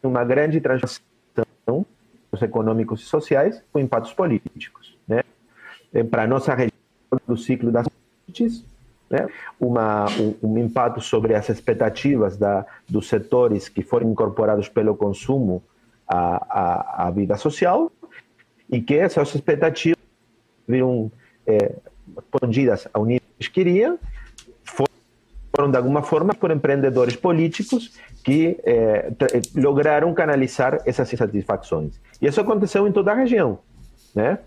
uma 0.02 0.26
grande 0.26 0.60
transformação 0.60 1.86
econômicos 2.41 3.02
e 3.02 3.06
sociais 3.06 3.62
com 3.72 3.80
impactos 3.80 4.14
políticos. 4.14 4.98
Né? 5.08 5.22
É, 5.93 6.04
Para 6.04 6.26
nossa 6.26 6.52
região 6.56 6.72
do 7.28 7.38
ciclo 7.38 7.72
das 7.72 7.86
né? 9.10 9.28
Uma, 9.60 10.05
um, 10.20 10.36
um, 10.43 10.58
impacto 10.58 10.99
sobre 11.01 11.34
as 11.34 11.49
expectativas 11.49 12.38
da, 12.38 12.66
dos 12.88 13.08
setores 13.08 13.70
que 13.70 13.82
foram 13.82 14.10
incorporados 14.10 14.68
pelo 14.68 14.95
consumo 14.95 15.64
à, 16.08 17.05
à, 17.05 17.08
à 17.08 17.12
vida 17.12 17.38
social 17.38 17.91
e 18.70 18.82
que 18.82 18.95
essas 18.95 19.34
expectativas 19.34 19.97
viram 20.68 21.12
é, 21.45 21.76
respondidas 22.16 22.88
ao 22.93 23.05
nível 23.05 23.28
que 23.39 23.49
queriam, 23.49 23.97
foram 25.55 25.72
de 25.72 25.78
alguma 25.78 26.03
forma 26.03 26.36
por 26.36 26.51
empreendedores 26.51 27.16
políticos 27.16 27.97
que 28.24 28.60
é, 28.64 29.12
lograram 29.55 30.14
canalizar 30.14 30.80
essas 30.86 31.12
insatisfações. 31.12 31.99
E 32.22 32.28
isso 32.28 32.39
aconteceu 32.41 32.88
em 32.88 32.91
toda 32.91 33.12
a 33.12 33.16
região. 33.16 33.60
Né? 34.14 34.38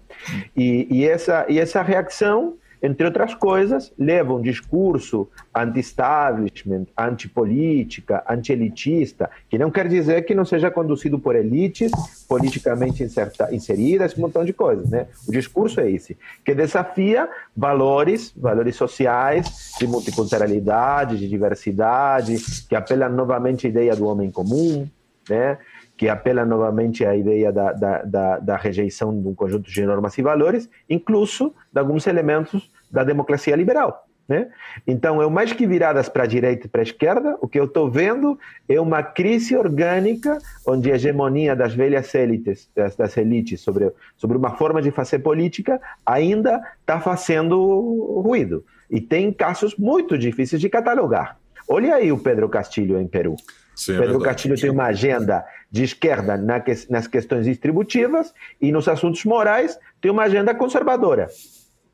E, 0.57 0.87
e, 0.91 1.09
essa, 1.09 1.47
e 1.49 1.59
essa 1.59 1.83
reação 1.83 2.57
entre 2.83 3.05
outras 3.05 3.35
coisas, 3.35 3.93
leva 3.99 4.33
um 4.33 4.41
discurso 4.41 5.29
anti-establishment, 5.55 6.87
anti-política, 6.97 8.25
anti-elitista, 8.29 9.31
que 9.49 9.59
não 9.59 9.71
quer 9.71 9.89
dizer 9.89 10.23
que 10.25 10.35
não 10.35 10.45
seja 10.45 10.71
conduzido 10.71 11.19
por 11.19 11.37
elites 11.37 11.91
politicamente 12.29 13.03
inserta, 13.03 13.55
inseridas, 13.55 14.17
um 14.17 14.23
montão 14.23 14.45
de 14.45 14.53
coisas. 14.53 14.89
Né? 14.89 15.07
O 15.29 15.33
discurso 15.33 15.81
é 15.81 15.91
esse, 15.91 16.17
que 16.45 16.55
desafia 16.55 17.29
valores, 17.57 18.33
valores 18.37 18.77
sociais, 18.77 19.75
de 19.79 19.87
multiculturalidade, 19.87 21.19
de 21.19 21.29
diversidade, 21.29 22.37
que 22.69 22.75
apela 22.75 23.09
novamente 23.09 23.67
à 23.67 23.71
ideia 23.71 23.95
do 23.95 24.07
homem 24.07 24.31
comum, 24.31 24.89
né? 25.29 25.59
Que 26.01 26.09
apela 26.09 26.47
novamente 26.47 27.05
à 27.05 27.15
ideia 27.15 27.53
da, 27.53 27.75
da, 27.75 28.03
da, 28.03 28.39
da, 28.39 28.57
rejeição 28.57 29.21
de 29.21 29.29
um 29.29 29.35
conjunto 29.35 29.71
de 29.71 29.85
normas 29.85 30.17
e 30.17 30.23
valores, 30.23 30.67
incluso 30.89 31.55
de 31.71 31.79
alguns 31.79 32.07
elementos 32.07 32.73
da 32.91 33.05
democracia 33.05 33.55
liberal. 33.55 34.07
Né? 34.27 34.49
Então, 34.87 35.21
eu 35.21 35.29
mais 35.29 35.53
que 35.53 35.67
viradas 35.67 36.09
para 36.09 36.23
a 36.23 36.27
direita 36.27 36.67
e 36.67 36.71
para 36.71 36.81
a 36.81 36.85
esquerda, 36.85 37.37
o 37.43 37.47
que 37.47 37.61
eu 37.61 37.67
estou 37.67 37.91
vendo 37.91 38.39
é 38.67 38.81
uma 38.81 39.03
crise 39.03 39.55
orgânica 39.55 40.39
onde 40.67 40.91
a 40.91 40.95
hegemonia 40.95 41.55
das 41.55 41.75
velhas 41.75 42.15
élites, 42.15 42.71
das, 42.75 42.97
das 42.97 43.15
elites 43.19 43.61
sobre, 43.61 43.93
sobre 44.17 44.39
uma 44.39 44.57
forma 44.57 44.81
de 44.81 44.91
fazer 44.91 45.19
política 45.19 45.79
ainda 46.07 46.63
está 46.81 46.99
fazendo 46.99 48.23
ruído. 48.25 48.65
E 48.91 49.03
tem 49.03 49.31
casos 49.35 49.77
muito 49.77 50.17
difíceis 50.17 50.63
de 50.63 50.71
catalogar. 50.71 51.37
Olha 51.69 51.97
aí 51.97 52.11
o 52.11 52.17
Pedro 52.17 52.49
Castilho 52.49 52.99
em 52.99 53.07
Peru. 53.07 53.37
Sim, 53.81 53.95
é 53.95 53.99
Pedro 53.99 54.21
é 54.21 54.25
Castilho 54.27 54.61
tem 54.61 54.69
uma 54.69 54.85
agenda 54.85 55.43
de 55.71 55.83
esquerda 55.83 56.37
nas 56.37 57.07
questões 57.07 57.47
distributivas 57.47 58.35
e 58.61 58.71
nos 58.71 58.87
assuntos 58.87 59.25
morais 59.25 59.79
tem 60.03 60.11
uma 60.11 60.25
agenda 60.25 60.55
conservadora, 60.55 61.29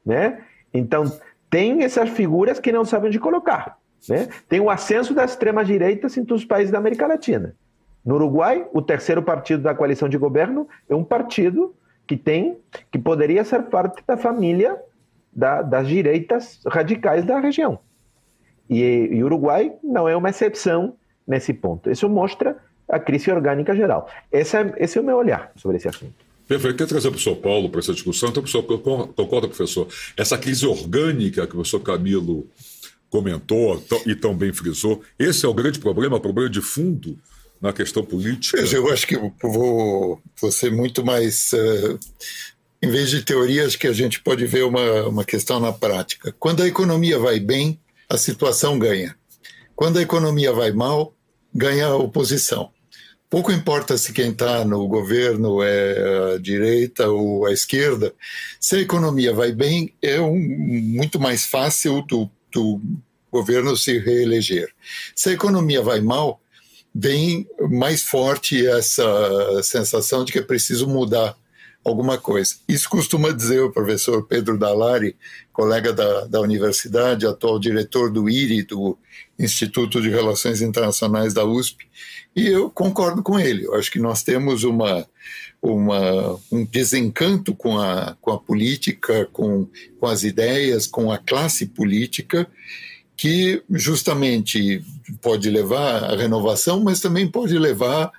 né? 0.05 0.43
Então 0.75 1.05
tem 1.49 1.85
essas 1.85 2.11
figuras 2.11 2.59
que 2.59 2.73
não 2.73 2.85
sabem 2.85 3.09
de 3.09 3.21
colocar, 3.21 3.79
né? 4.09 4.29
Tem 4.49 4.59
o 4.59 4.69
ascenso 4.69 5.15
da 5.15 5.25
extrema 5.25 5.65
direita 5.65 6.09
em 6.09 6.25
todos 6.25 6.43
os 6.43 6.45
países 6.45 6.73
da 6.73 6.79
América 6.79 7.07
Latina. 7.07 7.55
No 8.05 8.17
Uruguai, 8.17 8.67
o 8.73 8.83
terceiro 8.83 9.23
partido 9.23 9.63
da 9.63 9.73
coalição 9.73 10.09
de 10.09 10.19
governo 10.19 10.67
é 10.89 10.95
um 10.95 11.05
partido 11.05 11.73
que 12.05 12.17
tem 12.17 12.59
que 12.91 12.99
poderia 12.99 13.45
ser 13.45 13.63
parte 13.63 14.03
da 14.05 14.17
família 14.17 14.77
da, 15.33 15.63
das 15.63 15.87
direitas 15.87 16.61
radicais 16.67 17.25
da 17.25 17.39
região. 17.39 17.79
E, 18.69 19.23
o 19.23 19.27
Uruguai 19.27 19.73
não 19.85 20.09
é 20.09 20.17
uma 20.17 20.31
exceção 20.31 20.97
nesse 21.27 21.53
ponto. 21.53 21.91
Isso 21.91 22.09
mostra 22.09 22.57
a 22.89 22.99
crise 22.99 23.31
orgânica 23.31 23.75
geral. 23.75 24.09
Esse 24.31 24.57
é, 24.57 24.75
esse 24.79 24.99
é 24.99 25.01
o 25.01 25.05
meu 25.05 25.17
olhar 25.17 25.51
sobre 25.57 25.77
esse 25.77 25.89
assunto. 25.89 26.15
Perfeito. 26.47 26.77
Quer 26.77 26.87
trazer 26.87 27.09
o 27.09 27.11
professor 27.11 27.37
Paulo 27.37 27.69
para 27.69 27.81
essa 27.81 27.93
discussão? 27.93 28.29
Então, 28.29 28.43
professor, 28.43 28.63
concorda, 28.63 29.49
professor? 29.49 29.89
Essa 30.17 30.39
crise 30.39 30.67
orgânica 30.67 31.47
que 31.47 31.53
o 31.53 31.57
professor 31.57 31.81
Camilo 31.81 32.49
comentou 33.11 33.83
e 34.05 34.15
tão 34.15 34.37
bem 34.37 34.53
frisou, 34.53 35.03
esse 35.19 35.45
é 35.47 35.49
o 35.49 35.55
grande 35.55 35.79
problema, 35.79 36.17
o 36.17 36.21
problema 36.21 36.51
de 36.51 36.61
fundo 36.61 37.19
na 37.61 37.73
questão 37.73 38.05
política? 38.05 38.59
Eu 38.73 38.93
acho 38.93 39.07
que 39.07 39.17
vou, 39.43 40.21
vou 40.41 40.53
ser 40.53 40.71
muito 40.71 41.05
mais. 41.05 41.53
Uh, 41.53 41.99
em 42.83 42.91
vez 42.91 43.11
de 43.11 43.23
teorias, 43.23 43.75
que 43.75 43.87
a 43.87 43.93
gente 43.93 44.21
pode 44.21 44.47
ver 44.47 44.65
uma, 44.65 45.09
uma 45.09 45.25
questão 45.25 45.59
na 45.59 45.73
prática. 45.73 46.35
Quando 46.39 46.63
a 46.63 46.69
economia 46.69 47.19
vai 47.19 47.41
bem, 47.41 47.81
a 48.09 48.19
situação 48.19 48.79
ganha. 48.79 49.17
Quando 49.75 49.99
a 49.99 50.03
economia 50.03 50.53
vai 50.53 50.73
mal, 50.73 51.16
ganha 51.57 51.95
oposição. 51.95 52.71
Pouco 53.29 53.51
importa 53.51 53.99
se 53.99 54.13
quem 54.13 54.31
está 54.31 54.65
no 54.65 54.87
governo 54.87 55.63
é 55.63 56.35
a 56.35 56.39
direita 56.39 57.09
ou 57.09 57.45
a 57.45 57.53
esquerda, 57.53 58.15
se 58.61 58.77
a 58.77 58.81
economia 58.81 59.35
vai 59.35 59.51
bem, 59.53 59.93
é 60.01 60.21
um, 60.21 60.39
muito 60.39 61.19
mais 61.19 61.45
fácil 61.45 62.03
do, 62.03 62.31
do 62.53 62.81
governo 63.33 63.77
se 63.77 63.99
reeleger. 63.99 64.69
Se 65.15 65.31
a 65.31 65.33
economia 65.33 65.83
vai 65.83 66.01
mal, 66.01 66.41
vem 66.95 67.49
mais 67.69 68.03
forte 68.03 68.65
essa 68.65 69.61
sensação 69.63 70.25
de 70.25 70.33
que 70.33 70.39
é 70.39 70.43
preciso 70.43 70.87
mudar 70.87 71.37
alguma 71.89 72.19
coisa. 72.19 72.57
Isso 72.69 72.89
costuma 72.89 73.31
dizer 73.31 73.61
o 73.61 73.71
professor 73.71 74.25
Pedro 74.25 74.59
Dalari, 74.59 75.17
colega 75.53 75.93
da, 75.93 76.27
da 76.27 76.41
universidade, 76.41 77.27
atual 77.27 77.59
diretor 77.59 78.11
do 78.11 78.29
IRI, 78.29 78.65
do 78.65 78.99
Instituto 79.39 80.01
de 80.03 80.09
Relações 80.11 80.61
Internacionais 80.61 81.33
da 81.33 81.45
USP, 81.45 81.87
e 82.35 82.49
eu 82.49 82.69
concordo 82.71 83.23
com 83.23 83.39
ele. 83.39 83.67
Eu 83.67 83.75
acho 83.75 83.91
que 83.91 84.01
nós 84.01 84.23
temos 84.23 84.65
uma, 84.65 85.07
uma, 85.63 86.39
um 86.51 86.65
desencanto 86.65 87.55
com 87.55 87.79
a, 87.79 88.17
com 88.21 88.33
a 88.33 88.39
política, 88.39 89.29
com, 89.33 89.69
com 90.01 90.07
as 90.07 90.25
ideias, 90.25 90.87
com 90.87 91.13
a 91.13 91.19
classe 91.19 91.67
política, 91.67 92.47
que 93.17 93.63
justamente 93.71 94.85
pode 95.23 95.49
levar 95.49 96.05
à 96.05 96.17
renovação, 96.17 96.83
mas 96.83 97.01
também 97.01 97.27
pode 97.31 97.57
levar 97.59 98.11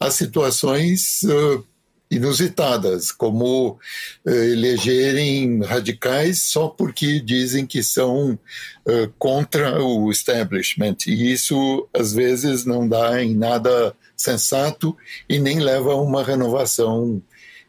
a 0.00 0.10
situações 0.10 1.22
uh, 1.24 1.66
inusitadas, 2.10 3.12
como 3.12 3.78
eh, 4.26 4.30
elegerem 4.30 5.62
radicais 5.62 6.42
só 6.42 6.68
porque 6.68 7.20
dizem 7.20 7.66
que 7.66 7.82
são 7.82 8.38
eh, 8.86 9.10
contra 9.18 9.82
o 9.82 10.10
establishment. 10.10 10.96
E 11.06 11.32
isso, 11.32 11.86
às 11.92 12.12
vezes, 12.12 12.64
não 12.64 12.88
dá 12.88 13.22
em 13.22 13.34
nada 13.34 13.94
sensato 14.16 14.96
e 15.28 15.38
nem 15.38 15.60
leva 15.60 15.92
a 15.92 16.00
uma 16.00 16.24
renovação 16.24 17.22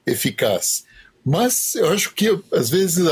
eficaz. 0.05 0.85
Mas 1.25 1.75
eu 1.75 1.89
acho 1.89 2.13
que, 2.13 2.39
às 2.51 2.69
vezes, 2.69 3.05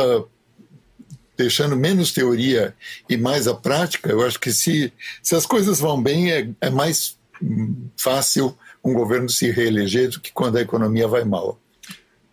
deixando 1.37 1.75
menos 1.75 2.11
teoria 2.11 2.73
e 3.07 3.15
mais 3.15 3.47
a 3.47 3.53
prática, 3.53 4.09
eu 4.09 4.25
acho 4.25 4.39
que 4.39 4.51
se, 4.51 4.91
se 5.21 5.35
as 5.35 5.45
coisas 5.45 5.79
vão 5.79 6.01
bem, 6.01 6.31
é, 6.31 6.49
é 6.61 6.69
mais 6.69 7.17
hum, 7.41 7.89
fácil 7.95 8.57
um 8.87 8.93
governo 8.93 9.29
se 9.29 9.51
reeleger 9.51 10.09
do 10.09 10.19
que 10.19 10.31
quando 10.31 10.57
a 10.57 10.61
economia 10.61 11.07
vai 11.07 11.23
mal. 11.23 11.59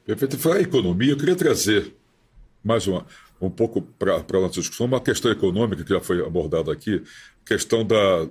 Perfeito. 0.07 0.39
Falar 0.39 0.61
em 0.61 0.65
economia, 0.65 1.13
eu 1.13 1.17
queria 1.17 1.35
trazer 1.35 1.95
mais 2.63 2.87
uma, 2.87 3.07
um 3.41 3.51
pouco 3.51 3.83
para 3.83 4.17
a 4.17 4.41
nossa 4.41 4.61
discussão 4.61 4.87
uma 4.87 5.01
questão 5.01 5.31
econômica 5.31 5.83
que 5.83 5.91
já 5.91 6.01
foi 6.01 6.25
abordada 6.25 6.73
aqui, 6.73 7.03
questão 7.45 7.85
da, 7.85 8.29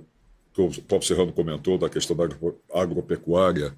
que 0.52 0.60
o 0.60 0.70
Paulo 0.82 1.04
Serrano 1.04 1.32
comentou, 1.32 1.76
da 1.76 1.88
questão 1.88 2.16
da 2.16 2.24
agropecuária 2.72 3.74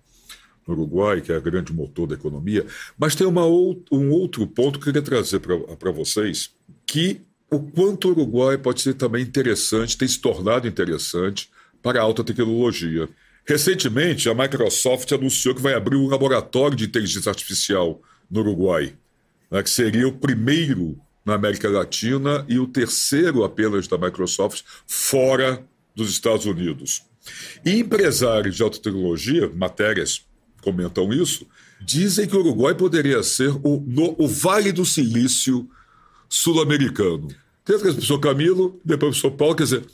no 0.66 0.74
Uruguai, 0.74 1.20
que 1.20 1.32
é 1.32 1.36
a 1.36 1.40
grande 1.40 1.72
motor 1.72 2.06
da 2.06 2.14
economia, 2.14 2.66
mas 2.98 3.14
tem 3.14 3.26
uma 3.26 3.46
um 3.46 4.10
outro 4.10 4.46
ponto 4.46 4.78
que 4.78 4.88
eu 4.88 4.92
queria 4.92 5.02
trazer 5.02 5.40
para 5.40 5.90
vocês, 5.90 6.50
que 6.86 7.20
o 7.50 7.60
quanto 7.60 8.08
o 8.08 8.10
Uruguai 8.12 8.58
pode 8.58 8.80
ser 8.80 8.94
também 8.94 9.22
interessante, 9.22 9.96
tem 9.96 10.08
se 10.08 10.20
tornado 10.20 10.66
interessante 10.66 11.50
para 11.82 12.00
a 12.00 12.02
alta 12.02 12.24
tecnologia. 12.24 13.08
Recentemente, 13.46 14.28
a 14.28 14.34
Microsoft 14.34 15.12
anunciou 15.12 15.54
que 15.54 15.62
vai 15.62 15.74
abrir 15.74 15.96
um 15.96 16.08
laboratório 16.08 16.76
de 16.76 16.84
inteligência 16.84 17.30
artificial 17.30 18.02
no 18.28 18.40
Uruguai, 18.40 18.94
né, 19.50 19.62
que 19.62 19.70
seria 19.70 20.08
o 20.08 20.12
primeiro 20.12 20.98
na 21.24 21.34
América 21.34 21.68
Latina 21.68 22.44
e 22.48 22.58
o 22.58 22.66
terceiro 22.66 23.44
apenas 23.44 23.86
da 23.86 23.96
Microsoft 23.96 24.62
fora 24.86 25.64
dos 25.94 26.10
Estados 26.10 26.44
Unidos. 26.44 27.02
E 27.64 27.78
empresários 27.78 28.56
de 28.56 28.62
alta 28.62 28.78
tecnologia, 28.78 29.48
matérias 29.54 30.24
comentam 30.60 31.12
isso, 31.12 31.46
dizem 31.80 32.26
que 32.26 32.36
o 32.36 32.40
Uruguai 32.40 32.74
poderia 32.74 33.22
ser 33.22 33.50
o, 33.62 33.82
no, 33.86 34.16
o 34.18 34.26
Vale 34.26 34.72
do 34.72 34.84
Silício 34.84 35.68
sul-americano. 36.28 37.28
Tem 37.64 37.76
o 37.76 37.80
professor 37.80 38.18
Camilo, 38.18 38.80
depois 38.84 39.18
o 39.18 39.20
professor 39.20 39.30
Paulo, 39.32 39.54
quer 39.56 39.64
dizer, 39.64 39.86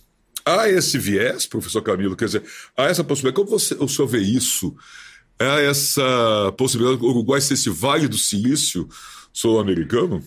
há 0.45 0.69
esse 0.69 0.99
viés, 0.99 1.47
professor 1.47 1.83
Camilo, 1.83 2.17
quer 2.17 2.27
dizer, 2.27 2.45
há 2.77 2.85
essa 2.85 3.05
possibilidade. 3.05 3.45
Como 3.45 3.59
você, 3.59 3.75
o 3.75 3.89
senhor 3.89 4.09
vê 4.09 4.19
isso? 4.19 4.75
Há 5.39 5.61
essa 5.61 6.55
possibilidade 6.57 7.01
do 7.01 7.09
Uruguai 7.09 7.41
ser 7.41 7.55
esse 7.55 7.71
Vale 7.71 8.09
do 8.09 8.17
Silício 8.17 8.89
sul-americano? 9.33 10.23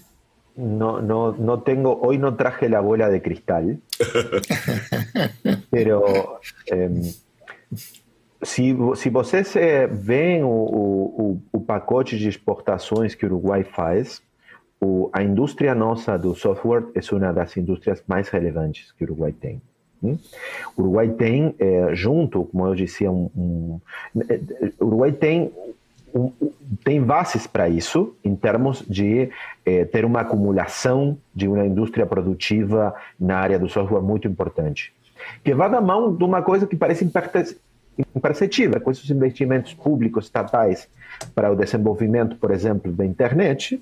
No, 0.57 1.01
no, 1.01 1.34
no 1.34 1.57
tengo, 1.57 1.99
hoy 2.01 2.18
no 2.18 2.32
traje 2.32 2.70
la 2.70 2.82
bola 2.82 3.09
de 3.09 3.20
cristal, 3.20 3.78
pero 5.70 6.39
eh, 6.72 6.89
se, 8.41 8.74
se 8.95 9.09
vocês 9.09 9.53
veem 9.91 10.43
o, 10.45 10.47
o, 10.47 11.41
o, 11.51 11.59
pacote 11.59 12.18
de 12.18 12.30
exportações 12.30 13.16
que 13.16 13.26
o 13.26 13.28
Uruguai 13.28 13.66
faz, 13.66 14.24
o, 14.80 15.09
a 15.11 15.22
indústria 15.22 15.76
nossa 15.76 16.18
do 16.18 16.34
software 16.34 16.86
é 16.95 16.99
uma 17.13 17.34
das 17.34 17.57
indústrias 17.57 18.01
mais 18.07 18.30
relevantes 18.30 18.93
que 18.93 19.03
o 19.03 19.07
Uruguai 19.07 19.34
tem. 19.34 19.61
Hum? 20.06 20.18
O 20.78 20.82
Uruguai 20.82 21.10
tem, 21.10 21.56
é, 21.60 21.95
junto, 21.95 22.45
como 22.45 22.68
eu 22.68 22.76
disse, 22.76 23.08
um, 23.08 23.30
um, 23.36 23.80
o 24.80 24.86
Uruguai 24.86 25.12
tem 25.12 25.51
um, 26.14 26.32
tem 26.84 27.01
bases 27.01 27.45
para 27.45 27.68
isso, 27.68 28.16
em 28.24 28.36
termos 28.36 28.84
de 28.88 29.30
eh, 29.66 29.84
ter 29.84 30.06
uma 30.06 30.22
acumulação 30.22 31.18
de 31.34 31.45
uma 31.45 31.66
indústria 31.66 32.06
produtiva 32.06 32.95
na 33.20 33.38
área 33.38 33.60
do 33.60 33.68
software 33.68 34.01
muito 34.01 34.26
importante. 34.26 34.93
Que 35.43 35.53
vai 35.53 35.70
da 35.70 35.82
mão 35.82 36.16
de 36.16 36.24
uma 36.24 36.41
coisa 36.41 36.66
que 36.66 36.76
parece 36.76 37.03
imperceptível, 38.16 38.80
com 38.80 38.91
esses 38.91 39.10
investimentos 39.10 39.74
públicos 39.74 40.26
estatais 40.26 40.88
para 41.34 41.51
o 41.51 41.56
desenvolvimento, 41.56 42.38
por 42.38 42.51
exemplo, 42.51 42.91
da 42.93 43.06
internet, 43.06 43.82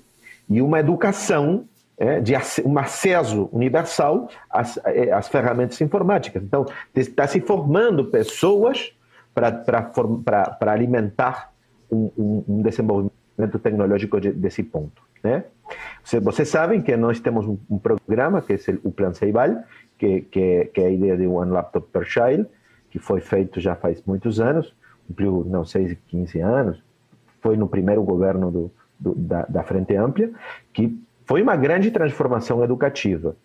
e 0.50 0.60
uma 0.60 0.80
educação 0.80 1.64
é, 1.96 2.20
de 2.20 2.34
um 2.64 2.78
acesso 2.78 3.48
universal 3.52 4.28
às, 4.50 4.76
eh, 4.84 5.12
às 5.12 5.28
ferramentas 5.28 5.80
informáticas. 5.80 6.42
Então, 6.42 6.66
está 6.94 7.26
se 7.26 7.40
formando 7.40 8.06
pessoas 8.06 8.92
para 9.32 10.72
alimentar 10.72 11.52
um, 11.90 12.10
um, 12.16 12.44
um 12.48 12.62
desenvolvimento 12.62 13.58
tecnológico 13.62 14.20
de, 14.20 14.32
desse 14.32 14.62
ponto. 14.62 15.02
Né? 15.22 15.44
Vocês 16.22 16.48
sabem 16.48 16.82
que 16.82 16.96
nós 16.96 17.20
temos 17.20 17.46
um, 17.46 17.58
um 17.70 17.78
programa, 17.78 18.42
que 18.42 18.52
é 18.52 18.58
o 18.82 18.90
Plan 18.90 19.14
Ceibal, 19.14 19.62
que, 19.98 20.22
que, 20.22 20.66
que, 20.66 20.80
é 20.80 20.86
a 20.86 20.90
ideia 20.90 21.16
de 21.16 21.26
One 21.26 21.50
Laptop 21.50 21.88
per 21.92 22.04
Child, 22.04 22.46
que 22.90 22.98
foi 22.98 23.20
feito 23.20 23.60
já 23.60 23.74
faz 23.74 24.02
muitos 24.04 24.40
anos, 24.40 24.74
cumpriu, 25.06 25.44
não 25.48 25.64
sei, 25.64 25.98
15 26.08 26.40
anos, 26.40 26.82
foi 27.40 27.56
no 27.56 27.68
primeiro 27.68 28.02
governo 28.02 28.50
do, 28.50 28.72
do, 28.98 29.14
da, 29.14 29.42
da 29.46 29.62
Frente 29.62 29.96
Ampla, 29.96 30.28
que 30.72 30.98
foi 31.24 31.42
uma 31.42 31.56
grande 31.56 31.90
transformação 31.90 32.62
educativa. 32.62 33.36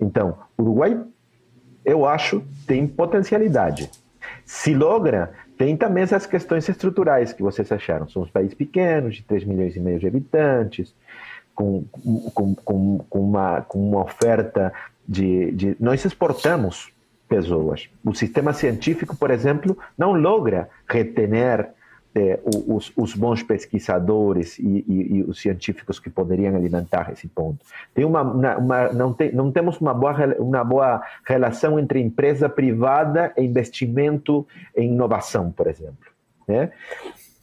Então, 0.00 0.38
o 0.56 0.62
Uruguai, 0.62 1.00
eu 1.84 2.06
acho, 2.06 2.42
tem 2.66 2.86
potencialidade. 2.86 3.90
Se 4.44 4.74
logra 4.74 5.32
tem 5.56 5.76
também 5.76 6.02
essas 6.02 6.26
questões 6.26 6.68
estruturais 6.68 7.32
que 7.32 7.42
vocês 7.42 7.70
acharam. 7.72 8.06
Somos 8.08 8.30
países 8.30 8.54
pequenos, 8.54 9.16
de 9.16 9.22
3 9.22 9.44
milhões 9.44 9.74
e 9.74 9.80
meio 9.80 9.98
de 9.98 10.06
habitantes, 10.06 10.94
com, 11.54 11.84
com, 12.34 12.54
com, 12.54 12.98
com 12.98 13.20
uma, 13.20 13.62
com 13.62 13.88
uma 13.88 14.02
oferta 14.02 14.72
de, 15.08 15.50
de. 15.52 15.76
Nós 15.80 16.04
exportamos 16.04 16.92
pessoas. 17.26 17.88
O 18.04 18.14
sistema 18.14 18.52
científico, 18.52 19.16
por 19.16 19.30
exemplo, 19.30 19.76
não 19.96 20.12
logra 20.12 20.68
retener 20.86 21.70
é, 22.16 22.40
os, 22.66 22.90
os, 22.96 23.14
bons 23.14 23.42
pesquisadores 23.42 24.58
e, 24.58 24.84
e, 24.88 25.16
e, 25.16 25.22
os 25.24 25.38
científicos 25.38 26.00
que 26.00 26.08
poderiam 26.08 26.56
alimentar 26.56 27.12
esse 27.12 27.28
ponto. 27.28 27.58
Tem 27.94 28.06
uma, 28.06 28.22
uma, 28.22 28.92
não, 28.92 29.12
tem, 29.12 29.32
não 29.32 29.52
temos 29.52 29.78
uma 29.78 29.92
boa, 29.92 30.14
uma 30.38 30.64
boa 30.64 31.02
relação 31.26 31.78
entre 31.78 32.00
empresa 32.00 32.48
privada 32.48 33.34
e 33.36 33.42
investimento 33.42 34.46
em 34.74 34.92
inovação, 34.92 35.52
por 35.52 35.66
exemplo. 35.66 36.06
Né? 36.48 36.72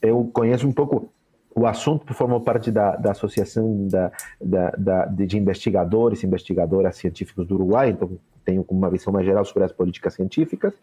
Eu 0.01 0.29
conheço 0.33 0.67
um 0.67 0.73
pouco 0.73 1.07
o 1.55 1.67
assunto 1.67 2.11
formou 2.15 2.41
parte 2.41 2.71
da, 2.71 2.95
da 2.95 3.11
associação 3.11 3.87
da, 3.87 4.11
da, 4.41 4.71
da, 4.71 5.05
de 5.05 5.37
investigadores 5.37 6.23
e 6.23 6.25
investigadoras 6.25 6.95
científicos 6.95 7.45
do 7.45 7.53
Uruguai, 7.53 7.91
então 7.91 8.09
tenho 8.43 8.65
uma 8.69 8.89
visão 8.89 9.11
mais 9.11 9.25
geral 9.25 9.43
sobre 9.45 9.63
as 9.63 9.71
políticas 9.71 10.13
científicas. 10.13 10.73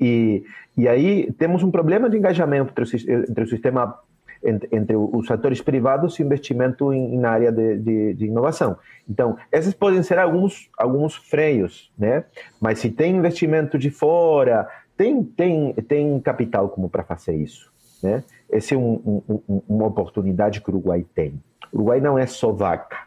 E, 0.00 0.44
e 0.76 0.88
aí 0.88 1.32
temos 1.32 1.62
um 1.62 1.70
problema 1.70 2.08
de 2.08 2.16
engajamento 2.16 2.70
entre 2.70 2.84
o, 2.84 3.20
entre 3.30 3.44
o 3.44 3.48
sistema, 3.48 3.98
entre, 4.42 4.68
entre, 4.72 4.96
os 4.96 5.30
atores 5.30 5.60
privados 5.60 6.18
e 6.18 6.22
investimento 6.22 6.92
em, 6.92 7.18
na 7.18 7.30
área 7.30 7.52
de, 7.52 7.78
de, 7.78 8.14
de, 8.14 8.26
inovação. 8.26 8.76
Então, 9.08 9.36
esses 9.50 9.74
podem 9.74 10.02
ser 10.02 10.18
alguns, 10.18 10.70
alguns 10.78 11.14
freios, 11.14 11.92
né? 11.98 12.24
Mas 12.60 12.78
se 12.78 12.90
tem 12.90 13.16
investimento 13.16 13.78
de 13.78 13.90
fora, 13.90 14.68
tem, 14.96 15.22
tem, 15.22 15.72
tem 15.74 16.20
capital 16.20 16.68
como 16.68 16.88
para 16.88 17.02
fazer 17.02 17.34
isso, 17.34 17.72
né? 18.02 18.22
Essa 18.50 18.74
é 18.74 18.78
um, 18.78 19.22
um, 19.26 19.62
uma 19.66 19.86
oportunidade 19.86 20.60
que 20.60 20.68
o 20.68 20.74
Uruguai 20.74 21.06
tem. 21.14 21.40
O 21.72 21.76
Uruguai 21.76 22.00
não 22.00 22.18
é 22.18 22.26
só 22.26 22.52
vaca. 22.52 23.06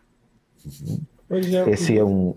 É, 1.29 1.71
Esse 1.71 1.97
é 1.97 2.03
um, 2.03 2.35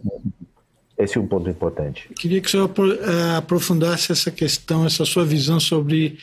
esse 0.98 1.16
é 1.16 1.20
um 1.20 1.26
ponto 1.26 1.48
importante. 1.48 2.08
Queria 2.14 2.40
que 2.40 2.48
o 2.48 2.50
senhor 2.50 2.68
eh, 2.68 3.36
aprofundasse 3.36 4.10
essa 4.10 4.30
questão, 4.30 4.84
essa 4.84 5.04
sua 5.04 5.24
visão 5.24 5.60
sobre 5.60 6.18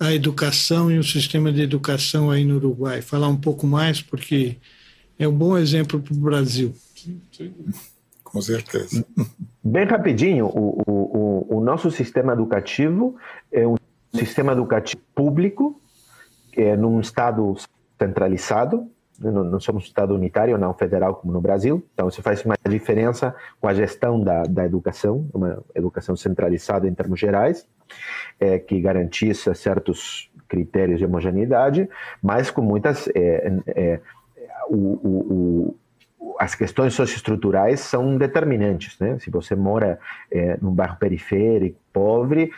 a 0.00 0.12
educação 0.12 0.90
e 0.90 0.98
o 0.98 1.04
sistema 1.04 1.52
de 1.52 1.62
educação 1.62 2.30
aí 2.30 2.44
no 2.44 2.56
Uruguai. 2.56 3.00
Falar 3.00 3.28
um 3.28 3.36
pouco 3.36 3.66
mais, 3.66 4.02
porque 4.02 4.56
é 5.18 5.26
um 5.26 5.32
bom 5.32 5.56
exemplo 5.56 6.00
para 6.00 6.12
o 6.12 6.16
Brasil. 6.16 6.74
Sim, 6.94 7.20
sim. 7.32 7.54
Com 8.24 8.42
certeza. 8.42 9.06
Bem 9.62 9.86
rapidinho, 9.86 10.46
o, 10.46 10.82
o, 10.86 11.58
o 11.58 11.60
nosso 11.60 11.90
sistema 11.90 12.32
educativo 12.32 13.16
é 13.50 13.66
um 13.66 13.76
sistema 14.12 14.52
educativo 14.52 15.00
público, 15.14 15.80
é 16.54 16.76
num 16.76 17.00
estado 17.00 17.54
centralizado, 17.98 18.90
não, 19.20 19.58
somos 19.60 19.84
um 19.84 19.86
Estado 19.86 20.14
unitário, 20.14 20.56
não 20.58 20.74
federal 20.74 21.14
como 21.14 21.32
no 21.32 21.40
Brasil, 21.40 21.84
então 21.94 22.08
isso 22.08 22.22
faz 22.22 22.44
uma 22.44 22.56
diferença 22.68 23.34
com 23.60 23.68
a 23.68 23.74
gestão 23.74 24.20
da, 24.20 24.42
da 24.42 24.64
educação, 24.64 25.28
uma 25.32 25.62
educação 25.74 26.16
centralizada 26.16 26.88
em 26.88 26.94
termos 26.94 27.18
gerais, 27.18 27.66
é, 28.38 28.58
que 28.58 28.80
garantiça 28.80 29.54
certos 29.54 30.30
critérios 30.48 30.98
de 30.98 31.04
homogeneidade, 31.04 31.88
mas 32.22 32.50
com 32.50 32.62
muitas. 32.62 33.08
É, 33.14 33.52
é, 33.68 34.00
o, 34.68 34.74
o, 34.74 35.76
o, 36.18 36.36
as 36.38 36.54
questões 36.54 36.92
socioestruturais 36.92 37.80
são 37.80 38.18
determinantes. 38.18 38.98
Né? 38.98 39.18
Se 39.18 39.30
você 39.30 39.54
mora 39.54 39.98
num 40.60 40.72
bairro 40.72 40.96
periférico, 40.96 41.78
pobre, 41.92 42.50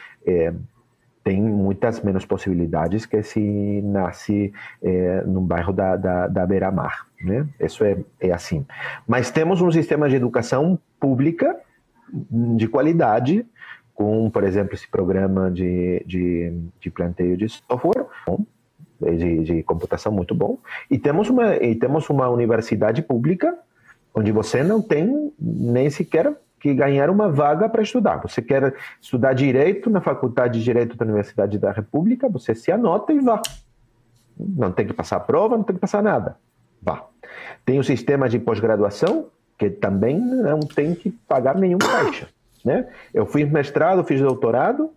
tem 1.29 1.43
muitas 1.43 2.01
menos 2.01 2.24
possibilidades 2.24 3.05
que 3.05 3.22
se 3.22 3.83
nasce 3.83 4.51
é, 4.83 5.22
num 5.26 5.45
bairro 5.45 5.74
da, 5.74 5.95
da, 5.95 6.26
da 6.26 6.47
beira-mar. 6.47 7.07
Né? 7.22 7.47
Isso 7.61 7.85
é, 7.85 7.99
é 8.18 8.33
assim. 8.33 8.64
Mas 9.07 9.31
temos 9.31 9.61
um 9.61 9.70
sistema 9.70 10.09
de 10.09 10.16
educação 10.16 10.79
pública 10.99 11.55
de 12.57 12.66
qualidade, 12.66 13.45
com, 13.95 14.31
por 14.31 14.43
exemplo, 14.43 14.72
esse 14.72 14.89
programa 14.89 15.51
de, 15.51 16.03
de, 16.07 16.51
de 16.81 16.91
planteio 16.91 17.37
de 17.37 17.47
software, 17.47 18.07
de, 18.99 19.45
de 19.45 19.62
computação 19.64 20.11
muito 20.11 20.35
bom, 20.35 20.57
e 20.91 20.99
temos, 20.99 21.29
uma, 21.29 21.57
e 21.57 21.74
temos 21.74 22.09
uma 22.09 22.31
universidade 22.31 23.03
pública 23.03 23.55
onde 24.14 24.33
você 24.33 24.62
não 24.62 24.81
tem 24.81 25.31
nem 25.39 25.91
sequer 25.91 26.35
que 26.61 26.75
ganhar 26.75 27.11
uma 27.11 27.29
vaga 27.29 27.69
para 27.69 27.83
estudar. 27.83 28.17
Você 28.19 28.43
quer 28.43 28.75
estudar 29.01 29.33
direito 29.33 29.89
na 29.89 30.01
Faculdade 30.01 30.59
de 30.59 30.65
Direito 30.65 30.97
da 30.97 31.05
Universidade 31.05 31.59
da 31.59 31.73
República, 31.73 32.29
você 32.29 32.55
se 32.55 32.71
anota 32.73 33.13
e 33.13 33.21
vá. 33.21 33.41
Não 34.39 34.71
tem 34.71 34.87
que 34.87 34.93
passar 34.93 35.21
prova, 35.21 35.57
não 35.57 35.65
tem 35.65 35.75
que 35.75 35.81
passar 35.81 36.03
nada. 36.03 36.37
Vá. 36.83 37.07
Tem 37.65 37.79
o 37.79 37.85
sistema 37.85 38.29
de 38.29 38.39
pós-graduação, 38.39 39.27
que 39.59 39.69
também 39.69 40.19
não 40.19 40.61
tem 40.61 40.95
que 40.95 41.11
pagar 41.11 41.57
nenhum 41.57 41.79
caixa. 41.79 42.29
Né? 42.65 42.87
Eu 43.13 43.27
fiz 43.27 43.51
mestrado, 43.51 44.05
fiz 44.05 44.21
doutorado 44.21 44.91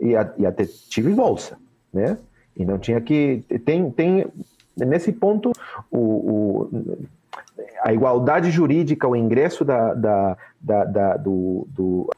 e, 0.00 0.10
e 0.38 0.46
até 0.46 0.64
tive 0.64 1.12
bolsa. 1.12 1.58
Né? 1.92 2.18
E 2.56 2.64
não 2.64 2.78
tinha 2.78 3.00
que. 3.00 3.44
Tem, 3.64 3.90
tem 3.90 4.26
nesse 4.76 5.12
ponto, 5.12 5.52
o, 5.90 5.98
o 5.98 6.98
a 7.82 7.92
igualdade 7.92 8.50
jurídica, 8.50 9.06
o 9.06 9.16
ingresso 9.16 9.64
da, 9.64 9.94
da, 9.94 10.36
da, 10.60 10.84
da 10.84 11.16
do, 11.16 11.66
do 11.70 12.10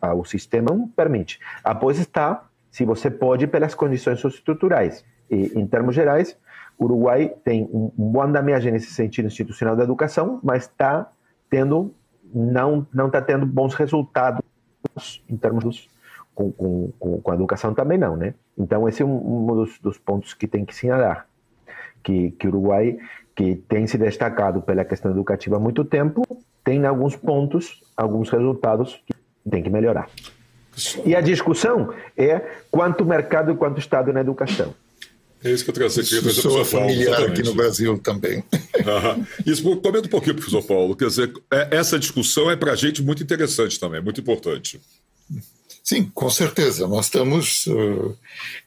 ao 0.00 0.24
sistema 0.24 0.70
não 0.70 0.88
permite. 0.88 1.40
Após 1.64 1.98
está, 1.98 2.46
se 2.70 2.84
você 2.84 3.10
pode, 3.10 3.46
pelas 3.46 3.74
condições 3.74 4.20
socioestruturais. 4.20 5.04
E, 5.30 5.58
em 5.58 5.66
termos 5.66 5.94
gerais, 5.94 6.36
o 6.78 6.84
Uruguai 6.84 7.34
tem 7.44 7.64
um, 7.72 7.90
bom 7.96 8.22
andamento 8.22 8.70
nesse 8.70 8.92
sentido 8.92 9.26
institucional 9.26 9.74
da 9.74 9.84
educação, 9.84 10.38
mas 10.42 10.64
está 10.64 11.10
tendo 11.50 11.92
não 12.32 12.86
não 12.92 13.06
está 13.06 13.22
tendo 13.22 13.46
bons 13.46 13.74
resultados 13.74 14.42
em 15.28 15.36
termos 15.36 15.64
dos, 15.64 15.88
com, 16.34 16.52
com, 16.52 16.92
com, 16.98 17.30
a 17.30 17.34
educação 17.34 17.74
também 17.74 17.98
não, 17.98 18.16
né? 18.16 18.34
Então 18.56 18.88
esse 18.88 19.02
é 19.02 19.04
um, 19.04 19.48
um 19.50 19.56
dos, 19.56 19.78
dos, 19.78 19.98
pontos 19.98 20.34
que 20.34 20.46
tem 20.46 20.64
que 20.64 20.72
assinalar, 20.72 21.26
que 22.02 22.30
que 22.32 22.46
o 22.46 22.50
Uruguai 22.50 22.98
que 23.38 23.54
tem 23.68 23.86
se 23.86 23.96
destacado 23.96 24.60
pela 24.60 24.84
questão 24.84 25.12
educativa 25.12 25.54
há 25.54 25.60
muito 25.60 25.84
tempo, 25.84 26.24
tem 26.64 26.84
alguns 26.84 27.14
pontos, 27.14 27.80
alguns 27.96 28.28
resultados 28.30 29.00
que 29.06 29.14
tem 29.48 29.62
que 29.62 29.70
melhorar. 29.70 30.10
E 31.06 31.14
a 31.14 31.20
discussão 31.20 31.94
é 32.16 32.40
quanto 32.68 33.04
mercado 33.04 33.52
e 33.52 33.56
quanto 33.56 33.78
Estado 33.78 34.12
na 34.12 34.22
educação. 34.22 34.74
É 35.44 35.52
isso 35.52 35.62
que 35.62 35.70
eu 35.70 35.74
trazer 35.74 36.00
aqui. 36.00 36.16
Isso 36.16 36.42
sou 36.42 36.64
familiar 36.64 37.22
aqui 37.22 37.44
no 37.44 37.54
Brasil 37.54 37.96
também. 37.98 38.42
Isso, 39.46 39.62
comenta 39.62 40.08
um 40.08 40.10
pouquinho, 40.10 40.34
professor 40.34 40.64
Paulo. 40.64 40.96
Quer 40.96 41.06
dizer, 41.06 41.32
é, 41.52 41.76
essa 41.76 41.96
discussão 41.96 42.50
é 42.50 42.56
para 42.56 42.72
a 42.72 42.76
gente 42.76 43.00
muito 43.00 43.22
interessante 43.22 43.78
também, 43.78 44.02
muito 44.02 44.20
importante. 44.20 44.80
Sim, 45.84 46.10
com 46.12 46.28
certeza. 46.28 46.88
Nós 46.88 47.06
estamos 47.06 47.68
uh, 47.68 48.18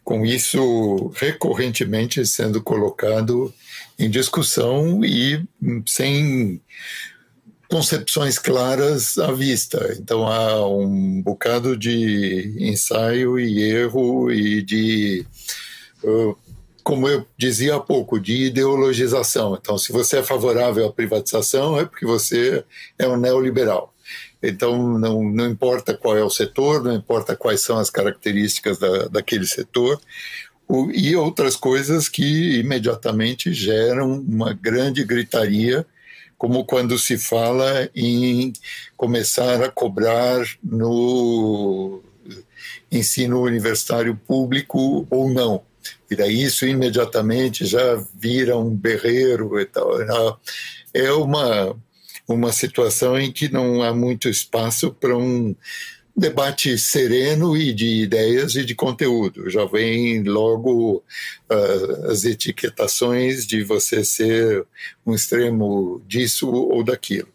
com 0.02 0.26
isso 0.26 1.12
recorrentemente 1.16 2.26
sendo 2.26 2.64
colocado 2.64 3.54
em 4.02 4.10
discussão 4.10 5.06
e 5.06 5.46
sem 5.86 6.62
concepções 7.70 8.38
claras 8.38 9.18
à 9.18 9.32
vista. 9.32 9.96
Então 10.00 10.28
há 10.28 10.68
um 10.68 11.22
bocado 11.22 11.78
de 11.78 12.56
ensaio 12.60 13.40
e 13.40 13.62
erro 13.62 14.32
e 14.32 14.62
de 14.62 15.26
uh, 16.04 16.36
como 16.84 17.08
eu 17.08 17.26
dizia 17.38 17.76
há 17.76 17.80
pouco, 17.80 18.20
de 18.20 18.48
ideologização. 18.48 19.56
Então, 19.60 19.78
se 19.78 19.92
você 19.92 20.18
é 20.18 20.24
favorável 20.24 20.88
à 20.88 20.92
privatização, 20.92 21.80
é 21.80 21.86
porque 21.86 22.06
você 22.06 22.66
é 22.98 23.08
um 23.08 23.18
neoliberal. 23.18 23.94
Então, 24.42 24.98
não, 24.98 25.24
não 25.24 25.48
importa 25.48 25.96
qual 25.96 26.18
é 26.18 26.24
o 26.24 26.30
setor, 26.30 26.84
não 26.84 26.94
importa 26.94 27.36
quais 27.36 27.62
são 27.62 27.78
as 27.78 27.92
características 27.92 28.80
da, 28.80 29.08
daquele 29.08 29.46
setor, 29.46 30.02
e 30.94 31.16
outras 31.16 31.56
coisas 31.56 32.08
que 32.08 32.60
imediatamente 32.60 33.54
geram 33.54 34.20
uma 34.20 34.54
grande 34.54 35.04
gritaria, 35.04 35.86
como 36.38 36.66
quando 36.66 36.98
se 36.98 37.18
fala 37.18 37.90
em 37.96 38.54
começar 38.96 39.62
a 39.62 39.70
cobrar 39.70 40.46
no 40.64 42.02
ensino 42.92 43.42
universitário 43.42 44.16
público 44.16 45.06
ou 45.10 45.30
não 45.30 45.64
e 46.10 46.16
daí 46.16 46.44
isso 46.44 46.66
imediatamente 46.66 47.66
já 47.66 47.96
vira 48.14 48.58
um 48.58 48.76
berreiro 48.76 49.60
e 49.60 49.66
tal. 49.66 49.92
É 50.94 51.12
uma, 51.14 51.76
uma 52.28 52.52
situação 52.52 53.18
em 53.18 53.32
que 53.32 53.50
não 53.50 53.82
há 53.82 53.94
muito 53.94 54.28
espaço 54.28 54.92
para 54.92 55.18
um 55.18 55.56
debate 56.22 56.78
sereno 56.78 57.58
e 57.58 57.74
de 57.74 58.04
ideias 58.04 58.54
e 58.54 58.64
de 58.64 58.76
conteúdo. 58.76 59.50
Já 59.50 59.66
vem 59.66 60.22
logo 60.24 61.04
uh, 61.50 62.12
as 62.12 62.24
etiquetações 62.26 63.48
de 63.48 63.64
você 63.64 64.06
ser 64.06 64.64
um 65.04 65.16
extremo 65.16 66.00
disso 66.08 66.48
ou 66.48 66.84
daquilo. 66.84 67.28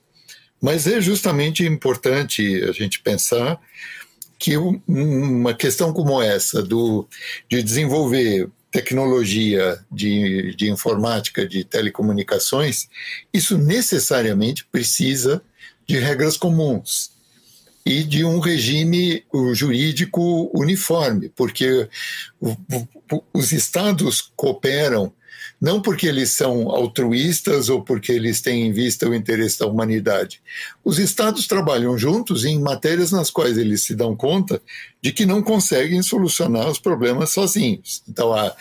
Mas 0.63 0.87
é 0.87 1.01
justamente 1.01 1.67
importante 1.67 2.63
a 2.63 2.71
gente 2.71 3.01
pensar 3.01 3.61
que 4.39 4.57
uma 4.57 5.53
questão 5.53 5.93
como 5.93 6.23
essa 6.23 6.63
do, 6.63 7.09
de 7.51 7.63
desenvolver 7.65 8.49
tecnologia 8.71 9.81
de, 9.91 10.55
de 10.55 10.71
informática, 10.71 11.47
de 11.47 11.65
telecomunicações, 11.65 12.89
isso 13.35 13.59
necessariamente 13.59 14.65
precisa 14.71 15.43
de 15.89 15.99
regras 15.99 16.37
comuns 16.37 17.16
e 17.87 18.03
de 18.03 18.25
um 18.25 18.41
regime 18.41 19.25
jurídico 19.55 20.51
uniforme, 20.53 21.29
porque 21.29 21.89
os 23.33 23.53
estados 23.53 24.33
cooperam 24.35 25.13
não 25.61 25.81
porque 25.81 26.07
eles 26.07 26.33
são 26.33 26.69
altruístas 26.69 27.69
ou 27.69 27.81
porque 27.81 28.13
eles 28.13 28.43
têm 28.43 28.67
em 28.67 28.73
vista 28.73 29.09
o 29.09 29.15
interesse 29.15 29.61
da 29.61 29.67
humanidade. 29.67 30.43
Os 30.85 30.99
estados 30.99 31.47
trabalham 31.47 31.97
juntos 31.97 32.45
em 32.45 32.61
matérias 32.61 33.11
nas 33.11 33.31
quais 33.31 33.57
eles 33.57 33.83
se 33.83 33.95
dão 33.95 34.15
conta 34.15 34.61
de 35.01 35.13
que 35.13 35.25
não 35.25 35.41
conseguem 35.41 36.03
solucionar 36.03 36.69
os 36.69 36.79
problemas 36.79 37.31
sozinhos. 37.31 38.03
Então, 38.09 38.35
a 38.35 38.55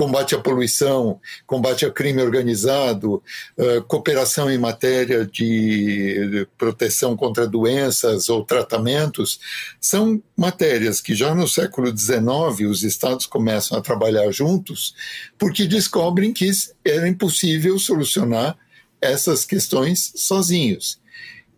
combate 0.00 0.34
à 0.34 0.38
poluição, 0.38 1.20
combate 1.46 1.84
ao 1.84 1.92
crime 1.92 2.22
organizado, 2.22 3.22
uh, 3.58 3.82
cooperação 3.86 4.50
em 4.50 4.56
matéria 4.56 5.26
de 5.26 6.48
proteção 6.56 7.14
contra 7.14 7.46
doenças 7.46 8.30
ou 8.30 8.42
tratamentos, 8.42 9.38
são 9.78 10.22
matérias 10.34 11.02
que 11.02 11.14
já 11.14 11.34
no 11.34 11.46
século 11.46 11.94
XIX 11.94 12.66
os 12.66 12.82
estados 12.82 13.26
começam 13.26 13.76
a 13.76 13.82
trabalhar 13.82 14.30
juntos 14.30 14.94
porque 15.36 15.66
descobrem 15.66 16.32
que 16.32 16.50
era 16.82 17.06
impossível 17.06 17.78
solucionar 17.78 18.56
essas 19.02 19.44
questões 19.44 20.14
sozinhos. 20.16 20.98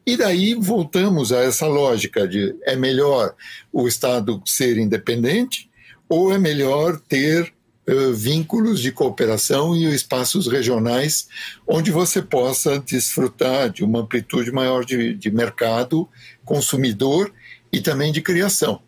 E 0.04 0.16
daí 0.16 0.54
voltamos 0.54 1.30
a 1.30 1.44
essa 1.44 1.68
lógica 1.68 2.26
de 2.26 2.56
é 2.64 2.74
melhor 2.74 3.36
o 3.72 3.86
Estado 3.86 4.42
ser 4.44 4.78
independente 4.78 5.70
ou 6.08 6.32
é 6.32 6.40
melhor 6.40 6.98
ter 6.98 7.54
uh, 7.88 8.12
vínculos 8.12 8.80
de 8.80 8.92
cooperação 8.92 9.76
e 9.76 9.84
espaços 9.94 10.46
regionais 10.46 11.28
onde 11.66 11.90
você 11.90 12.22
possa 12.22 12.78
desfrutar 12.78 13.70
de 13.70 13.84
uma 13.84 14.00
amplitude 14.00 14.50
maior 14.52 14.84
de, 14.84 15.14
de 15.14 15.30
mercado, 15.30 16.08
consumidor 16.44 17.32
e 17.72 17.80
também 17.80 18.12
de 18.12 18.20
criação. 18.20 18.80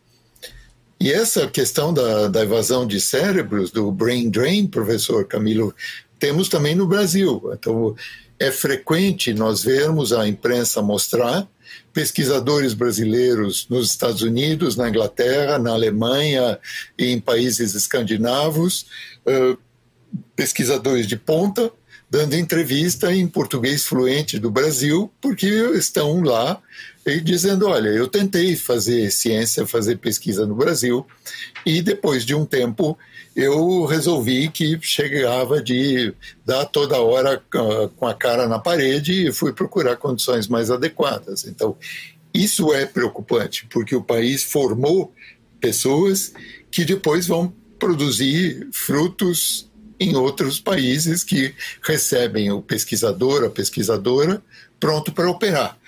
E 1.00 1.12
essa 1.12 1.46
questão 1.48 1.92
da, 1.92 2.28
da 2.28 2.42
evasão 2.42 2.86
de 2.86 3.00
cérebros, 3.00 3.70
do 3.70 3.90
brain 3.90 4.30
drain, 4.30 4.66
professor 4.66 5.26
Camilo, 5.26 5.74
temos 6.18 6.48
também 6.48 6.74
no 6.74 6.86
Brasil. 6.86 7.50
Então, 7.52 7.94
é 8.38 8.50
frequente 8.50 9.32
nós 9.34 9.62
vermos 9.62 10.12
a 10.12 10.26
imprensa 10.26 10.80
mostrar 10.82 11.48
pesquisadores 11.94 12.74
brasileiros 12.74 13.66
nos 13.70 13.88
Estados 13.88 14.20
Unidos, 14.20 14.76
na 14.76 14.88
Inglaterra, 14.88 15.58
na 15.58 15.70
Alemanha 15.70 16.58
e 16.98 17.06
em 17.06 17.20
países 17.20 17.74
escandinavos, 17.74 18.86
pesquisadores 20.34 21.06
de 21.06 21.16
ponta, 21.16 21.70
dando 22.10 22.34
entrevista 22.34 23.14
em 23.14 23.26
português 23.28 23.86
fluente 23.86 24.40
do 24.40 24.50
Brasil, 24.50 25.10
porque 25.20 25.46
estão 25.74 26.20
lá 26.20 26.60
e 27.06 27.20
dizendo: 27.20 27.66
olha, 27.66 27.88
eu 27.88 28.08
tentei 28.08 28.56
fazer 28.56 29.10
ciência, 29.10 29.66
fazer 29.66 29.98
pesquisa 29.98 30.46
no 30.46 30.54
Brasil, 30.54 31.06
e 31.64 31.82
depois 31.82 32.24
de 32.24 32.34
um 32.34 32.44
tempo 32.44 32.98
eu 33.36 33.84
resolvi 33.84 34.48
que 34.48 34.78
chegava 34.80 35.60
de 35.60 36.14
dar 36.46 36.64
toda 36.66 37.00
hora 37.00 37.42
com 37.96 38.06
a 38.06 38.14
cara 38.14 38.46
na 38.46 38.60
parede 38.60 39.26
e 39.26 39.32
fui 39.32 39.52
procurar 39.52 39.96
condições 39.96 40.46
mais 40.46 40.70
adequadas. 40.70 41.44
Então, 41.44 41.76
isso 42.32 42.72
é 42.72 42.86
preocupante, 42.86 43.66
porque 43.70 43.96
o 43.96 44.02
país 44.02 44.44
formou 44.44 45.12
pessoas 45.60 46.32
que 46.70 46.84
depois 46.84 47.26
vão 47.26 47.52
produzir 47.78 48.68
frutos 48.72 49.68
em 49.98 50.14
outros 50.14 50.60
países 50.60 51.24
que 51.24 51.54
recebem 51.82 52.50
o 52.52 52.62
pesquisador, 52.62 53.44
a 53.44 53.50
pesquisadora, 53.50 54.42
pronto 54.78 55.12
para 55.12 55.30
operar. 55.30 55.78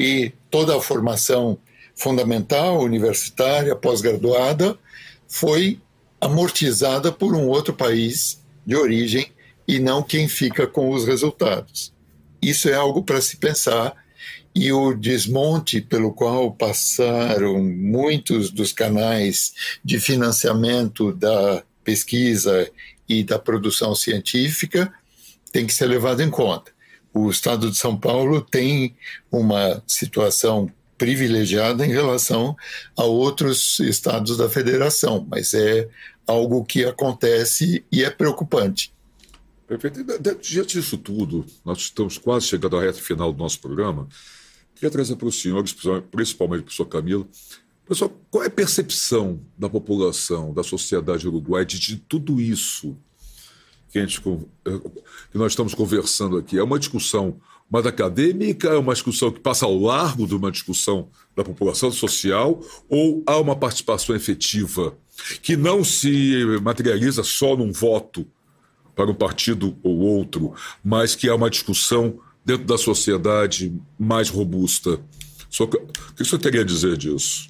E 0.00 0.32
toda 0.50 0.74
a 0.74 0.80
formação 0.80 1.58
fundamental, 1.94 2.80
universitária, 2.80 3.76
pós-graduada, 3.76 4.78
foi 5.28 5.78
amortizada 6.18 7.12
por 7.12 7.34
um 7.34 7.46
outro 7.46 7.74
país 7.74 8.40
de 8.64 8.74
origem 8.74 9.30
e 9.68 9.78
não 9.78 10.02
quem 10.02 10.26
fica 10.26 10.66
com 10.66 10.90
os 10.90 11.06
resultados. 11.06 11.92
Isso 12.40 12.70
é 12.70 12.74
algo 12.74 13.02
para 13.02 13.20
se 13.20 13.36
pensar 13.36 13.94
e 14.54 14.72
o 14.72 14.94
desmonte 14.94 15.82
pelo 15.82 16.14
qual 16.14 16.50
passaram 16.50 17.62
muitos 17.62 18.50
dos 18.50 18.72
canais 18.72 19.52
de 19.84 20.00
financiamento 20.00 21.12
da 21.12 21.62
pesquisa 21.84 22.70
e 23.06 23.22
da 23.22 23.38
produção 23.38 23.94
científica 23.94 24.90
tem 25.52 25.66
que 25.66 25.74
ser 25.74 25.86
levado 25.86 26.22
em 26.22 26.30
conta. 26.30 26.72
O 27.12 27.30
Estado 27.30 27.70
de 27.70 27.76
São 27.76 27.96
Paulo 27.96 28.40
tem 28.40 28.94
uma 29.30 29.82
situação 29.86 30.70
privilegiada 30.96 31.84
em 31.84 31.90
relação 31.90 32.54
a 32.96 33.04
outros 33.04 33.80
estados 33.80 34.36
da 34.36 34.50
federação, 34.50 35.26
mas 35.28 35.54
é 35.54 35.88
algo 36.26 36.64
que 36.64 36.84
acontece 36.84 37.84
e 37.90 38.04
é 38.04 38.10
preocupante. 38.10 38.92
Perfeito. 39.66 40.04
Diante 40.42 40.78
disso 40.78 40.98
tudo, 40.98 41.46
nós 41.64 41.78
estamos 41.78 42.18
quase 42.18 42.46
chegando 42.46 42.76
à 42.76 42.82
reta 42.82 42.98
final 42.98 43.32
do 43.32 43.38
nosso 43.38 43.60
programa. 43.60 44.08
Queria 44.74 44.90
trazer 44.90 45.16
para 45.16 45.28
os 45.28 45.40
senhores, 45.40 45.74
principalmente 46.10 46.64
para 46.64 46.70
o 46.70 46.74
senhor 46.74 46.88
Camilo, 46.88 47.28
pessoal, 47.88 48.12
qual 48.30 48.44
é 48.44 48.48
a 48.48 48.50
percepção 48.50 49.40
da 49.56 49.68
população, 49.68 50.52
da 50.52 50.62
sociedade 50.62 51.26
uruguaia 51.26 51.64
de, 51.64 51.78
de 51.78 51.96
tudo 51.96 52.40
isso 52.40 52.96
que, 53.90 54.00
gente, 54.00 54.20
que 54.20 55.38
nós 55.38 55.52
estamos 55.52 55.74
conversando 55.74 56.36
aqui? 56.36 56.58
É 56.58 56.62
uma 56.62 56.78
discussão 56.78 57.40
mas 57.70 57.86
acadêmica? 57.86 58.68
É 58.68 58.76
uma 58.76 58.92
discussão 58.92 59.30
que 59.30 59.38
passa 59.38 59.64
ao 59.64 59.78
largo 59.78 60.26
de 60.26 60.34
uma 60.34 60.50
discussão 60.50 61.08
da 61.36 61.44
população 61.44 61.92
social? 61.92 62.60
Ou 62.88 63.22
há 63.24 63.38
uma 63.38 63.54
participação 63.54 64.16
efetiva 64.16 64.94
que 65.40 65.56
não 65.56 65.84
se 65.84 66.44
materializa 66.62 67.22
só 67.22 67.56
num 67.56 67.70
voto 67.70 68.26
para 68.96 69.10
um 69.10 69.14
partido 69.14 69.76
ou 69.82 69.98
outro, 69.98 70.52
mas 70.84 71.14
que 71.14 71.28
há 71.28 71.34
uma 71.34 71.48
discussão 71.48 72.18
dentro 72.44 72.66
da 72.66 72.76
sociedade 72.76 73.72
mais 73.96 74.28
robusta? 74.28 75.00
O 75.60 75.66
que 75.68 76.24
você 76.24 76.38
teria 76.38 76.62
a 76.62 76.64
dizer 76.64 76.96
disso? 76.96 77.48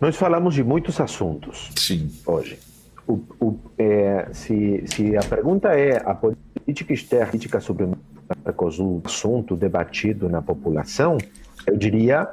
Nós 0.00 0.14
falamos 0.14 0.54
de 0.54 0.62
muitos 0.62 1.00
assuntos 1.00 1.70
Sim. 1.74 2.10
hoje. 2.24 2.58
O, 3.06 3.20
o, 3.40 3.58
é, 3.78 4.28
se, 4.32 4.82
se, 4.86 5.16
a 5.16 5.22
pergunta 5.22 5.68
é 5.68 6.02
a 6.04 6.14
política 6.14 6.92
externa, 6.92 7.24
a 7.24 7.28
política 7.28 7.60
sobre 7.60 7.84
o 7.84 7.96
Mercosul, 8.44 9.00
assunto 9.04 9.56
debatido 9.56 10.28
na 10.28 10.42
população, 10.42 11.18
eu 11.66 11.76
diria 11.76 12.28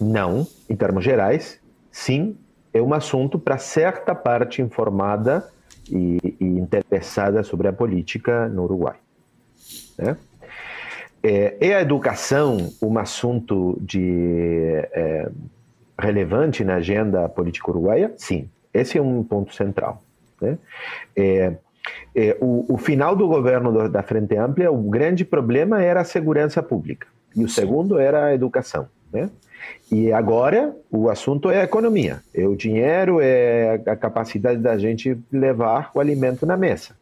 não, 0.00 0.46
em 0.68 0.76
termos 0.76 1.04
gerais, 1.04 1.60
sim, 1.90 2.36
é 2.72 2.80
um 2.80 2.92
assunto 2.92 3.38
para 3.38 3.58
certa 3.58 4.14
parte 4.14 4.62
informada 4.62 5.48
e, 5.90 6.18
e, 6.38 6.44
interessada 6.44 7.42
sobre 7.42 7.68
a 7.68 7.72
política 7.72 8.48
no 8.48 8.64
Uruguai. 8.64 8.96
Né? 9.98 10.16
É, 11.22 11.56
é 11.60 11.74
a 11.74 11.80
educação 11.80 12.72
um 12.80 12.96
assunto 12.98 13.76
de 13.80 14.86
é, 14.92 15.30
relevante 15.98 16.62
na 16.62 16.76
agenda 16.76 17.28
política 17.28 17.70
uruguaia? 17.70 18.12
Sim, 18.16 18.48
esse 18.78 18.98
é 18.98 19.02
um 19.02 19.22
ponto 19.22 19.54
central. 19.54 20.02
Né? 20.40 20.58
É, 21.16 21.52
é, 22.14 22.36
o, 22.40 22.74
o, 22.74 22.78
final 22.78 23.16
do 23.16 23.26
governo 23.26 23.72
do, 23.72 23.88
da 23.88 24.02
Frente 24.02 24.36
Ampla, 24.36 24.70
o 24.70 24.82
grande 24.90 25.24
problema 25.24 25.82
era 25.82 26.00
a 26.00 26.04
segurança 26.04 26.62
pública 26.62 27.06
e 27.34 27.44
o 27.44 27.48
segundo 27.48 27.98
era 27.98 28.26
a 28.26 28.34
educação. 28.34 28.88
Né? 29.12 29.30
E 29.90 30.12
agora 30.12 30.74
o 30.90 31.08
assunto 31.08 31.50
é 31.50 31.60
a 31.60 31.64
economia, 31.64 32.20
é 32.34 32.46
o 32.46 32.56
dinheiro, 32.56 33.20
é 33.20 33.80
a 33.86 33.96
capacidade 33.96 34.60
da 34.60 34.76
gente 34.78 35.18
levar 35.32 35.90
o 35.94 36.00
alimento 36.00 36.46
na 36.46 36.56
mesa. 36.56 36.96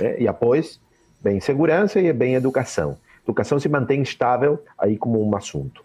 Né? 0.00 0.20
E 0.20 0.28
após, 0.28 0.80
bem 1.20 1.40
segurança 1.40 2.00
e 2.00 2.12
bem 2.12 2.34
educação. 2.34 2.96
Educação 3.24 3.58
se 3.58 3.68
mantém 3.68 4.02
estável 4.02 4.62
aí 4.78 4.96
como 4.96 5.24
um 5.24 5.36
assunto. 5.36 5.84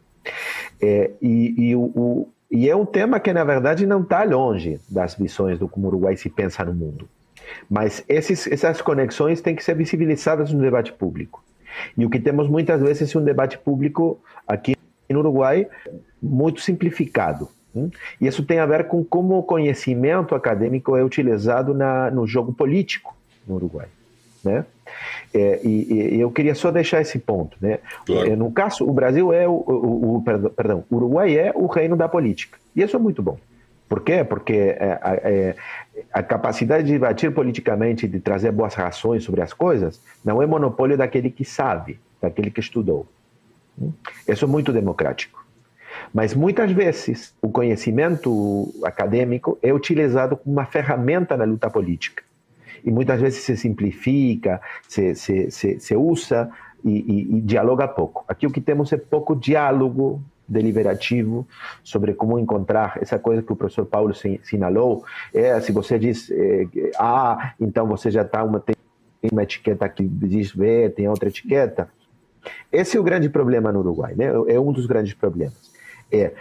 É, 0.82 1.11
e, 1.21 1.69
e 1.69 1.75
o, 1.75 2.28
e 2.50 2.70
é 2.70 2.76
um 2.76 2.86
tema 2.86 3.20
que, 3.20 3.34
na 3.34 3.43
verdade, 3.43 3.86
não 3.86 4.02
está 4.02 4.24
longe 4.24 4.80
das 4.89 5.16
visões 5.16 5.60
do 5.60 5.68
como 5.68 5.88
o 5.88 5.89
Uruguai 5.89 6.16
se 6.16 6.30
pensa 6.30 6.64
no 6.64 6.74
mundo. 6.74 7.08
Mas 7.70 8.04
esses, 8.08 8.48
essas 8.48 8.82
conexões 8.82 9.41
têm 9.41 9.56
que 9.56 9.64
ser 9.64 9.76
visibilizadas 9.76 10.52
no 10.52 10.62
debate 10.62 10.93
público. 10.93 11.43
E 11.98 12.06
o 12.06 12.10
que 12.10 12.20
temos 12.20 12.50
muitas 12.50 12.82
vezes 12.82 13.14
é 13.14 13.20
um 13.20 13.24
debate 13.24 13.58
público 13.58 14.20
aqui 14.48 14.76
no 15.10 15.20
Uruguai 15.20 15.68
muito 16.22 16.62
simplificado. 16.62 17.50
Hein? 17.76 17.91
E 18.20 18.28
isso 18.28 18.43
tem 18.43 18.60
a 18.60 18.66
ver 18.66 18.88
com 18.88 19.04
como 19.04 19.38
o 19.38 19.43
conhecimento 19.43 20.34
acadêmico 20.34 20.95
é 20.95 21.04
utilizado 21.04 21.74
na, 21.74 22.10
no 22.10 22.26
jogo 22.26 22.54
político 22.54 23.16
no 23.45 23.56
Uruguai. 23.56 23.88
Né? 24.43 24.65
É, 25.33 25.59
e, 25.63 26.15
e, 26.15 26.21
eu 26.21 26.31
queria 26.31 26.55
só 26.55 26.71
deixar 26.71 27.01
esse 27.01 27.19
ponto, 27.19 27.57
né? 27.59 27.79
Claro. 28.05 28.31
É, 28.31 28.35
no 28.35 28.51
caso, 28.51 28.88
o 28.88 28.93
Brasil 28.93 29.33
é 29.33 29.47
o, 29.47 29.51
o, 29.51 30.17
o, 30.17 30.23
perdão, 30.51 30.83
o 30.89 30.95
Uruguai 30.95 31.38
é 31.38 31.51
o 31.53 31.67
reino 31.67 31.95
da 31.95 32.07
política 32.07 32.57
e 32.75 32.81
isso 32.81 32.95
é 32.95 32.99
muito 32.99 33.21
bom. 33.21 33.38
Por 33.88 34.01
quê? 34.01 34.23
Porque 34.23 34.53
é, 34.53 34.99
é, 35.23 35.55
a 36.11 36.21
capacidade 36.21 36.85
de 36.85 36.91
debater 36.91 37.31
politicamente, 37.31 38.07
de 38.07 38.19
trazer 38.19 38.51
boas 38.51 38.73
razões 38.73 39.23
sobre 39.23 39.41
as 39.41 39.53
coisas, 39.53 40.01
não 40.23 40.41
é 40.41 40.45
monopólio 40.45 40.97
daquele 40.97 41.29
que 41.29 41.45
sabe, 41.45 41.99
daquele 42.21 42.51
que 42.51 42.59
estudou. 42.59 43.07
Isso 44.27 44.43
é 44.43 44.47
muito 44.47 44.73
democrático. 44.73 45.45
Mas 46.13 46.33
muitas 46.33 46.71
vezes 46.71 47.33
o 47.41 47.49
conhecimento 47.49 48.73
acadêmico 48.83 49.57
é 49.61 49.73
utilizado 49.73 50.35
como 50.35 50.53
uma 50.53 50.65
ferramenta 50.65 51.38
na 51.38 51.45
luta 51.45 51.69
política 51.69 52.26
e 52.88 52.91
muitas 52.91 53.19
vezes 53.19 53.43
se 53.43 53.57
simplifica, 53.57 54.61
se, 54.88 55.13
se, 55.13 55.51
se, 55.51 55.77
se 55.77 55.95
usa 55.95 56.49
e, 56.85 56.91
e, 56.91 57.38
e, 57.38 57.41
dialoga 57.41 57.85
pouco. 57.85 58.23
Aqui 58.29 58.47
o 58.47 58.49
que 58.49 58.61
temos 58.61 58.93
é 58.93 58.97
pouco 58.97 59.35
diálogo 59.35 60.23
deliberativo 60.47 61.45
sobre 61.83 62.13
como 62.13 62.39
encontrar 62.39 62.97
essa 63.01 63.19
coisa 63.19 63.41
que 63.41 63.51
o 63.51 63.57
professor 63.57 63.85
Paulo 63.85 64.13
sinalou. 64.41 65.03
É, 65.33 65.59
se 65.59 65.73
você 65.73 65.99
diz 65.99 66.31
é, 66.31 66.65
A, 66.97 67.55
então 67.59 67.85
você 67.85 68.09
já 68.09 68.21
está 68.21 68.41
uma, 68.41 68.61
tem 68.61 68.73
uma 69.29 69.43
etiqueta 69.43 69.89
que 69.89 70.07
diz 70.07 70.53
B, 70.53 70.89
tem 70.91 71.09
outra 71.09 71.27
etiqueta. 71.27 71.89
Esse 72.71 72.95
é 72.95 72.99
o 73.01 73.03
grande 73.03 73.27
problema 73.27 73.69
no 73.69 73.79
Uruguai, 73.79 74.15
né? 74.15 74.27
é 74.47 74.57
um 74.57 74.71
dos 74.71 74.85
grandes 74.85 75.13
problemas. 75.13 75.73
É 76.09 76.31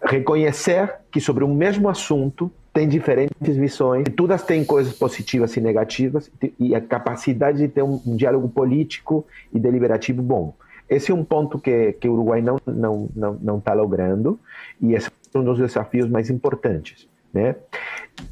reconhecer 0.00 0.94
que 1.10 1.20
sobre 1.20 1.42
o 1.42 1.48
mesmo 1.48 1.88
assunto 1.88 2.52
tem 2.74 2.88
diferentes 2.88 3.56
visões, 3.56 4.04
todas 4.16 4.42
têm 4.42 4.64
coisas 4.64 4.92
positivas 4.92 5.56
e 5.56 5.60
negativas, 5.60 6.28
e 6.58 6.74
a 6.74 6.80
capacidade 6.80 7.58
de 7.58 7.68
ter 7.68 7.82
um, 7.82 8.02
um 8.04 8.16
diálogo 8.16 8.48
político 8.48 9.24
e 9.52 9.60
deliberativo 9.60 10.20
bom. 10.20 10.52
Esse 10.90 11.12
é 11.12 11.14
um 11.14 11.24
ponto 11.24 11.56
que, 11.58 11.92
que 11.92 12.08
o 12.08 12.12
Uruguai 12.14 12.42
não 12.42 12.56
está 12.56 12.72
não, 12.72 13.08
não, 13.14 13.38
não 13.40 13.60
tá 13.60 13.72
logrando, 13.72 14.40
e 14.80 14.92
esse 14.92 15.08
é 15.32 15.38
um 15.38 15.44
dos 15.44 15.58
desafios 15.58 16.10
mais 16.10 16.28
importantes. 16.28 17.08
Né? 17.32 17.54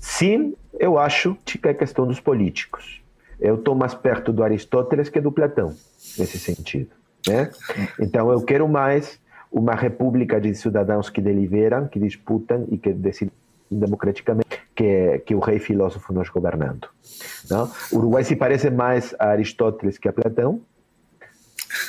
Sim, 0.01 0.55
eu 0.79 0.99
acho 0.99 1.37
que 1.45 1.59
é 1.69 1.73
questão 1.73 2.05
dos 2.05 2.19
políticos. 2.19 3.01
Eu 3.41 3.55
estou 3.55 3.77
mais 3.77 3.95
perto 3.95 4.33
do 4.33 4.43
Aristóteles 4.43 5.09
que 5.09 5.21
do 5.21 5.31
Platão, 5.31 5.69
nesse 6.19 6.39
sentido. 6.39 6.91
Né? 7.29 7.49
Então, 8.01 8.31
eu 8.33 8.43
quero 8.43 8.69
mais 8.69 9.21
uma 9.53 9.75
república 9.75 10.41
de 10.41 10.53
cidadãos 10.55 11.11
que 11.11 11.21
deliberam, 11.21 11.87
que 11.87 12.01
disputam 12.01 12.67
e 12.71 12.79
que 12.79 12.93
decidem 12.93 13.33
democraticamente 13.79 14.61
que, 14.75 15.23
que 15.27 15.35
o 15.35 15.39
rei 15.39 15.59
filósofo 15.59 16.13
nos 16.13 16.29
governando. 16.29 16.89
Não? 17.51 17.71
O 17.93 17.99
Uruguai 17.99 18.25
se 18.25 18.37
parece 18.37 18.71
mais 18.71 19.15
a 19.19 19.29
Aristóteles 19.29 19.99
que 19.99 20.09
a 20.09 20.13
Platão. 20.13 20.61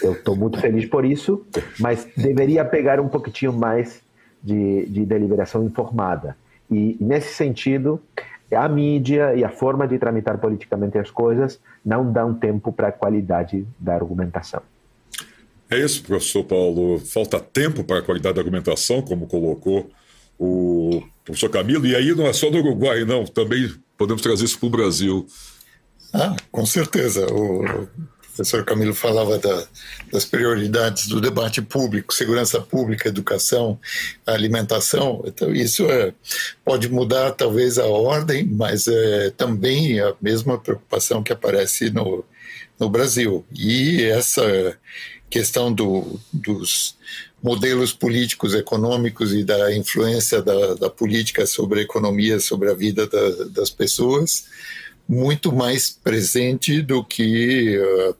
Eu 0.01 0.13
estou 0.13 0.35
muito 0.35 0.59
feliz 0.59 0.85
por 0.85 1.05
isso, 1.05 1.45
mas 1.79 2.07
deveria 2.15 2.63
pegar 2.63 2.99
um 2.99 3.09
pouquinho 3.09 3.53
mais 3.53 4.01
de, 4.41 4.85
de 4.85 5.05
deliberação 5.05 5.63
informada. 5.63 6.37
E, 6.69 6.97
nesse 6.99 7.33
sentido, 7.33 8.01
a 8.51 8.67
mídia 8.67 9.35
e 9.35 9.43
a 9.43 9.49
forma 9.49 9.87
de 9.87 9.97
tramitar 9.97 10.37
politicamente 10.37 10.97
as 10.97 11.11
coisas 11.11 11.59
não 11.83 12.11
dão 12.11 12.33
tempo 12.33 12.71
para 12.71 12.89
a 12.89 12.91
qualidade 12.91 13.65
da 13.79 13.95
argumentação. 13.95 14.61
É 15.69 15.79
isso, 15.79 16.03
professor 16.03 16.43
Paulo. 16.43 16.99
Falta 16.99 17.39
tempo 17.39 17.83
para 17.83 17.99
a 17.99 18.01
qualidade 18.01 18.35
da 18.35 18.41
argumentação, 18.41 19.01
como 19.01 19.27
colocou 19.27 19.89
o 20.37 21.03
professor 21.23 21.49
Camilo, 21.49 21.85
e 21.85 21.95
aí 21.95 22.13
não 22.13 22.27
é 22.27 22.33
só 22.33 22.49
no 22.49 22.59
Uruguai, 22.59 23.05
não, 23.05 23.25
também 23.25 23.73
podemos 23.97 24.21
trazer 24.21 24.45
isso 24.45 24.59
para 24.59 24.67
o 24.67 24.71
Brasil. 24.71 25.27
Ah, 26.13 26.35
com 26.51 26.65
certeza. 26.65 27.25
O 27.31 27.87
professor 28.35 28.65
Camilo 28.65 28.93
falava 28.93 29.37
da, 29.37 29.67
das 30.11 30.25
prioridades 30.25 31.07
do 31.07 31.21
debate 31.21 31.61
público, 31.61 32.13
segurança 32.13 32.59
pública, 32.59 33.07
educação, 33.07 33.79
alimentação. 34.25 35.23
Então, 35.25 35.51
isso 35.51 35.85
é, 35.85 36.13
pode 36.65 36.89
mudar 36.89 37.31
talvez 37.31 37.77
a 37.77 37.85
ordem, 37.85 38.45
mas 38.45 38.87
é 38.87 39.29
também 39.31 39.99
a 39.99 40.13
mesma 40.19 40.57
preocupação 40.57 41.21
que 41.21 41.31
aparece 41.31 41.91
no, 41.91 42.25
no 42.79 42.89
Brasil. 42.89 43.45
E 43.53 44.03
essa 44.03 44.77
questão 45.29 45.71
do, 45.73 46.19
dos 46.31 46.95
modelos 47.43 47.91
políticos, 47.91 48.55
econômicos 48.55 49.33
e 49.33 49.43
da 49.43 49.75
influência 49.75 50.41
da, 50.41 50.75
da 50.75 50.89
política 50.89 51.45
sobre 51.45 51.81
a 51.81 51.83
economia, 51.83 52.39
sobre 52.39 52.71
a 52.71 52.73
vida 52.73 53.05
da, 53.05 53.45
das 53.49 53.69
pessoas, 53.69 54.45
muito 55.07 55.51
mais 55.53 55.89
presente 55.89 56.81
do 56.81 57.03
que 57.03 57.77
uh, 57.77 58.15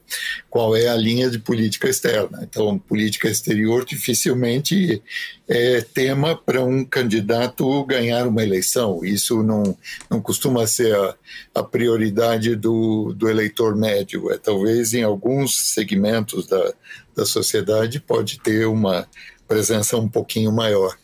qual 0.49 0.75
é 0.75 0.89
a 0.89 0.95
linha 0.95 1.29
de 1.29 1.39
política 1.39 1.87
externa. 1.87 2.41
Então, 2.43 2.77
política 2.77 3.29
exterior 3.29 3.85
dificilmente 3.85 5.01
é 5.47 5.81
tema 5.81 6.35
para 6.35 6.63
um 6.63 6.83
candidato 6.83 7.83
ganhar 7.85 8.27
uma 8.27 8.43
eleição. 8.43 9.03
Isso 9.03 9.41
não, 9.41 9.77
não 10.09 10.21
costuma 10.21 10.67
ser 10.67 10.93
a, 10.95 11.15
a 11.55 11.63
prioridade 11.63 12.55
do, 12.55 13.13
do 13.13 13.29
eleitor 13.29 13.75
médio. 13.75 14.31
É 14.31 14.37
talvez 14.37 14.93
em 14.93 15.03
alguns 15.03 15.73
segmentos 15.73 16.47
da, 16.47 16.73
da 17.15 17.25
sociedade 17.25 17.99
pode 17.99 18.39
ter 18.39 18.67
uma 18.67 19.07
presença 19.47 19.97
um 19.97 20.09
pouquinho 20.09 20.51
maior. 20.51 20.97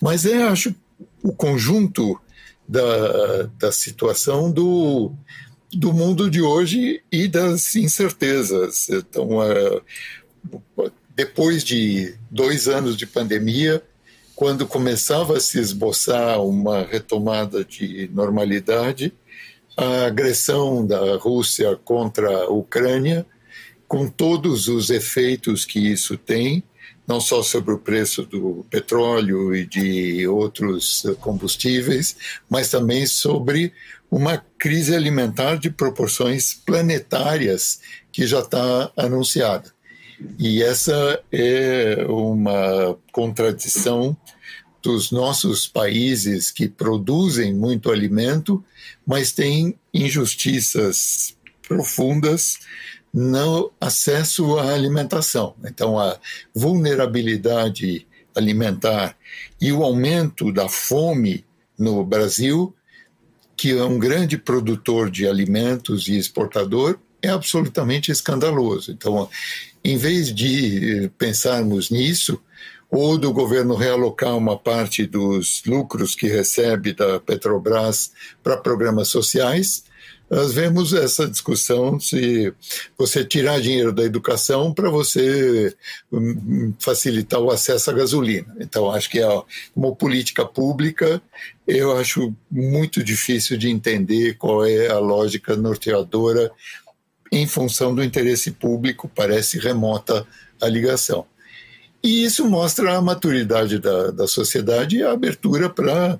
Mas 0.00 0.26
é, 0.26 0.42
acho, 0.42 0.74
o 1.22 1.32
conjunto 1.32 2.20
da, 2.68 3.44
da 3.58 3.72
situação 3.72 4.50
do, 4.50 5.12
do 5.72 5.92
mundo 5.92 6.30
de 6.30 6.40
hoje 6.40 7.02
e 7.10 7.28
das 7.28 7.74
incertezas. 7.76 8.88
Então, 8.88 9.42
é, 9.42 9.80
depois 11.14 11.64
de 11.64 12.14
dois 12.30 12.68
anos 12.68 12.96
de 12.96 13.06
pandemia, 13.06 13.82
quando 14.34 14.66
começava 14.66 15.36
a 15.36 15.40
se 15.40 15.58
esboçar 15.58 16.42
uma 16.42 16.82
retomada 16.82 17.64
de 17.64 18.10
normalidade, 18.12 19.12
a 19.76 20.06
agressão 20.06 20.86
da 20.86 21.16
Rússia 21.16 21.76
contra 21.84 22.44
a 22.44 22.50
Ucrânia 22.50 23.26
com 23.88 24.08
todos 24.08 24.68
os 24.68 24.90
efeitos 24.90 25.64
que 25.64 25.78
isso 25.78 26.16
tem, 26.16 26.62
não 27.06 27.20
só 27.20 27.42
sobre 27.42 27.72
o 27.72 27.78
preço 27.78 28.24
do 28.24 28.66
petróleo 28.68 29.54
e 29.54 29.64
de 29.64 30.26
outros 30.26 31.04
combustíveis, 31.20 32.16
mas 32.48 32.70
também 32.70 33.06
sobre 33.06 33.72
uma 34.10 34.44
crise 34.58 34.94
alimentar 34.94 35.56
de 35.56 35.70
proporções 35.70 36.54
planetárias 36.54 37.80
que 38.10 38.26
já 38.26 38.40
está 38.40 38.90
anunciada. 38.96 39.74
E 40.38 40.62
essa 40.62 41.22
é 41.30 42.06
uma 42.08 42.96
contradição 43.12 44.16
dos 44.82 45.10
nossos 45.10 45.66
países 45.66 46.50
que 46.50 46.68
produzem 46.68 47.52
muito 47.52 47.90
alimento, 47.90 48.64
mas 49.06 49.32
têm 49.32 49.78
injustiças 49.92 51.36
profundas 51.66 52.58
no 53.16 53.72
acesso 53.80 54.58
à 54.58 54.74
alimentação. 54.74 55.54
Então, 55.64 55.98
a 55.98 56.18
vulnerabilidade 56.54 58.06
alimentar 58.34 59.16
e 59.58 59.72
o 59.72 59.82
aumento 59.82 60.52
da 60.52 60.68
fome 60.68 61.42
no 61.78 62.04
Brasil, 62.04 62.76
que 63.56 63.70
é 63.70 63.82
um 63.82 63.98
grande 63.98 64.36
produtor 64.36 65.10
de 65.10 65.26
alimentos 65.26 66.08
e 66.08 66.18
exportador, 66.18 66.98
é 67.22 67.30
absolutamente 67.30 68.12
escandaloso. 68.12 68.92
Então, 68.92 69.30
em 69.82 69.96
vez 69.96 70.30
de 70.34 71.10
pensarmos 71.16 71.88
nisso, 71.88 72.38
ou 72.90 73.16
do 73.16 73.32
governo 73.32 73.74
realocar 73.74 74.36
uma 74.36 74.58
parte 74.58 75.06
dos 75.06 75.62
lucros 75.64 76.14
que 76.14 76.28
recebe 76.28 76.92
da 76.92 77.18
Petrobras 77.18 78.12
para 78.42 78.58
programas 78.58 79.08
sociais, 79.08 79.85
nós 80.28 80.52
vemos 80.52 80.92
essa 80.92 81.28
discussão 81.28 82.00
se 82.00 82.52
você 82.98 83.24
tirar 83.24 83.60
dinheiro 83.60 83.92
da 83.92 84.02
educação 84.02 84.74
para 84.74 84.90
você 84.90 85.74
hum, 86.12 86.72
facilitar 86.80 87.40
o 87.40 87.50
acesso 87.50 87.90
à 87.90 87.92
gasolina. 87.92 88.54
Então, 88.58 88.90
acho 88.90 89.08
que 89.08 89.20
é 89.20 89.42
uma 89.74 89.94
política 89.94 90.44
pública, 90.44 91.22
eu 91.66 91.96
acho 91.96 92.34
muito 92.50 93.02
difícil 93.04 93.56
de 93.56 93.68
entender 93.68 94.34
qual 94.34 94.64
é 94.64 94.88
a 94.88 94.98
lógica 94.98 95.56
norteadora 95.56 96.50
em 97.30 97.46
função 97.46 97.94
do 97.94 98.02
interesse 98.02 98.50
público, 98.50 99.10
parece 99.14 99.58
remota 99.58 100.26
a 100.60 100.68
ligação. 100.68 101.24
E 102.02 102.24
isso 102.24 102.48
mostra 102.48 102.96
a 102.96 103.02
maturidade 103.02 103.78
da, 103.78 104.10
da 104.10 104.26
sociedade 104.26 104.96
e 104.96 105.02
a 105.02 105.12
abertura 105.12 105.68
para 105.68 106.18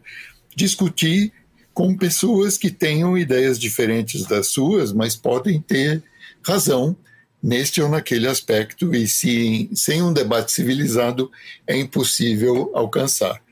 discutir 0.55 1.33
com 1.77 1.95
pessoas 1.95 2.57
que 2.57 2.70
tenham 2.70 3.18
ideias 3.18 3.59
diferentes 3.59 4.24
das 4.24 4.47
suas, 4.47 4.95
mas 4.95 5.14
podem 5.14 5.61
ter 5.61 6.03
razão 6.43 6.97
neste 7.43 7.83
ou 7.83 7.89
naquele 7.91 8.27
aspecto, 8.27 8.95
e 8.95 9.07
se, 9.07 9.68
sem 9.74 10.03
um 10.03 10.11
debate 10.11 10.53
civilizado 10.53 11.31
é 11.66 11.77
impossível 11.77 12.70
alcançar. 12.74 13.43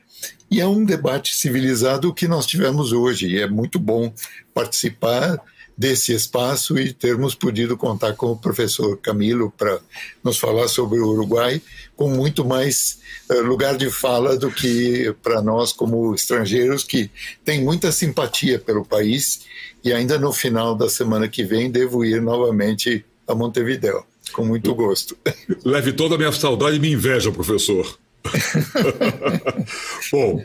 E 0.49 0.59
é 0.59 0.65
um 0.65 0.83
debate 0.83 1.35
civilizado 1.35 2.11
que 2.15 2.27
nós 2.27 2.47
tivemos 2.47 2.91
hoje, 2.91 3.27
e 3.27 3.39
é 3.39 3.47
muito 3.47 3.77
bom 3.77 4.11
participar 4.55 5.39
desse 5.77 6.13
espaço 6.13 6.77
e 6.79 6.93
termos 6.93 7.35
podido 7.35 7.75
contar 7.75 8.13
com 8.13 8.27
o 8.27 8.37
professor 8.37 8.97
Camilo 8.97 9.53
para 9.57 9.79
nos 10.23 10.37
falar 10.37 10.67
sobre 10.67 10.99
o 10.99 11.07
Uruguai 11.07 11.61
com 11.95 12.09
muito 12.09 12.45
mais 12.45 12.99
uh, 13.29 13.41
lugar 13.41 13.77
de 13.77 13.89
fala 13.89 14.37
do 14.37 14.49
que 14.49 15.13
para 15.21 15.41
nós 15.41 15.73
como 15.73 16.15
estrangeiros 16.15 16.83
que 16.83 17.11
tem 17.43 17.61
muita 17.61 17.91
simpatia 17.91 18.57
pelo 18.57 18.85
país 18.85 19.41
e 19.83 19.91
ainda 19.91 20.17
no 20.17 20.31
final 20.31 20.75
da 20.75 20.89
semana 20.89 21.27
que 21.27 21.43
vem 21.43 21.69
devo 21.69 22.05
ir 22.05 22.21
novamente 22.21 23.05
a 23.27 23.35
Montevideo 23.35 24.05
com 24.31 24.45
muito 24.45 24.73
gosto. 24.73 25.17
Leve 25.63 25.93
toda 25.93 26.15
a 26.15 26.17
minha 26.17 26.31
saudade 26.31 26.77
e 26.77 26.79
minha 26.79 26.93
inveja, 26.93 27.31
professor. 27.31 27.97
Bom, 30.11 30.43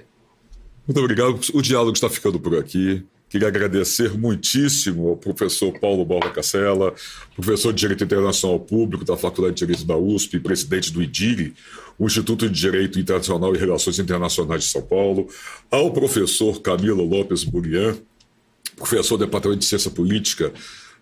muito 0.86 1.00
obrigado. 1.00 1.40
O 1.54 1.62
diálogo 1.62 1.92
está 1.92 2.08
ficando 2.08 2.38
por 2.38 2.58
aqui. 2.58 3.04
Queria 3.30 3.46
agradecer 3.46 4.18
muitíssimo 4.18 5.08
ao 5.08 5.16
professor 5.16 5.72
Paulo 5.78 6.04
Borba 6.04 6.30
Cacela, 6.30 6.92
professor 7.36 7.72
de 7.72 7.78
Direito 7.78 8.02
Internacional 8.02 8.58
Público 8.58 9.04
da 9.04 9.16
Faculdade 9.16 9.54
de 9.54 9.60
Direito 9.60 9.86
da 9.86 9.96
USP, 9.96 10.40
presidente 10.40 10.92
do 10.92 11.00
IDIRI, 11.00 11.54
o 11.96 12.06
Instituto 12.06 12.48
de 12.48 12.60
Direito 12.60 12.98
Internacional 12.98 13.54
e 13.54 13.58
Relações 13.58 14.00
Internacionais 14.00 14.64
de 14.64 14.70
São 14.70 14.82
Paulo, 14.82 15.28
ao 15.70 15.92
professor 15.92 16.60
Camilo 16.60 17.04
Lopes 17.04 17.44
Burian, 17.44 17.96
professor 18.74 19.16
do 19.16 19.24
Departamento 19.24 19.60
de 19.60 19.66
Ciência 19.66 19.92
Política 19.92 20.52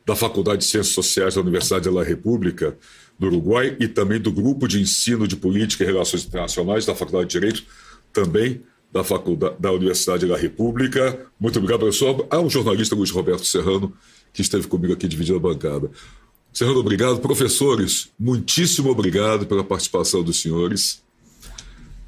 da 0.04 0.14
Faculdade 0.14 0.58
de 0.58 0.64
Ciências 0.64 0.94
Sociais 0.94 1.34
da 1.34 1.40
Universidade 1.40 1.90
da 1.90 2.02
República 2.02 2.76
do 3.18 3.28
Uruguai 3.28 3.74
e 3.80 3.88
também 3.88 4.20
do 4.20 4.30
Grupo 4.30 4.68
de 4.68 4.78
Ensino 4.78 5.26
de 5.26 5.34
Política 5.34 5.82
e 5.82 5.86
Relações 5.86 6.26
Internacionais 6.26 6.84
da 6.84 6.94
Faculdade 6.94 7.30
de 7.30 7.40
Direito, 7.40 7.64
também 8.12 8.62
da 8.92 9.04
Faculdade 9.04 9.56
da 9.58 9.70
Universidade 9.72 10.26
da 10.26 10.36
República. 10.36 11.26
Muito 11.38 11.58
obrigado, 11.58 11.80
professor. 11.80 12.26
Ah, 12.30 12.46
jornalista 12.48 12.94
Luiz 12.94 13.10
Roberto 13.10 13.44
Serrano, 13.44 13.92
que 14.32 14.42
esteve 14.42 14.66
comigo 14.66 14.92
aqui 14.92 15.06
dividindo 15.06 15.36
a 15.36 15.40
bancada. 15.40 15.90
Serrano, 16.52 16.80
obrigado. 16.80 17.20
Professores, 17.20 18.08
muitíssimo 18.18 18.90
obrigado 18.90 19.46
pela 19.46 19.62
participação 19.62 20.22
dos 20.22 20.40
senhores. 20.40 21.02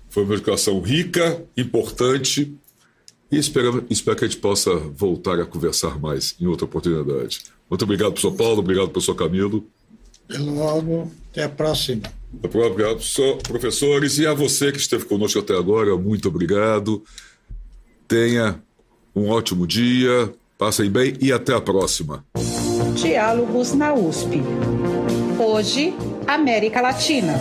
Foi 0.08 0.24
uma 0.24 0.34
educação 0.34 0.80
rica, 0.80 1.44
importante, 1.56 2.52
e 3.30 3.38
espero, 3.38 3.86
espero 3.88 4.16
que 4.16 4.24
a 4.24 4.28
gente 4.28 4.40
possa 4.40 4.74
voltar 4.74 5.38
a 5.38 5.46
conversar 5.46 6.00
mais 6.00 6.34
em 6.40 6.46
outra 6.46 6.64
oportunidade. 6.64 7.42
Muito 7.68 7.82
obrigado, 7.84 8.12
professor 8.12 8.32
Paulo, 8.32 8.58
obrigado, 8.58 8.88
professor 8.88 9.14
Camilo. 9.14 9.64
Até 10.28 10.38
logo, 10.38 11.12
até 11.30 11.44
a 11.44 11.48
próxima. 11.48 12.19
Obrigado, 12.42 13.00
professores. 13.42 14.18
E 14.18 14.26
a 14.26 14.32
você 14.32 14.70
que 14.70 14.78
esteve 14.78 15.04
conosco 15.04 15.38
até 15.38 15.56
agora, 15.56 15.96
muito 15.96 16.28
obrigado. 16.28 17.02
Tenha 18.06 18.62
um 19.14 19.28
ótimo 19.28 19.66
dia, 19.66 20.32
passem 20.56 20.90
bem 20.90 21.16
e 21.20 21.32
até 21.32 21.54
a 21.54 21.60
próxima. 21.60 22.24
Diálogos 22.94 23.72
na 23.72 23.94
USP. 23.94 24.42
Hoje, 25.38 25.94
América 26.26 26.80
Latina. 26.80 27.34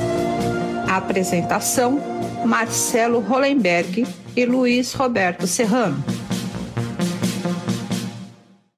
apresentação: 0.87 2.01
Marcelo 2.45 3.19
Hollenberg 3.19 4.05
e 4.35 4.45
Luiz 4.45 4.93
Roberto 4.93 5.45
Serrano. 5.45 6.03